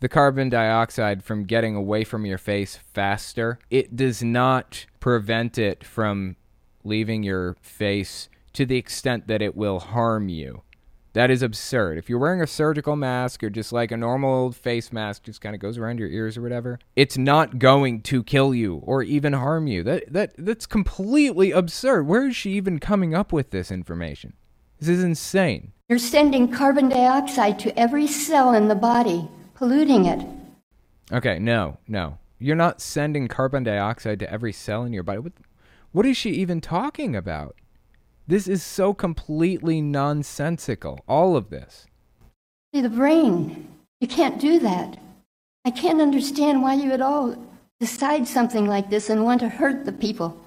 the 0.00 0.08
carbon 0.08 0.48
dioxide 0.48 1.24
from 1.24 1.44
getting 1.44 1.74
away 1.74 2.04
from 2.04 2.24
your 2.24 2.38
face 2.38 2.78
faster. 2.92 3.58
It 3.70 3.96
does 3.96 4.22
not 4.22 4.86
prevent 5.00 5.58
it 5.58 5.84
from 5.84 6.36
leaving 6.84 7.22
your 7.22 7.56
face 7.60 8.28
to 8.52 8.64
the 8.64 8.76
extent 8.76 9.26
that 9.28 9.42
it 9.42 9.56
will 9.56 9.80
harm 9.80 10.28
you. 10.28 10.62
That 11.18 11.32
is 11.32 11.42
absurd. 11.42 11.98
If 11.98 12.08
you're 12.08 12.20
wearing 12.20 12.42
a 12.42 12.46
surgical 12.46 12.94
mask 12.94 13.42
or 13.42 13.50
just 13.50 13.72
like 13.72 13.90
a 13.90 13.96
normal 13.96 14.32
old 14.32 14.54
face 14.54 14.92
mask, 14.92 15.24
just 15.24 15.40
kind 15.40 15.52
of 15.52 15.60
goes 15.60 15.76
around 15.76 15.98
your 15.98 16.08
ears 16.08 16.38
or 16.38 16.42
whatever, 16.42 16.78
it's 16.94 17.18
not 17.18 17.58
going 17.58 18.02
to 18.02 18.22
kill 18.22 18.54
you 18.54 18.76
or 18.84 19.02
even 19.02 19.32
harm 19.32 19.66
you. 19.66 19.82
That 19.82 20.12
that 20.12 20.34
that's 20.38 20.64
completely 20.64 21.50
absurd. 21.50 22.06
Where 22.06 22.28
is 22.28 22.36
she 22.36 22.52
even 22.52 22.78
coming 22.78 23.16
up 23.16 23.32
with 23.32 23.50
this 23.50 23.72
information? 23.72 24.34
This 24.78 24.90
is 24.90 25.02
insane. 25.02 25.72
You're 25.88 25.98
sending 25.98 26.52
carbon 26.52 26.88
dioxide 26.88 27.58
to 27.58 27.76
every 27.76 28.06
cell 28.06 28.54
in 28.54 28.68
the 28.68 28.76
body, 28.76 29.28
polluting 29.54 30.04
it. 30.04 30.24
Okay, 31.10 31.40
no, 31.40 31.78
no. 31.88 32.18
You're 32.38 32.54
not 32.54 32.80
sending 32.80 33.26
carbon 33.26 33.64
dioxide 33.64 34.20
to 34.20 34.32
every 34.32 34.52
cell 34.52 34.84
in 34.84 34.92
your 34.92 35.02
body. 35.02 35.18
What, 35.18 35.32
what 35.90 36.06
is 36.06 36.16
she 36.16 36.30
even 36.30 36.60
talking 36.60 37.16
about? 37.16 37.56
This 38.28 38.46
is 38.46 38.62
so 38.62 38.92
completely 38.92 39.80
nonsensical. 39.80 41.00
All 41.08 41.34
of 41.34 41.48
this. 41.48 41.86
The 42.74 42.90
brain, 42.90 43.68
you 44.02 44.06
can't 44.06 44.38
do 44.38 44.58
that. 44.58 44.98
I 45.64 45.70
can't 45.70 46.02
understand 46.02 46.60
why 46.60 46.74
you 46.74 46.90
would 46.90 47.00
all 47.00 47.42
decide 47.80 48.28
something 48.28 48.66
like 48.66 48.90
this 48.90 49.08
and 49.08 49.24
want 49.24 49.40
to 49.40 49.48
hurt 49.48 49.86
the 49.86 49.92
people. 49.92 50.38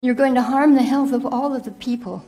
You're 0.00 0.14
going 0.14 0.34
to 0.34 0.42
harm 0.42 0.74
the 0.74 0.82
health 0.82 1.12
of 1.12 1.26
all 1.26 1.54
of 1.54 1.64
the 1.64 1.70
people. 1.70 2.24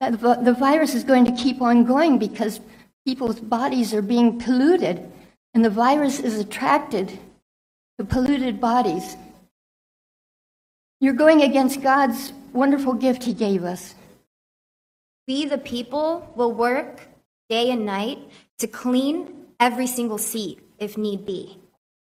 The 0.00 0.56
virus 0.58 0.96
is 0.96 1.04
going 1.04 1.26
to 1.26 1.32
keep 1.32 1.62
on 1.62 1.84
going 1.84 2.18
because 2.18 2.60
people's 3.06 3.38
bodies 3.38 3.94
are 3.94 4.02
being 4.02 4.40
polluted, 4.40 5.10
and 5.54 5.64
the 5.64 5.70
virus 5.70 6.18
is 6.18 6.40
attracted 6.40 7.20
to 7.98 8.04
polluted 8.04 8.60
bodies. 8.60 9.16
You're 11.00 11.14
going 11.14 11.42
against 11.42 11.82
God's 11.82 12.32
wonderful 12.52 12.94
gift 12.94 13.24
He 13.24 13.32
gave 13.32 13.64
us. 13.64 13.94
We, 15.26 15.44
the 15.44 15.58
people, 15.58 16.32
will 16.34 16.52
work 16.52 17.08
day 17.48 17.70
and 17.70 17.84
night 17.84 18.18
to 18.58 18.66
clean 18.66 19.46
every 19.60 19.86
single 19.86 20.18
seat 20.18 20.60
if 20.78 20.96
need 20.96 21.26
be. 21.26 21.58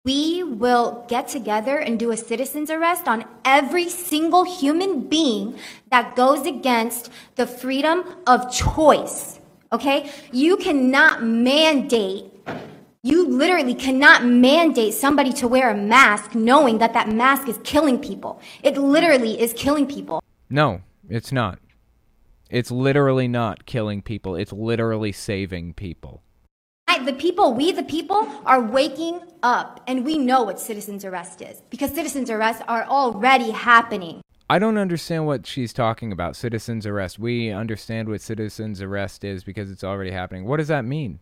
We 0.03 0.41
will 0.41 1.05
get 1.07 1.27
together 1.27 1.77
and 1.77 1.99
do 1.99 2.11
a 2.11 2.17
citizen's 2.17 2.71
arrest 2.71 3.07
on 3.07 3.25
every 3.45 3.87
single 3.87 4.43
human 4.43 5.07
being 5.07 5.59
that 5.91 6.15
goes 6.15 6.45
against 6.47 7.11
the 7.35 7.45
freedom 7.45 8.03
of 8.25 8.51
choice. 8.51 9.39
Okay? 9.71 10.09
You 10.31 10.57
cannot 10.57 11.23
mandate, 11.23 12.30
you 13.03 13.27
literally 13.27 13.73
cannot 13.73 14.23
mandate 14.25 14.93
somebody 14.93 15.33
to 15.33 15.47
wear 15.47 15.71
a 15.71 15.75
mask 15.75 16.35
knowing 16.35 16.77
that 16.77 16.93
that 16.93 17.09
mask 17.09 17.47
is 17.49 17.59
killing 17.63 17.97
people. 17.99 18.39
It 18.61 18.77
literally 18.77 19.41
is 19.41 19.53
killing 19.53 19.87
people. 19.87 20.21
No, 20.49 20.81
it's 21.09 21.31
not. 21.31 21.57
It's 22.51 22.69
literally 22.69 23.27
not 23.27 23.65
killing 23.65 24.01
people. 24.01 24.35
It's 24.35 24.53
literally 24.53 25.11
saving 25.11 25.73
people. 25.73 26.21
I- 26.87 26.99
The 27.03 27.13
people, 27.13 27.53
we 27.55 27.71
the 27.71 27.83
people, 27.83 28.27
are 28.45 28.61
waking 28.61 29.21
up 29.41 29.81
and 29.87 30.05
we 30.05 30.19
know 30.19 30.43
what 30.43 30.59
citizen's 30.59 31.03
arrest 31.03 31.41
is 31.41 31.61
because 31.71 31.95
citizen's 31.95 32.29
arrests 32.29 32.61
are 32.67 32.83
already 32.83 33.49
happening. 33.51 34.21
I 34.47 34.59
don't 34.59 34.77
understand 34.77 35.25
what 35.25 35.47
she's 35.47 35.71
talking 35.73 36.11
about. 36.11 36.35
Citizens 36.35 36.85
arrest. 36.85 37.17
We 37.17 37.49
understand 37.49 38.09
what 38.09 38.21
citizens 38.21 38.81
arrest 38.81 39.23
is 39.23 39.43
because 39.45 39.71
it's 39.71 39.83
already 39.83 40.11
happening. 40.11 40.45
What 40.45 40.57
does 40.57 40.67
that 40.67 40.83
mean? 40.85 41.19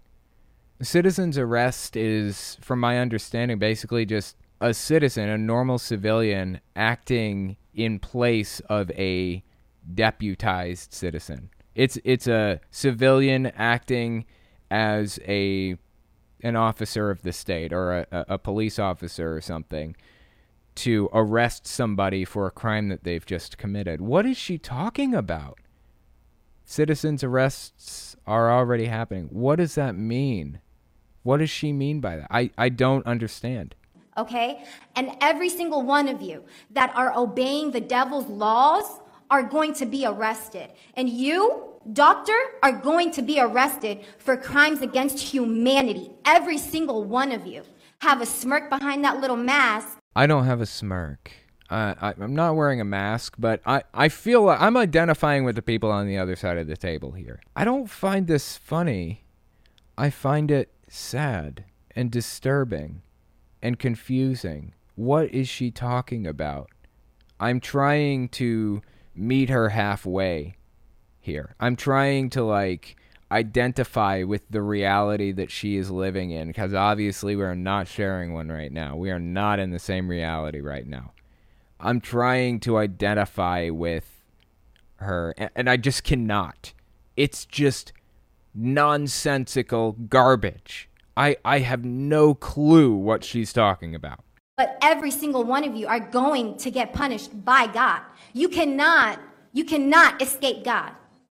Citizens 0.82 1.38
arrest 1.38 1.97
is, 1.97 2.57
from 2.61 2.80
my 2.80 2.99
understanding, 2.99 3.59
basically 3.59 4.05
just 4.05 4.38
a 4.61 4.73
citizen, 4.73 5.27
a 5.27 5.38
normal 5.38 5.77
civilian, 5.77 6.61
acting 6.75 7.57
in 7.73 7.99
place 7.99 8.59
of 8.61 8.89
a 8.91 9.43
deputized 9.93 10.93
citizen. 10.93 11.49
It's 11.75 11.97
it's 12.03 12.27
a 12.27 12.59
civilian 12.71 13.47
acting 13.47 14.25
as 14.71 15.19
a 15.27 15.77
an 16.41 16.55
officer 16.55 17.09
of 17.09 17.21
the 17.21 17.34
state 17.34 17.73
or 17.73 18.05
a, 18.11 18.25
a, 18.30 18.38
police 18.38 18.80
officer 18.80 19.36
or 19.36 19.41
something 19.41 19.95
to 20.75 21.09
arrest 21.11 21.67
somebody 21.67 22.23
for 22.23 22.47
a 22.47 22.51
crime 22.51 22.88
that 22.88 23.03
they've 23.03 23.25
just 23.25 23.57
committed. 23.57 23.99
What 23.99 24.25
is 24.25 24.38
she 24.38 24.57
talking 24.57 25.13
about? 25.13 25.59
Citizens 26.63 27.23
arrests 27.23 28.15
are 28.25 28.49
already 28.49 28.86
happening. 28.86 29.27
What 29.32 29.57
does 29.57 29.75
that 29.75 29.95
mean? 29.95 30.61
What 31.30 31.38
does 31.38 31.51
she 31.51 31.71
mean 31.71 31.99
by 31.99 32.15
that? 32.15 32.27
I, 32.32 32.49
I 32.57 32.69
don't 32.69 33.05
understand. 33.05 33.75
okay? 34.17 34.63
And 34.95 35.11
every 35.21 35.47
single 35.47 35.84
one 35.84 36.07
of 36.07 36.23
you 36.23 36.43
that 36.71 36.91
are 36.95 37.13
obeying 37.15 37.69
the 37.69 37.80
devil's 37.82 38.25
laws 38.25 38.99
are 39.30 39.43
going 39.43 39.73
to 39.75 39.86
be 39.86 40.07
arrested. 40.07 40.71
And 40.95 41.07
you, 41.07 41.75
doctor, 41.93 42.36
are 42.63 42.71
going 42.71 43.11
to 43.11 43.21
be 43.21 43.39
arrested 43.39 43.99
for 44.17 44.36
crimes 44.38 44.82
against 44.82 45.19
humanity. 45.19 46.09
Every 46.25 46.57
single 46.57 47.03
one 47.03 47.32
of 47.32 47.45
you 47.45 47.61
have 48.01 48.21
a 48.21 48.25
smirk 48.25 48.71
behind 48.71 49.05
that 49.05 49.21
little 49.21 49.38
mask. 49.38 49.99
I 50.15 50.25
don't 50.25 50.45
have 50.45 50.61
a 50.61 50.65
smirk. 50.65 51.32
Uh, 51.69 51.93
I, 52.01 52.13
I'm 52.19 52.34
not 52.34 52.55
wearing 52.55 52.82
a 52.82 52.86
mask, 52.86 53.36
but 53.38 53.61
I, 53.67 53.84
I 53.93 54.09
feel 54.09 54.41
like 54.41 54.59
I'm 54.59 54.75
identifying 54.75 55.43
with 55.43 55.55
the 55.55 55.61
people 55.61 55.91
on 55.91 56.07
the 56.07 56.17
other 56.17 56.36
side 56.36 56.57
of 56.57 56.65
the 56.65 56.75
table 56.75 57.11
here. 57.11 57.39
I 57.55 57.65
don't 57.65 57.88
find 57.88 58.25
this 58.25 58.57
funny. 58.57 59.25
I 59.95 60.09
find 60.09 60.49
it 60.49 60.73
sad 60.90 61.66
and 61.96 62.12
disturbing 62.12 63.02
and 63.62 63.80
confusing. 63.80 64.74
What 64.96 65.32
is 65.32 65.48
she 65.48 65.72
talking 65.72 66.28
about? 66.28 66.70
I'm 67.40 67.60
trying 67.60 68.30
to 68.30 68.82
meet 69.16 69.50
her 69.50 69.70
halfway 69.70 70.58
here. 71.20 71.56
I'm 71.60 71.76
trying 71.76 72.30
to 72.32 72.44
like 72.44 72.98
identify 73.32 74.24
with 74.24 74.42
the 74.50 74.62
reality 74.62 75.32
that 75.34 75.52
she 75.52 75.78
is 75.78 75.92
living 75.92 76.32
in 76.32 76.48
because 76.48 76.74
obviously 76.74 77.36
we're 77.36 77.54
not 77.54 77.88
sharing 77.88 78.34
one 78.34 78.50
right 78.50 78.72
now. 78.72 78.96
We 78.96 79.12
are 79.12 79.20
not 79.20 79.60
in 79.60 79.72
the 79.72 79.80
same 79.80 80.10
reality 80.10 80.62
right 80.62 80.88
now. 80.88 81.12
I'm 81.80 82.02
trying 82.02 82.60
to 82.62 82.78
identify 82.78 83.70
with 83.70 84.24
her 84.98 85.34
and 85.56 85.70
I 85.70 85.78
just 85.78 86.04
cannot. 86.04 86.74
It's 87.16 87.46
just 87.46 87.94
nonsensical 88.54 89.93
garbage. 89.93 90.89
I 91.16 91.38
I 91.43 91.60
have 91.60 91.84
no 91.86 92.34
clue 92.34 92.93
what 92.93 93.24
she's 93.24 93.54
talking 93.54 93.95
about. 93.95 94.24
But 94.58 94.78
every 94.82 95.12
single 95.12 95.45
one 95.45 95.64
of 95.64 95.74
you 95.76 95.88
are 95.88 96.02
going 96.02 96.58
to 96.58 96.70
get 96.70 96.91
punished 96.91 97.45
by 97.45 97.68
God. 97.68 98.02
You 98.34 98.50
cannot, 98.50 99.18
you 99.54 99.64
cannot 99.64 100.22
escape 100.22 100.66
God. 100.66 100.91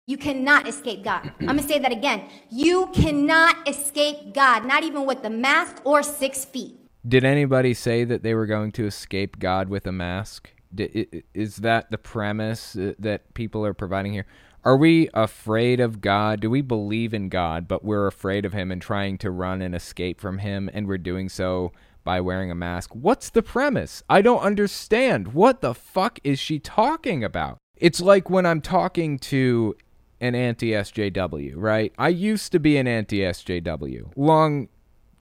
You 0.07 0.17
cannot 0.17 0.67
escape 0.67 1.03
God. 1.03 1.31
I'm 1.41 1.45
gonna 1.45 1.61
say 1.61 1.77
that 1.77 1.91
again. 1.91 2.27
You 2.49 2.87
cannot 2.87 3.67
escape 3.69 4.33
God, 4.33 4.65
not 4.65 4.83
even 4.83 5.05
with 5.05 5.21
the 5.21 5.29
mask 5.29 5.81
or 5.85 6.01
six 6.01 6.45
feet. 6.45 6.79
Did 7.07 7.23
anybody 7.23 7.73
say 7.73 8.03
that 8.03 8.23
they 8.23 8.33
were 8.33 8.47
going 8.47 8.71
to 8.73 8.85
escape 8.85 9.37
God 9.37 9.69
with 9.69 9.85
a 9.85 9.91
mask? 9.91 10.49
Is 10.75 11.57
that 11.57 11.91
the 11.91 11.97
premise 11.97 12.75
uh, 12.75 12.93
that 12.97 13.33
people 13.33 13.65
are 13.65 13.73
providing 13.73 14.13
here? 14.13 14.25
Are 14.63 14.77
we 14.77 15.09
afraid 15.13 15.79
of 15.79 16.01
God? 16.01 16.39
Do 16.39 16.49
we 16.49 16.61
believe 16.61 17.13
in 17.13 17.29
God, 17.29 17.67
but 17.67 17.83
we're 17.83 18.05
afraid 18.05 18.45
of 18.45 18.53
Him 18.53 18.71
and 18.71 18.81
trying 18.81 19.17
to 19.19 19.31
run 19.31 19.61
and 19.61 19.73
escape 19.73 20.21
from 20.21 20.37
Him, 20.37 20.69
and 20.73 20.87
we're 20.87 20.99
doing 20.99 21.29
so 21.29 21.71
by 22.03 22.21
wearing 22.21 22.51
a 22.51 22.55
mask. 22.55 22.91
What's 22.93 23.29
the 23.29 23.41
premise? 23.41 24.03
I 24.09 24.21
don't 24.21 24.41
understand. 24.41 25.33
What 25.33 25.61
the 25.61 25.73
fuck 25.73 26.19
is 26.23 26.39
she 26.39 26.59
talking 26.59 27.23
about? 27.23 27.57
It's 27.75 28.01
like 28.01 28.29
when 28.29 28.45
I'm 28.45 28.61
talking 28.61 29.17
to 29.19 29.75
an 30.19 30.35
anti 30.35 30.71
SJW, 30.71 31.53
right? 31.55 31.91
I 31.97 32.09
used 32.09 32.51
to 32.51 32.59
be 32.59 32.77
an 32.77 32.87
anti 32.87 33.19
SJW 33.19 34.11
long 34.15 34.69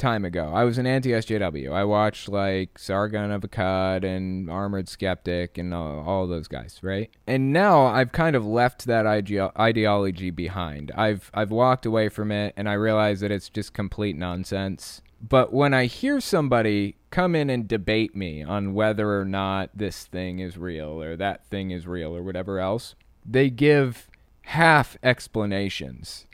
time 0.01 0.25
ago. 0.25 0.51
I 0.53 0.65
was 0.65 0.79
an 0.79 0.87
anti 0.87 1.11
SJW. 1.11 1.73
I 1.73 1.85
watched 1.85 2.29
like 2.29 2.79
Sargon 2.79 3.31
of 3.31 3.43
Akkad 3.43 4.05
and 4.05 4.51
Armored 4.51 4.89
Skeptic 4.89 5.59
and 5.59 5.73
all, 5.73 6.03
all 6.05 6.27
those 6.27 6.49
guys, 6.49 6.81
right? 6.83 7.11
And 7.27 7.53
now 7.53 7.87
I've 7.87 8.11
kind 8.11 8.35
of 8.35 8.45
left 8.45 8.87
that 8.87 9.07
ide- 9.07 9.53
ideology 9.59 10.31
behind. 10.31 10.91
I've 10.97 11.31
I've 11.33 11.51
walked 11.53 11.87
away 11.87 12.09
from 12.09 12.33
it 12.33 12.55
and 12.57 12.69
I 12.69 12.73
realize 12.73 13.21
that 13.21 13.31
it's 13.31 13.49
just 13.49 13.73
complete 13.75 14.17
nonsense. 14.17 15.03
But 15.23 15.53
when 15.53 15.75
I 15.75 15.85
hear 15.85 16.19
somebody 16.21 16.97
come 17.11 17.35
in 17.35 17.51
and 17.51 17.69
debate 17.69 18.17
me 18.17 18.43
on 18.43 18.73
whether 18.73 19.21
or 19.21 19.27
not 19.27 19.71
this 19.75 20.07
thing 20.07 20.39
is 20.39 20.57
real 20.57 21.03
or 21.03 21.15
that 21.17 21.45
thing 21.47 21.71
is 21.71 21.87
real 21.87 22.17
or 22.17 22.23
whatever 22.23 22.59
else, 22.59 22.95
they 23.25 23.51
give 23.51 24.09
half 24.43 24.97
explanations 25.03 26.27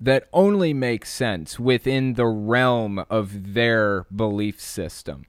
that 0.00 0.28
only 0.32 0.72
make 0.72 1.04
sense 1.04 1.60
within 1.60 2.14
the 2.14 2.26
realm 2.26 3.04
of 3.10 3.54
their 3.54 4.06
belief 4.14 4.60
system. 4.60 5.26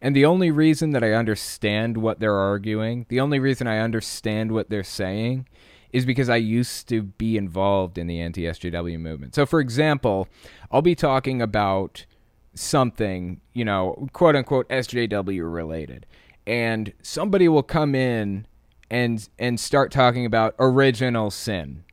And 0.00 0.14
the 0.14 0.24
only 0.24 0.52
reason 0.52 0.92
that 0.92 1.02
I 1.02 1.12
understand 1.12 1.96
what 1.96 2.20
they're 2.20 2.38
arguing, 2.38 3.06
the 3.08 3.18
only 3.18 3.40
reason 3.40 3.66
I 3.66 3.78
understand 3.78 4.52
what 4.52 4.70
they're 4.70 4.84
saying, 4.84 5.48
is 5.92 6.06
because 6.06 6.28
I 6.28 6.36
used 6.36 6.88
to 6.90 7.02
be 7.02 7.36
involved 7.36 7.98
in 7.98 8.06
the 8.06 8.20
anti 8.20 8.42
SJW 8.42 9.00
movement. 9.00 9.34
So, 9.34 9.44
for 9.44 9.58
example, 9.58 10.28
I'll 10.70 10.82
be 10.82 10.94
talking 10.94 11.42
about 11.42 12.06
something, 12.54 13.40
you 13.54 13.64
know, 13.64 14.08
quote 14.12 14.36
unquote 14.36 14.68
SJW 14.68 15.52
related, 15.52 16.06
and 16.46 16.92
somebody 17.02 17.48
will 17.48 17.64
come 17.64 17.94
in 17.94 18.46
and 18.90 19.28
and 19.38 19.58
start 19.58 19.90
talking 19.90 20.24
about 20.24 20.54
original 20.58 21.30
sin 21.30 21.84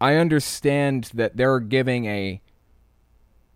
I 0.00 0.14
understand 0.16 1.10
that 1.14 1.36
they're 1.36 1.60
giving 1.60 2.06
a 2.06 2.40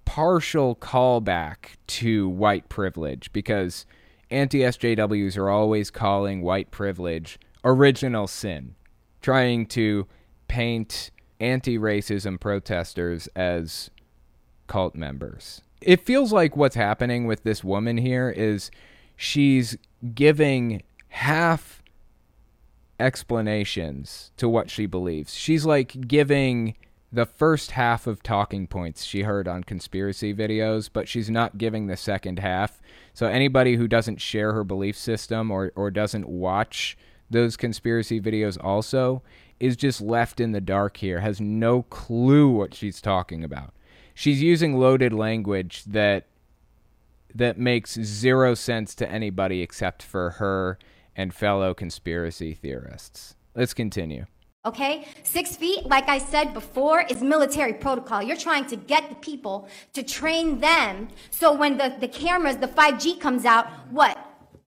partial 0.05 0.75
callback 0.75 1.77
to 1.87 2.29
white 2.29 2.69
privilege 2.69 3.33
because 3.33 3.87
anti 4.31 4.61
SJWs 4.61 5.37
are 5.37 5.51
always 5.51 5.91
calling 5.91 6.43
white 6.43 6.71
privilege 6.71 7.39
original 7.65 8.27
sin, 8.27 8.75
trying 9.21 9.67
to 9.67 10.07
paint 10.49 11.11
anti 11.39 11.79
racism 11.79 12.41
protesters 12.41 13.29
as 13.37 13.91
cult 14.67 14.95
members. 14.95 15.63
It 15.81 16.05
feels 16.05 16.33
like 16.33 16.57
what's 16.57 16.77
happening 16.77 17.27
with 17.27 17.43
this 17.43 17.65
woman 17.65 17.97
here 17.97 18.31
is 18.31 18.71
she's 19.17 19.77
giving 20.15 20.83
half 21.09 21.80
explanations 23.01 24.31
to 24.37 24.49
what 24.49 24.71
she 24.71 24.87
believes. 24.87 25.35
She's 25.35 25.65
like 25.65 26.07
giving 26.07 26.77
the 27.13 27.27
first 27.27 27.73
half 27.73 28.07
of 28.07 28.23
talking 28.23 28.67
points 28.67 29.05
she 29.05 29.23
heard 29.23 29.49
on 29.49 29.65
conspiracy 29.65 30.33
videos, 30.33 30.89
but 30.93 31.09
she's 31.09 31.29
not 31.29 31.59
giving 31.59 31.87
the 31.87 31.97
second 31.97 32.39
half. 32.39 32.81
So 33.15 33.27
anybody 33.27 33.77
who 33.77 33.89
doesn't 33.89 34.21
share 34.21 34.53
her 34.53 34.63
belief 34.63 34.97
system 34.97 35.51
or, 35.51 35.73
or 35.75 35.91
doesn't 35.91 36.29
watch 36.29 36.97
those 37.29 37.57
conspiracy 37.57 38.21
videos 38.21 38.63
also 38.63 39.23
is 39.59 39.77
just 39.77 40.01
left 40.01 40.41
in 40.41 40.53
the 40.53 40.61
dark 40.61 40.99
here, 40.99 41.21
has 41.21 41.41
no 41.41 41.83
clue 41.83 42.49
what 42.49 42.75
she's 42.75 43.01
talking 43.01 43.43
about. 43.45 43.75
She's 44.15 44.43
using 44.43 44.79
loaded 44.79 45.13
language 45.13 45.85
that 45.85 46.27
that 47.35 47.59
makes 47.59 47.95
zero 47.95 48.55
sense 48.55 48.95
to 48.97 49.11
anybody 49.11 49.63
except 49.63 50.03
for 50.03 50.31
her 50.31 50.79
and 51.17 51.35
fellow 51.35 51.75
conspiracy 51.75 52.55
theorists. 52.55 53.37
Let's 53.55 53.75
continue. 53.75 54.27
Okay? 54.65 55.07
Six 55.23 55.57
feet, 55.57 55.87
like 55.87 56.09
I 56.09 56.19
said 56.19 56.53
before, 56.53 57.03
is 57.03 57.23
military 57.23 57.73
protocol. 57.73 58.23
You're 58.23 58.37
trying 58.37 58.67
to 58.67 58.77
get 58.77 59.09
the 59.09 59.15
people 59.17 59.69
to 59.95 60.03
train 60.03 60.61
them 60.61 61.09
so 61.31 61.53
when 61.55 61.79
the, 61.79 61.95
the 61.99 62.09
cameras, 62.09 62.57
the 62.57 62.69
5G 62.69 63.21
comes 63.21 63.45
out, 63.45 63.67
what? 63.91 64.19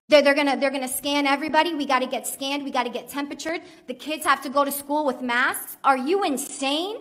They're, 0.08 0.20
they're 0.20 0.34
gonna 0.34 0.56
they're 0.58 0.70
gonna 0.70 0.86
scan 0.86 1.26
everybody. 1.26 1.74
We 1.74 1.86
gotta 1.86 2.06
get 2.06 2.26
scanned, 2.26 2.62
we 2.62 2.70
gotta 2.70 2.90
get 2.90 3.08
temperatured. 3.08 3.62
The 3.86 3.94
kids 3.94 4.26
have 4.26 4.42
to 4.42 4.50
go 4.50 4.64
to 4.64 4.70
school 4.70 5.06
with 5.06 5.22
masks. 5.22 5.78
Are 5.82 5.96
you 5.96 6.24
insane? 6.24 6.96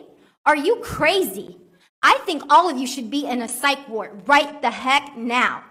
Are 0.46 0.56
you 0.56 0.78
crazy? 0.78 1.60
I 2.02 2.18
think 2.26 2.44
all 2.50 2.70
of 2.70 2.78
you 2.78 2.88
should 2.88 3.10
be 3.10 3.26
in 3.26 3.42
a 3.42 3.48
psych 3.48 3.90
ward 3.90 4.28
right 4.28 4.62
the 4.62 4.72
heck 4.72 5.18
now. 5.18 5.64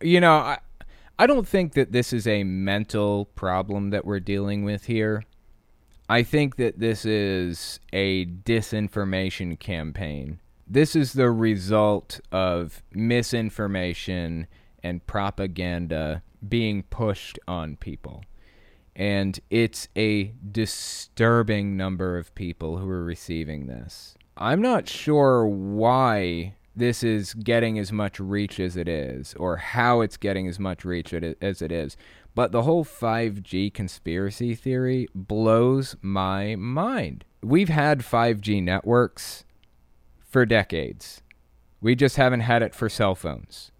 You 0.00 0.20
know, 0.20 0.34
I, 0.34 0.58
I 1.18 1.26
don't 1.26 1.48
think 1.48 1.72
that 1.74 1.90
this 1.90 2.12
is 2.12 2.26
a 2.28 2.44
mental 2.44 3.24
problem 3.24 3.90
that 3.90 4.04
we're 4.04 4.20
dealing 4.20 4.62
with 4.64 4.84
here. 4.84 5.24
I 6.08 6.22
think 6.22 6.56
that 6.56 6.78
this 6.78 7.04
is 7.04 7.80
a 7.92 8.24
disinformation 8.24 9.58
campaign. 9.58 10.38
This 10.66 10.94
is 10.94 11.14
the 11.14 11.30
result 11.30 12.20
of 12.30 12.82
misinformation 12.92 14.46
and 14.82 15.06
propaganda 15.06 16.22
being 16.46 16.84
pushed 16.84 17.38
on 17.48 17.76
people. 17.76 18.22
And 18.94 19.40
it's 19.50 19.88
a 19.96 20.34
disturbing 20.50 21.76
number 21.76 22.16
of 22.16 22.34
people 22.34 22.78
who 22.78 22.88
are 22.88 23.04
receiving 23.04 23.66
this. 23.66 24.16
I'm 24.36 24.62
not 24.62 24.88
sure 24.88 25.46
why 25.46 26.54
this 26.78 27.02
is 27.02 27.34
getting 27.34 27.78
as 27.78 27.92
much 27.92 28.20
reach 28.20 28.58
as 28.60 28.76
it 28.76 28.88
is, 28.88 29.34
or 29.34 29.56
how 29.56 30.00
it's 30.00 30.16
getting 30.16 30.46
as 30.48 30.58
much 30.58 30.84
reach 30.84 31.12
as 31.12 31.62
it 31.62 31.72
is. 31.72 31.96
But 32.34 32.52
the 32.52 32.62
whole 32.62 32.84
5G 32.84 33.74
conspiracy 33.74 34.54
theory 34.54 35.08
blows 35.14 35.96
my 36.00 36.54
mind. 36.56 37.24
We've 37.42 37.68
had 37.68 38.00
5G 38.00 38.62
networks 38.62 39.44
for 40.28 40.46
decades. 40.46 41.22
We 41.80 41.94
just 41.94 42.16
haven't 42.16 42.40
had 42.40 42.62
it 42.62 42.74
for 42.74 42.88
cell 42.88 43.14
phones. 43.14 43.72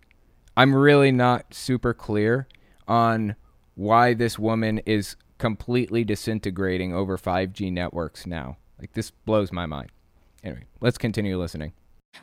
I'm 0.57 0.74
really 0.74 1.12
not 1.12 1.55
super 1.55 1.94
clear 1.94 2.49
on 2.86 3.36
why 3.74 4.14
this 4.14 4.38
woman 4.38 4.78
is 4.86 5.14
completely 5.38 6.03
disintegrating 6.03 6.92
over 6.92 7.16
5G 7.16 7.72
networks 7.72 8.26
now. 8.26 8.57
Like, 8.80 8.92
this 8.94 9.11
blows 9.11 9.53
my 9.53 9.66
mind. 9.66 9.90
Anyway, 10.42 10.64
let's 10.80 10.99
continue 10.99 11.38
listening. 11.38 11.72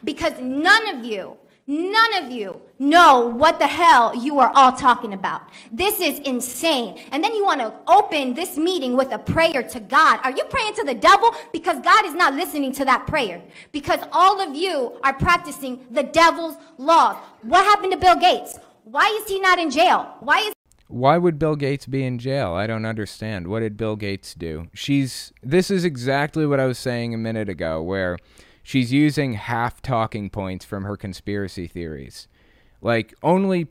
Because 0.04 0.34
none 0.40 0.96
of 0.96 1.06
you, 1.06 1.38
none 1.68 2.24
of 2.24 2.32
you 2.32 2.62
know 2.78 3.28
what 3.28 3.60
the 3.60 3.68
hell 3.68 4.16
you 4.16 4.40
are 4.40 4.52
all 4.56 4.72
talking 4.72 5.14
about. 5.14 5.42
This 5.72 6.00
is 6.00 6.20
insane. 6.20 7.00
And 7.12 7.24
then 7.24 7.34
you 7.34 7.44
want 7.44 7.62
to 7.62 7.74
open 7.88 8.34
this 8.34 8.58
meeting 8.58 8.96
with 8.96 9.12
a 9.12 9.18
prayer 9.18 9.64
to 9.64 9.80
God. 9.80 10.20
Are 10.24 10.32
you 10.32 10.44
praying 10.46 10.76
to 10.76 10.84
the 10.84 10.94
devil? 10.94 11.34
Because 11.54 11.80
God 11.82 12.06
is 12.06 12.14
not 12.14 12.36
listening 12.36 12.72
to 12.74 12.86
that 12.86 13.08
prayer. 13.08 13.42
Because 13.72 14.00
all 14.12 14.42
of 14.42 14.56
you 14.56 15.00
are 15.04 15.14
practicing 15.14 15.86
the 15.92 16.04
devil's 16.04 16.58
laws. 16.78 17.18
What 17.42 17.66
happened 17.66 17.94
to 17.94 17.98
Bill 17.98 18.18
Gates? 18.18 18.60
Why 18.84 19.08
is 19.22 19.28
he 19.28 19.40
not 19.40 19.58
in 19.58 19.72
jail? 19.72 20.16
Why 20.20 20.40
is 20.40 20.54
why 20.88 21.18
would 21.18 21.40
Bill 21.40 21.56
Gates 21.56 21.88
be 21.88 22.04
in 22.04 22.20
jail? 22.20 22.54
I 22.54 22.68
don't 22.68 22.86
understand. 22.86 23.48
What 23.48 23.62
did 23.62 23.76
Bill 23.76 23.96
Gates 23.96 24.36
do? 24.36 24.68
She's 24.74 25.34
this 25.42 25.72
is 25.72 25.84
exactly 25.84 26.46
what 26.46 26.60
I 26.60 26.68
was 26.68 26.78
saying 26.78 27.14
a 27.14 27.18
minute 27.18 27.50
ago 27.50 27.82
where 27.82 28.18
she's 28.66 28.92
using 28.92 29.34
half 29.34 29.82
talking 29.82 30.30
points 30.30 30.66
from 30.66 30.84
her 30.84 30.98
conspiracy 30.98 31.68
theories. 31.68 32.28
Like 32.82 33.14
only 33.24 33.68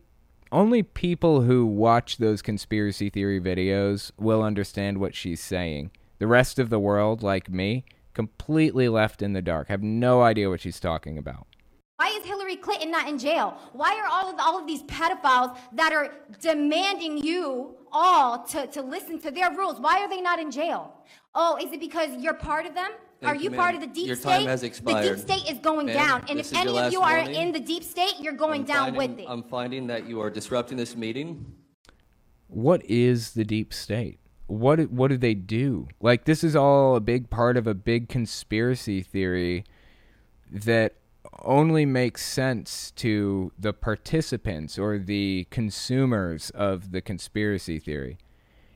only 0.52 0.84
people 0.84 1.42
who 1.42 1.66
watch 1.66 2.18
those 2.18 2.40
conspiracy 2.40 3.10
theory 3.10 3.40
videos 3.40 4.12
will 4.16 4.42
understand 4.42 4.98
what 4.98 5.14
she's 5.14 5.40
saying. 5.40 5.90
The 6.20 6.28
rest 6.28 6.60
of 6.60 6.70
the 6.70 6.78
world, 6.78 7.24
like 7.24 7.50
me, 7.50 7.84
completely 8.14 8.88
left 8.88 9.20
in 9.20 9.32
the 9.32 9.42
dark. 9.42 9.66
Have 9.66 9.82
no 9.82 10.22
idea 10.22 10.48
what 10.48 10.60
she's 10.60 10.78
talking 10.78 11.18
about. 11.18 11.48
Why 11.96 12.08
is 12.10 12.24
Hillary 12.24 12.54
Clinton 12.54 12.92
not 12.92 13.08
in 13.08 13.18
jail? 13.18 13.58
Why 13.72 13.98
are 13.98 14.06
all 14.06 14.32
of, 14.32 14.38
all 14.38 14.60
of 14.60 14.66
these 14.66 14.84
pedophiles 14.84 15.56
that 15.72 15.92
are 15.92 16.14
demanding 16.40 17.18
you 17.18 17.76
all 17.90 18.44
to, 18.44 18.68
to 18.68 18.82
listen 18.82 19.18
to 19.20 19.32
their 19.32 19.50
rules, 19.50 19.80
why 19.80 20.00
are 20.00 20.08
they 20.08 20.20
not 20.20 20.38
in 20.38 20.52
jail? 20.52 20.92
Oh, 21.34 21.58
is 21.60 21.72
it 21.72 21.80
because 21.80 22.10
you're 22.18 22.34
part 22.34 22.66
of 22.66 22.74
them? 22.74 22.92
Thank 23.24 23.36
are 23.36 23.42
you, 23.42 23.50
you 23.50 23.56
part 23.56 23.74
of 23.74 23.80
the 23.80 23.86
deep 23.86 24.06
Your 24.06 24.16
state? 24.16 24.38
time 24.38 24.46
has 24.46 24.62
expired. 24.62 25.04
The 25.04 25.16
deep 25.16 25.40
state 25.40 25.50
is 25.50 25.58
going 25.58 25.86
down. 25.86 26.24
And 26.28 26.38
if 26.38 26.54
any 26.54 26.78
of 26.78 26.92
you 26.92 27.00
are 27.00 27.22
warning. 27.22 27.34
in 27.34 27.52
the 27.52 27.60
deep 27.60 27.82
state, 27.82 28.14
you're 28.20 28.34
going 28.34 28.62
I'm 28.62 28.66
down 28.66 28.94
finding, 28.94 29.16
with 29.16 29.20
it. 29.20 29.26
I'm 29.28 29.42
finding 29.42 29.86
that 29.88 30.06
you 30.06 30.20
are 30.20 30.30
disrupting 30.30 30.76
this 30.76 30.96
meeting. 30.96 31.54
What 32.48 32.84
is 32.84 33.32
the 33.32 33.44
deep 33.44 33.72
state? 33.72 34.18
What 34.46 34.90
what 34.90 35.08
do 35.08 35.16
they 35.16 35.34
do? 35.34 35.88
Like 36.00 36.26
this 36.26 36.44
is 36.44 36.54
all 36.54 36.96
a 36.96 37.00
big 37.00 37.30
part 37.30 37.56
of 37.56 37.66
a 37.66 37.74
big 37.74 38.08
conspiracy 38.08 39.00
theory 39.00 39.64
that 40.50 40.96
only 41.42 41.86
makes 41.86 42.24
sense 42.24 42.90
to 42.92 43.52
the 43.58 43.72
participants 43.72 44.78
or 44.78 44.98
the 44.98 45.46
consumers 45.50 46.50
of 46.50 46.92
the 46.92 47.00
conspiracy 47.00 47.78
theory. 47.78 48.18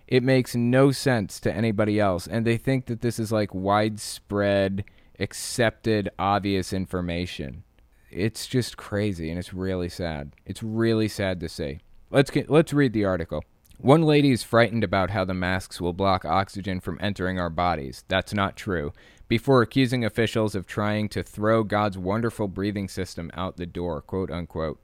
It 0.08 0.22
makes 0.22 0.56
no 0.56 0.90
sense 0.90 1.38
to 1.40 1.54
anybody 1.54 2.00
else. 2.00 2.26
And 2.26 2.46
they 2.46 2.56
think 2.56 2.86
that 2.86 3.02
this 3.02 3.18
is 3.18 3.30
like 3.30 3.54
widespread, 3.54 4.84
accepted, 5.20 6.08
obvious 6.18 6.72
information. 6.72 7.62
it's 8.10 8.46
just 8.46 8.78
crazy 8.78 9.28
and 9.28 9.38
it's 9.38 9.52
really 9.52 9.90
sad. 9.90 10.32
It's 10.46 10.62
really 10.62 11.08
sad 11.08 11.40
to 11.40 11.48
see. 11.48 11.80
Let's 12.10 12.30
get, 12.30 12.48
let's 12.48 12.72
read 12.72 12.94
the 12.94 13.04
article. 13.04 13.44
One 13.76 14.02
lady 14.02 14.30
is 14.32 14.42
frightened 14.42 14.82
about 14.82 15.10
how 15.10 15.26
the 15.26 15.34
masks 15.34 15.78
will 15.78 15.92
block 15.92 16.24
oxygen 16.24 16.80
from 16.80 16.98
entering 17.02 17.38
our 17.38 17.50
bodies. 17.50 18.04
That's 18.08 18.32
not 18.32 18.56
true. 18.56 18.94
Before 19.28 19.60
accusing 19.60 20.06
officials 20.06 20.54
of 20.54 20.66
trying 20.66 21.10
to 21.10 21.22
throw 21.22 21.62
God's 21.64 21.98
wonderful 21.98 22.48
breathing 22.48 22.88
system 22.88 23.30
out 23.34 23.58
the 23.58 23.66
door, 23.66 24.00
quote 24.00 24.30
unquote. 24.30 24.80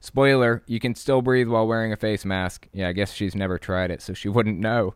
Spoiler, 0.00 0.62
you 0.66 0.80
can 0.80 0.94
still 0.94 1.20
breathe 1.20 1.48
while 1.48 1.66
wearing 1.66 1.92
a 1.92 1.96
face 1.96 2.24
mask. 2.24 2.66
Yeah, 2.72 2.88
I 2.88 2.92
guess 2.92 3.12
she's 3.12 3.34
never 3.34 3.58
tried 3.58 3.90
it, 3.90 4.00
so 4.00 4.14
she 4.14 4.28
wouldn't 4.30 4.58
know. 4.58 4.94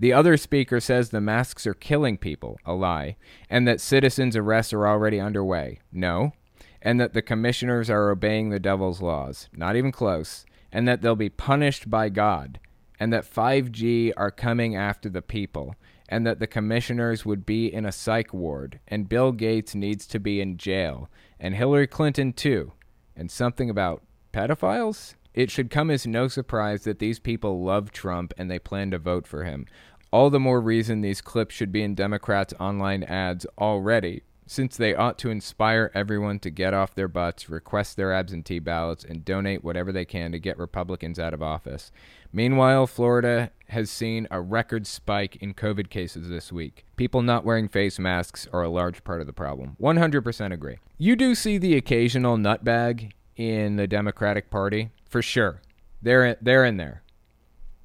The 0.00 0.12
other 0.12 0.36
speaker 0.36 0.80
says 0.80 1.10
the 1.10 1.20
masks 1.20 1.64
are 1.64 1.74
killing 1.74 2.18
people, 2.18 2.58
a 2.66 2.72
lie, 2.72 3.16
and 3.48 3.68
that 3.68 3.80
citizens' 3.80 4.36
arrests 4.36 4.72
are 4.72 4.86
already 4.86 5.20
underway. 5.20 5.78
No. 5.92 6.32
And 6.80 7.00
that 7.00 7.12
the 7.12 7.22
commissioners 7.22 7.88
are 7.88 8.10
obeying 8.10 8.50
the 8.50 8.58
devil's 8.58 9.00
laws. 9.00 9.48
Not 9.52 9.76
even 9.76 9.92
close. 9.92 10.44
And 10.72 10.88
that 10.88 11.02
they'll 11.02 11.14
be 11.14 11.28
punished 11.28 11.88
by 11.88 12.08
God. 12.08 12.58
And 12.98 13.12
that 13.12 13.32
5G 13.32 14.12
are 14.16 14.32
coming 14.32 14.74
after 14.74 15.08
the 15.08 15.22
people. 15.22 15.76
And 16.08 16.26
that 16.26 16.40
the 16.40 16.48
commissioners 16.48 17.24
would 17.24 17.46
be 17.46 17.72
in 17.72 17.86
a 17.86 17.92
psych 17.92 18.34
ward. 18.34 18.80
And 18.88 19.08
Bill 19.08 19.30
Gates 19.30 19.76
needs 19.76 20.08
to 20.08 20.18
be 20.18 20.40
in 20.40 20.56
jail. 20.56 21.08
And 21.38 21.54
Hillary 21.54 21.86
Clinton, 21.86 22.32
too. 22.32 22.72
And 23.14 23.30
something 23.30 23.70
about 23.70 24.02
pedophiles? 24.32 25.14
It 25.34 25.50
should 25.50 25.70
come 25.70 25.90
as 25.90 26.06
no 26.06 26.28
surprise 26.28 26.84
that 26.84 26.98
these 26.98 27.18
people 27.18 27.62
love 27.62 27.92
Trump 27.92 28.34
and 28.36 28.50
they 28.50 28.58
plan 28.58 28.90
to 28.90 28.98
vote 28.98 29.26
for 29.26 29.44
him. 29.44 29.66
All 30.10 30.28
the 30.28 30.40
more 30.40 30.60
reason 30.60 31.00
these 31.00 31.22
clips 31.22 31.54
should 31.54 31.72
be 31.72 31.82
in 31.82 31.94
Democrats' 31.94 32.52
online 32.60 33.02
ads 33.04 33.46
already, 33.58 34.22
since 34.46 34.76
they 34.76 34.94
ought 34.94 35.18
to 35.20 35.30
inspire 35.30 35.90
everyone 35.94 36.38
to 36.40 36.50
get 36.50 36.74
off 36.74 36.94
their 36.94 37.08
butts, 37.08 37.48
request 37.48 37.96
their 37.96 38.12
absentee 38.12 38.58
ballots, 38.58 39.04
and 39.04 39.24
donate 39.24 39.64
whatever 39.64 39.90
they 39.90 40.04
can 40.04 40.30
to 40.32 40.38
get 40.38 40.58
Republicans 40.58 41.18
out 41.18 41.32
of 41.32 41.42
office. 41.42 41.90
Meanwhile, 42.30 42.86
Florida 42.88 43.50
has 43.68 43.90
seen 43.90 44.28
a 44.30 44.42
record 44.42 44.86
spike 44.86 45.36
in 45.36 45.54
COVID 45.54 45.88
cases 45.88 46.28
this 46.28 46.52
week. 46.52 46.84
People 46.96 47.22
not 47.22 47.46
wearing 47.46 47.68
face 47.68 47.98
masks 47.98 48.46
are 48.52 48.62
a 48.62 48.68
large 48.68 49.04
part 49.04 49.22
of 49.22 49.26
the 49.26 49.32
problem. 49.32 49.76
100% 49.80 50.52
agree. 50.52 50.76
You 50.98 51.16
do 51.16 51.34
see 51.34 51.56
the 51.56 51.74
occasional 51.76 52.36
nutbag 52.36 53.12
in 53.36 53.76
the 53.76 53.86
Democratic 53.86 54.50
Party, 54.50 54.90
for 55.08 55.22
sure. 55.22 55.60
They're 56.00 56.36
they're 56.40 56.64
in 56.64 56.76
there. 56.76 57.02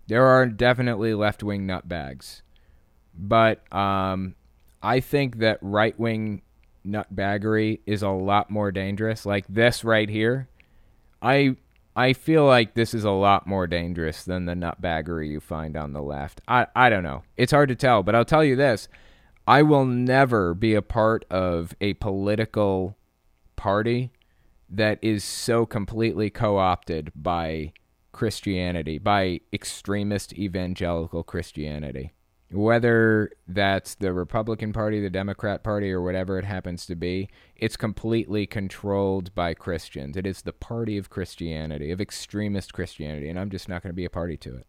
There 0.08 0.26
are 0.26 0.46
definitely 0.46 1.14
left 1.14 1.44
wing 1.44 1.68
nutbags, 1.68 2.42
but 3.14 3.72
um, 3.74 4.36
I 4.82 5.00
think 5.00 5.40
that 5.40 5.60
right 5.62 5.98
wing 6.00 6.42
nutbaggery 6.86 7.82
is 7.86 8.02
a 8.02 8.10
lot 8.10 8.50
more 8.50 8.72
dangerous. 8.72 9.26
Like 9.26 9.46
this 9.48 9.84
right 9.84 10.10
here, 10.10 10.48
I 11.22 11.58
I 11.96 12.14
feel 12.14 12.46
like 12.46 12.74
this 12.74 12.94
is 12.94 13.04
a 13.04 13.12
lot 13.12 13.48
more 13.48 13.68
dangerous 13.68 14.24
than 14.24 14.46
the 14.46 14.54
nutbaggery 14.54 15.30
you 15.30 15.40
find 15.40 15.76
on 15.76 15.94
the 15.94 16.02
left. 16.02 16.42
I 16.48 16.68
I 16.76 16.90
don't 16.90 17.04
know. 17.04 17.24
It's 17.36 17.52
hard 17.52 17.70
to 17.70 17.76
tell, 17.76 18.04
but 18.04 18.16
I'll 18.16 18.26
tell 18.26 18.44
you 18.44 18.56
this: 18.56 18.88
I 19.48 19.62
will 19.62 19.86
never 19.86 20.54
be 20.54 20.74
a 20.74 20.82
part 20.82 21.26
of 21.30 21.76
a 21.82 21.94
political 21.96 22.96
party 23.56 24.12
that 24.70 25.00
is 25.02 25.24
so 25.24 25.66
completely 25.66 26.30
co-opted 26.30 27.12
by 27.16 27.74
Christianity, 28.12 28.98
by 28.98 29.42
extremist 29.54 30.34
evangelical 30.34 31.24
Christianity. 31.24 32.12
Whether 32.50 33.32
that's 33.48 33.96
the 33.96 34.14
Republican 34.14 34.72
Party, 34.72 35.02
the 35.02 35.10
Democrat 35.10 35.64
Party, 35.64 35.92
or 35.92 36.02
whatever 36.02 36.40
it 36.40 36.46
happens 36.46 36.86
to 36.86 36.96
be, 36.96 37.30
it's 37.58 37.76
completely 37.76 38.48
controlled 38.48 39.36
by 39.36 39.54
Christians. 39.54 40.16
It 40.16 40.26
is 40.26 40.42
the 40.42 40.54
party 40.54 40.98
of 40.98 41.10
Christianity, 41.10 41.92
of 41.92 42.00
extremist 42.00 42.74
Christianity, 42.74 43.28
and 43.28 43.38
I'm 43.38 43.50
just 43.50 43.68
not 43.68 43.84
going 43.84 43.92
to 43.92 43.96
be 43.96 44.06
a 44.06 44.10
party 44.10 44.38
to 44.38 44.56
it. 44.56 44.66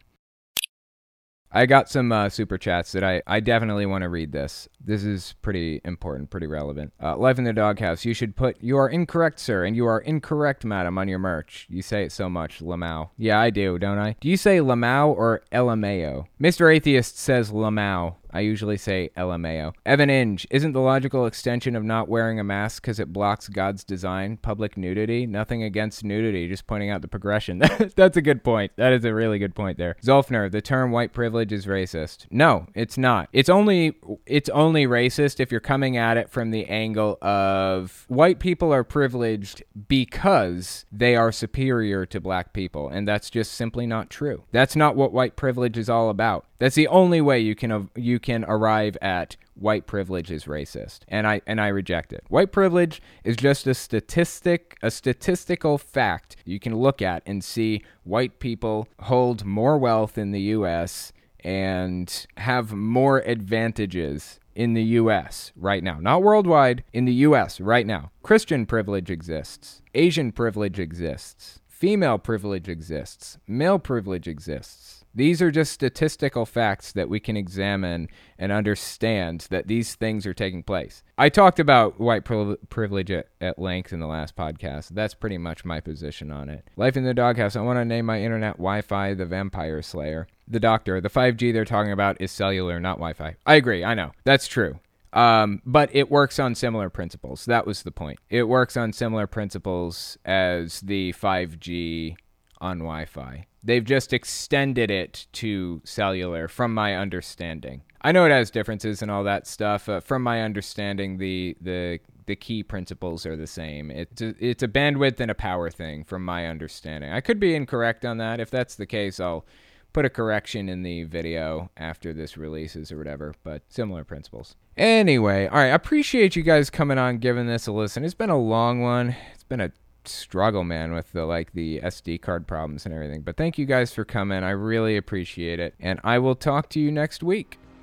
I 1.51 1.67
got 1.67 1.89
some 1.89 2.13
uh, 2.13 2.29
super 2.29 2.59
chats 2.59 2.93
that 2.93 3.03
I, 3.03 3.23
I 3.27 3.41
definitely 3.41 3.87
want 3.87 4.03
to 4.03 4.09
read 4.09 4.33
this. 4.33 4.69
This 4.85 5.05
is 5.05 5.35
pretty 5.41 5.81
important, 5.85 6.31
pretty 6.31 6.47
relevant. 6.47 6.93
Uh, 7.03 7.17
Life 7.17 7.39
in 7.39 7.45
the 7.45 7.53
Doghouse. 7.53 8.05
You 8.05 8.13
should 8.15 8.37
put, 8.37 8.63
you 8.63 8.77
are 8.77 8.89
incorrect, 8.89 9.41
sir, 9.41 9.65
and 9.65 9.75
you 9.75 9.87
are 9.87 10.01
incorrect, 10.01 10.65
madam, 10.65 10.99
on 10.99 11.09
your 11.09 11.19
merch. 11.19 11.67
You 11.71 11.83
say 11.83 12.05
it 12.05 12.13
so 12.13 12.29
much, 12.29 12.61
Lamau. 12.61 13.11
Yeah, 13.17 13.41
I 13.41 13.51
do, 13.51 13.79
don't 13.79 13.99
I? 13.99 14.17
Do 14.21 14.29
you 14.29 14.37
say 14.37 14.59
Lamau 14.59 15.09
or 15.09 15.43
Elameo? 15.53 16.27
Mr. 16.41 16.75
Atheist 16.75 17.19
says 17.19 17.51
Lamau. 17.51 18.17
I 18.33 18.41
usually 18.41 18.77
say 18.77 19.11
LMAO. 19.17 19.75
Evan 19.87 20.11
Inge, 20.11 20.47
isn't 20.51 20.73
the 20.73 20.81
logical 20.81 21.27
extension 21.27 21.75
of 21.77 21.85
not 21.85 22.09
wearing 22.09 22.39
a 22.39 22.45
mask 22.45 22.83
because 22.83 23.01
it 23.01 23.13
blocks 23.13 23.49
God's 23.49 23.85
design 23.85 24.37
public 24.37 24.77
nudity? 24.77 25.27
Nothing 25.27 25.63
against 25.63 26.05
nudity, 26.05 26.49
just 26.49 26.67
pointing 26.67 26.91
out 26.91 27.03
the 27.03 27.09
progression. 27.09 27.59
That's 27.97 28.17
a 28.17 28.23
good 28.23 28.45
point. 28.45 28.73
That 28.77 28.93
is 28.93 29.05
a 29.05 29.15
really 29.15 29.39
good 29.39 29.55
point 29.55 29.79
there. 29.79 29.97
Zolfner, 30.03 30.51
the 30.51 30.61
term 30.61 30.91
white 30.91 31.13
privilege 31.13 31.53
is 31.53 31.67
racist. 31.67 32.27
No, 32.31 32.67
it's 32.75 32.99
not. 32.99 33.29
It's 33.33 33.49
only 33.49 33.97
it's 34.27 34.49
only 34.51 34.87
racist 34.87 35.41
if 35.41 35.51
you're 35.51 35.61
coming 35.61 35.97
at 35.97 36.17
it 36.17 36.31
from 36.31 36.51
the 36.51 36.67
angle 36.67 37.19
of 37.23 38.05
white 38.09 38.39
people 38.39 38.73
are 38.73 38.85
privileged 38.85 39.63
because 39.89 40.85
they 40.93 41.17
are 41.17 41.33
superior 41.33 42.07
to 42.07 42.21
black 42.21 42.53
people, 42.53 42.89
and 42.89 43.07
that's 43.07 43.31
just 43.31 43.53
simply 43.53 43.87
not 43.87 44.11
true. 44.11 44.45
That's 44.53 44.77
not 44.77 44.97
what 44.97 45.13
white 45.13 45.37
privilege 45.37 45.79
is 45.79 45.89
all 45.89 46.11
about. 46.11 46.47
That's 46.59 46.75
the 46.75 46.89
only 46.89 47.21
way 47.21 47.39
you 47.39 47.55
can 47.55 47.91
you 47.95 48.19
can 48.19 48.45
arrive 48.45 48.97
at 49.01 49.37
white 49.55 49.87
privilege 49.87 50.31
is 50.31 50.45
racist, 50.45 51.01
and 51.09 51.27
I 51.27 51.41
and 51.47 51.61
I 51.61 51.69
reject 51.69 52.13
it. 52.13 52.25
White 52.29 52.53
privilege 52.53 53.01
is 53.25 53.37
just 53.37 53.67
a 53.67 53.75
statistic, 53.75 54.77
a 54.83 54.91
statistical 54.91 55.79
fact 55.79 56.37
you 56.45 56.59
can 56.59 56.77
look 56.77 57.01
at 57.01 57.23
and 57.27 57.45
see 57.45 57.85
white 58.05 58.41
people 58.41 58.89
hold 59.03 59.45
more 59.45 59.79
wealth 59.79 60.19
in 60.19 60.33
the 60.33 60.41
U.S. 60.41 61.13
and 61.45 62.27
have 62.37 62.73
more 62.73 63.21
advantages 63.21 64.41
in 64.59 64.75
the 64.75 64.83
US 64.83 65.53
right 65.55 65.85
now. 65.85 66.01
Not 66.01 66.25
worldwide, 66.25 66.83
in 66.93 67.05
the 67.05 67.13
US 67.29 67.61
right 67.61 67.87
now. 67.87 68.11
Christian 68.25 68.67
privilege 68.67 69.09
exists. 69.09 69.83
Asian 69.95 70.33
privilege 70.33 70.81
exists. 70.81 71.61
Female 71.69 72.19
privilege 72.19 72.69
exists. 72.69 73.39
Male 73.47 73.79
privilege 73.79 74.27
exists. 74.27 74.98
These 75.19 75.43
are 75.43 75.51
just 75.51 75.73
statistical 75.73 76.47
facts 76.47 76.93
that 76.93 77.09
we 77.09 77.19
can 77.19 77.37
examine 77.37 78.09
and 78.39 78.53
understand 78.53 79.49
that 79.51 79.67
these 79.67 79.97
things 79.97 80.25
are 80.29 80.33
taking 80.33 80.63
place. 80.63 81.03
I 81.19 81.29
talked 81.29 81.59
about 81.59 81.99
white 81.99 82.25
privilege 82.25 83.11
at, 83.11 83.27
at, 83.41 83.59
length 83.59 83.93
in 83.93 83.99
the 83.99 84.07
last 84.07 84.37
podcast. 84.37 84.91
That's 84.91 85.15
pretty 85.15 85.37
much 85.37 85.65
my 85.65 85.81
position 85.81 86.31
on 86.31 86.49
it. 86.49 86.69
Life 86.77 86.97
in 86.97 87.03
the 87.03 87.15
doghouse. 87.15 87.57
I 87.57 87.63
want 87.63 87.81
to 87.81 87.85
name 87.85 88.07
my 88.07 88.23
internet 88.23 88.59
Wi 88.59 88.81
Fi 88.81 89.13
the 89.15 89.27
Vampire 89.27 89.83
Slayer. 89.83 90.29
The 90.47 90.61
doctor, 90.61 91.01
the 91.01 91.11
5G 91.11 91.53
they're 91.53 91.65
talking 91.65 91.91
about 91.91 92.21
is 92.21 92.31
cellular, 92.31 92.79
not 92.79 92.99
Wi 92.99 93.13
Fi. 93.13 93.35
I 93.45 93.57
agree. 93.57 93.83
I 93.83 93.95
know. 93.95 94.13
That's 94.23 94.47
true. 94.47 94.79
Um, 95.13 95.63
but 95.67 95.91
it 95.93 96.13
works 96.13 96.39
on 96.39 96.55
similar 96.55 96.91
principles. 96.91 97.45
That 97.45 97.67
was 97.67 97.83
the 97.83 97.91
point. 97.91 98.21
It 98.31 98.45
works 98.45 98.77
on 98.77 98.93
similar 98.93 99.27
principles 99.27 100.17
as 100.25 100.81
the 100.81 101.13
5G 101.15 102.15
on 102.61 102.79
Wi 102.79 103.05
Fi. 103.05 103.48
They've 103.63 103.85
just 103.85 104.13
extended 104.13 104.91
it 104.91 105.27
to 105.33 105.83
cellular, 105.85 106.49
from 106.49 106.73
my 106.75 106.95
understanding. 106.97 107.83
I 108.01 108.13
know 108.13 108.25
it 108.25 108.31
has 108.31 108.51
differences 108.51 109.03
and 109.03 109.11
all 109.11 109.25
that 109.25 109.47
stuff. 109.47 109.89
Uh, 109.89 110.01
from 110.01 110.23
my 110.23 110.43
understanding, 110.43 111.19
the 111.19 111.57
the 111.61 112.01
the 112.27 112.37
key 112.37 112.63
principles 112.63 113.25
are 113.25 113.37
the 113.37 113.47
same. 113.47 113.91
It's 113.91 114.21
a, 114.21 114.35
it's 114.39 114.63
a 114.63 114.69
bandwidth 114.69 115.19
and 115.19 115.31
a 115.31 115.35
power 115.35 115.71
thing, 115.71 116.05
from 116.05 116.25
my 116.25 116.47
understanding. 116.47 117.11
I 117.11 117.21
could 117.21 117.41
be 117.41 117.55
incorrect 117.55 118.05
on 118.05 118.19
that. 118.19 118.39
If 118.39 118.51
that's 118.51 118.75
the 118.75 118.87
case, 118.87 119.19
I'll 119.19 119.47
put 119.95 120.05
a 120.05 120.11
correction 120.11 120.69
in 120.69 120.83
the 120.83 121.05
video 121.05 121.71
after 121.77 122.13
this 122.13 122.37
releases 122.37 122.93
or 122.93 122.99
whatever, 122.99 123.35
but 123.43 123.63
similar 123.69 124.05
principles. 124.05 124.55
Anyway, 124.77 125.47
all 125.47 125.57
right, 125.57 125.71
I 125.71 125.75
appreciate 125.75 126.37
you 126.37 126.43
guys 126.43 126.71
coming 126.71 126.99
on, 126.99 127.19
giving 127.19 127.47
this 127.47 127.67
a 127.67 127.73
listen. 127.73 128.05
It's 128.05 128.15
been 128.15 128.31
a 128.31 128.39
long 128.39 128.81
one. 128.83 129.17
It's 129.33 129.45
been 129.45 129.63
a 129.63 129.73
struggle, 130.11 130.65
man, 130.65 130.93
with 130.93 131.13
the 131.13 131.25
like 131.25 131.53
the 131.53 131.81
SD 131.81 132.21
card 132.21 132.47
problems 132.47 132.85
and 132.85 132.95
everything. 132.95 133.23
But 133.23 133.37
thank 133.37 133.59
you 133.59 133.67
guys 133.67 133.93
for 133.93 134.05
coming. 134.05 134.43
I 134.43 134.51
really 134.51 134.97
appreciate 134.97 135.61
it. 135.61 135.75
And 135.81 136.01
I 136.05 136.19
will 136.19 136.35
talk 136.35 136.69
to 136.71 136.81
you 136.81 136.91
next 136.91 137.23
week. 137.23 137.59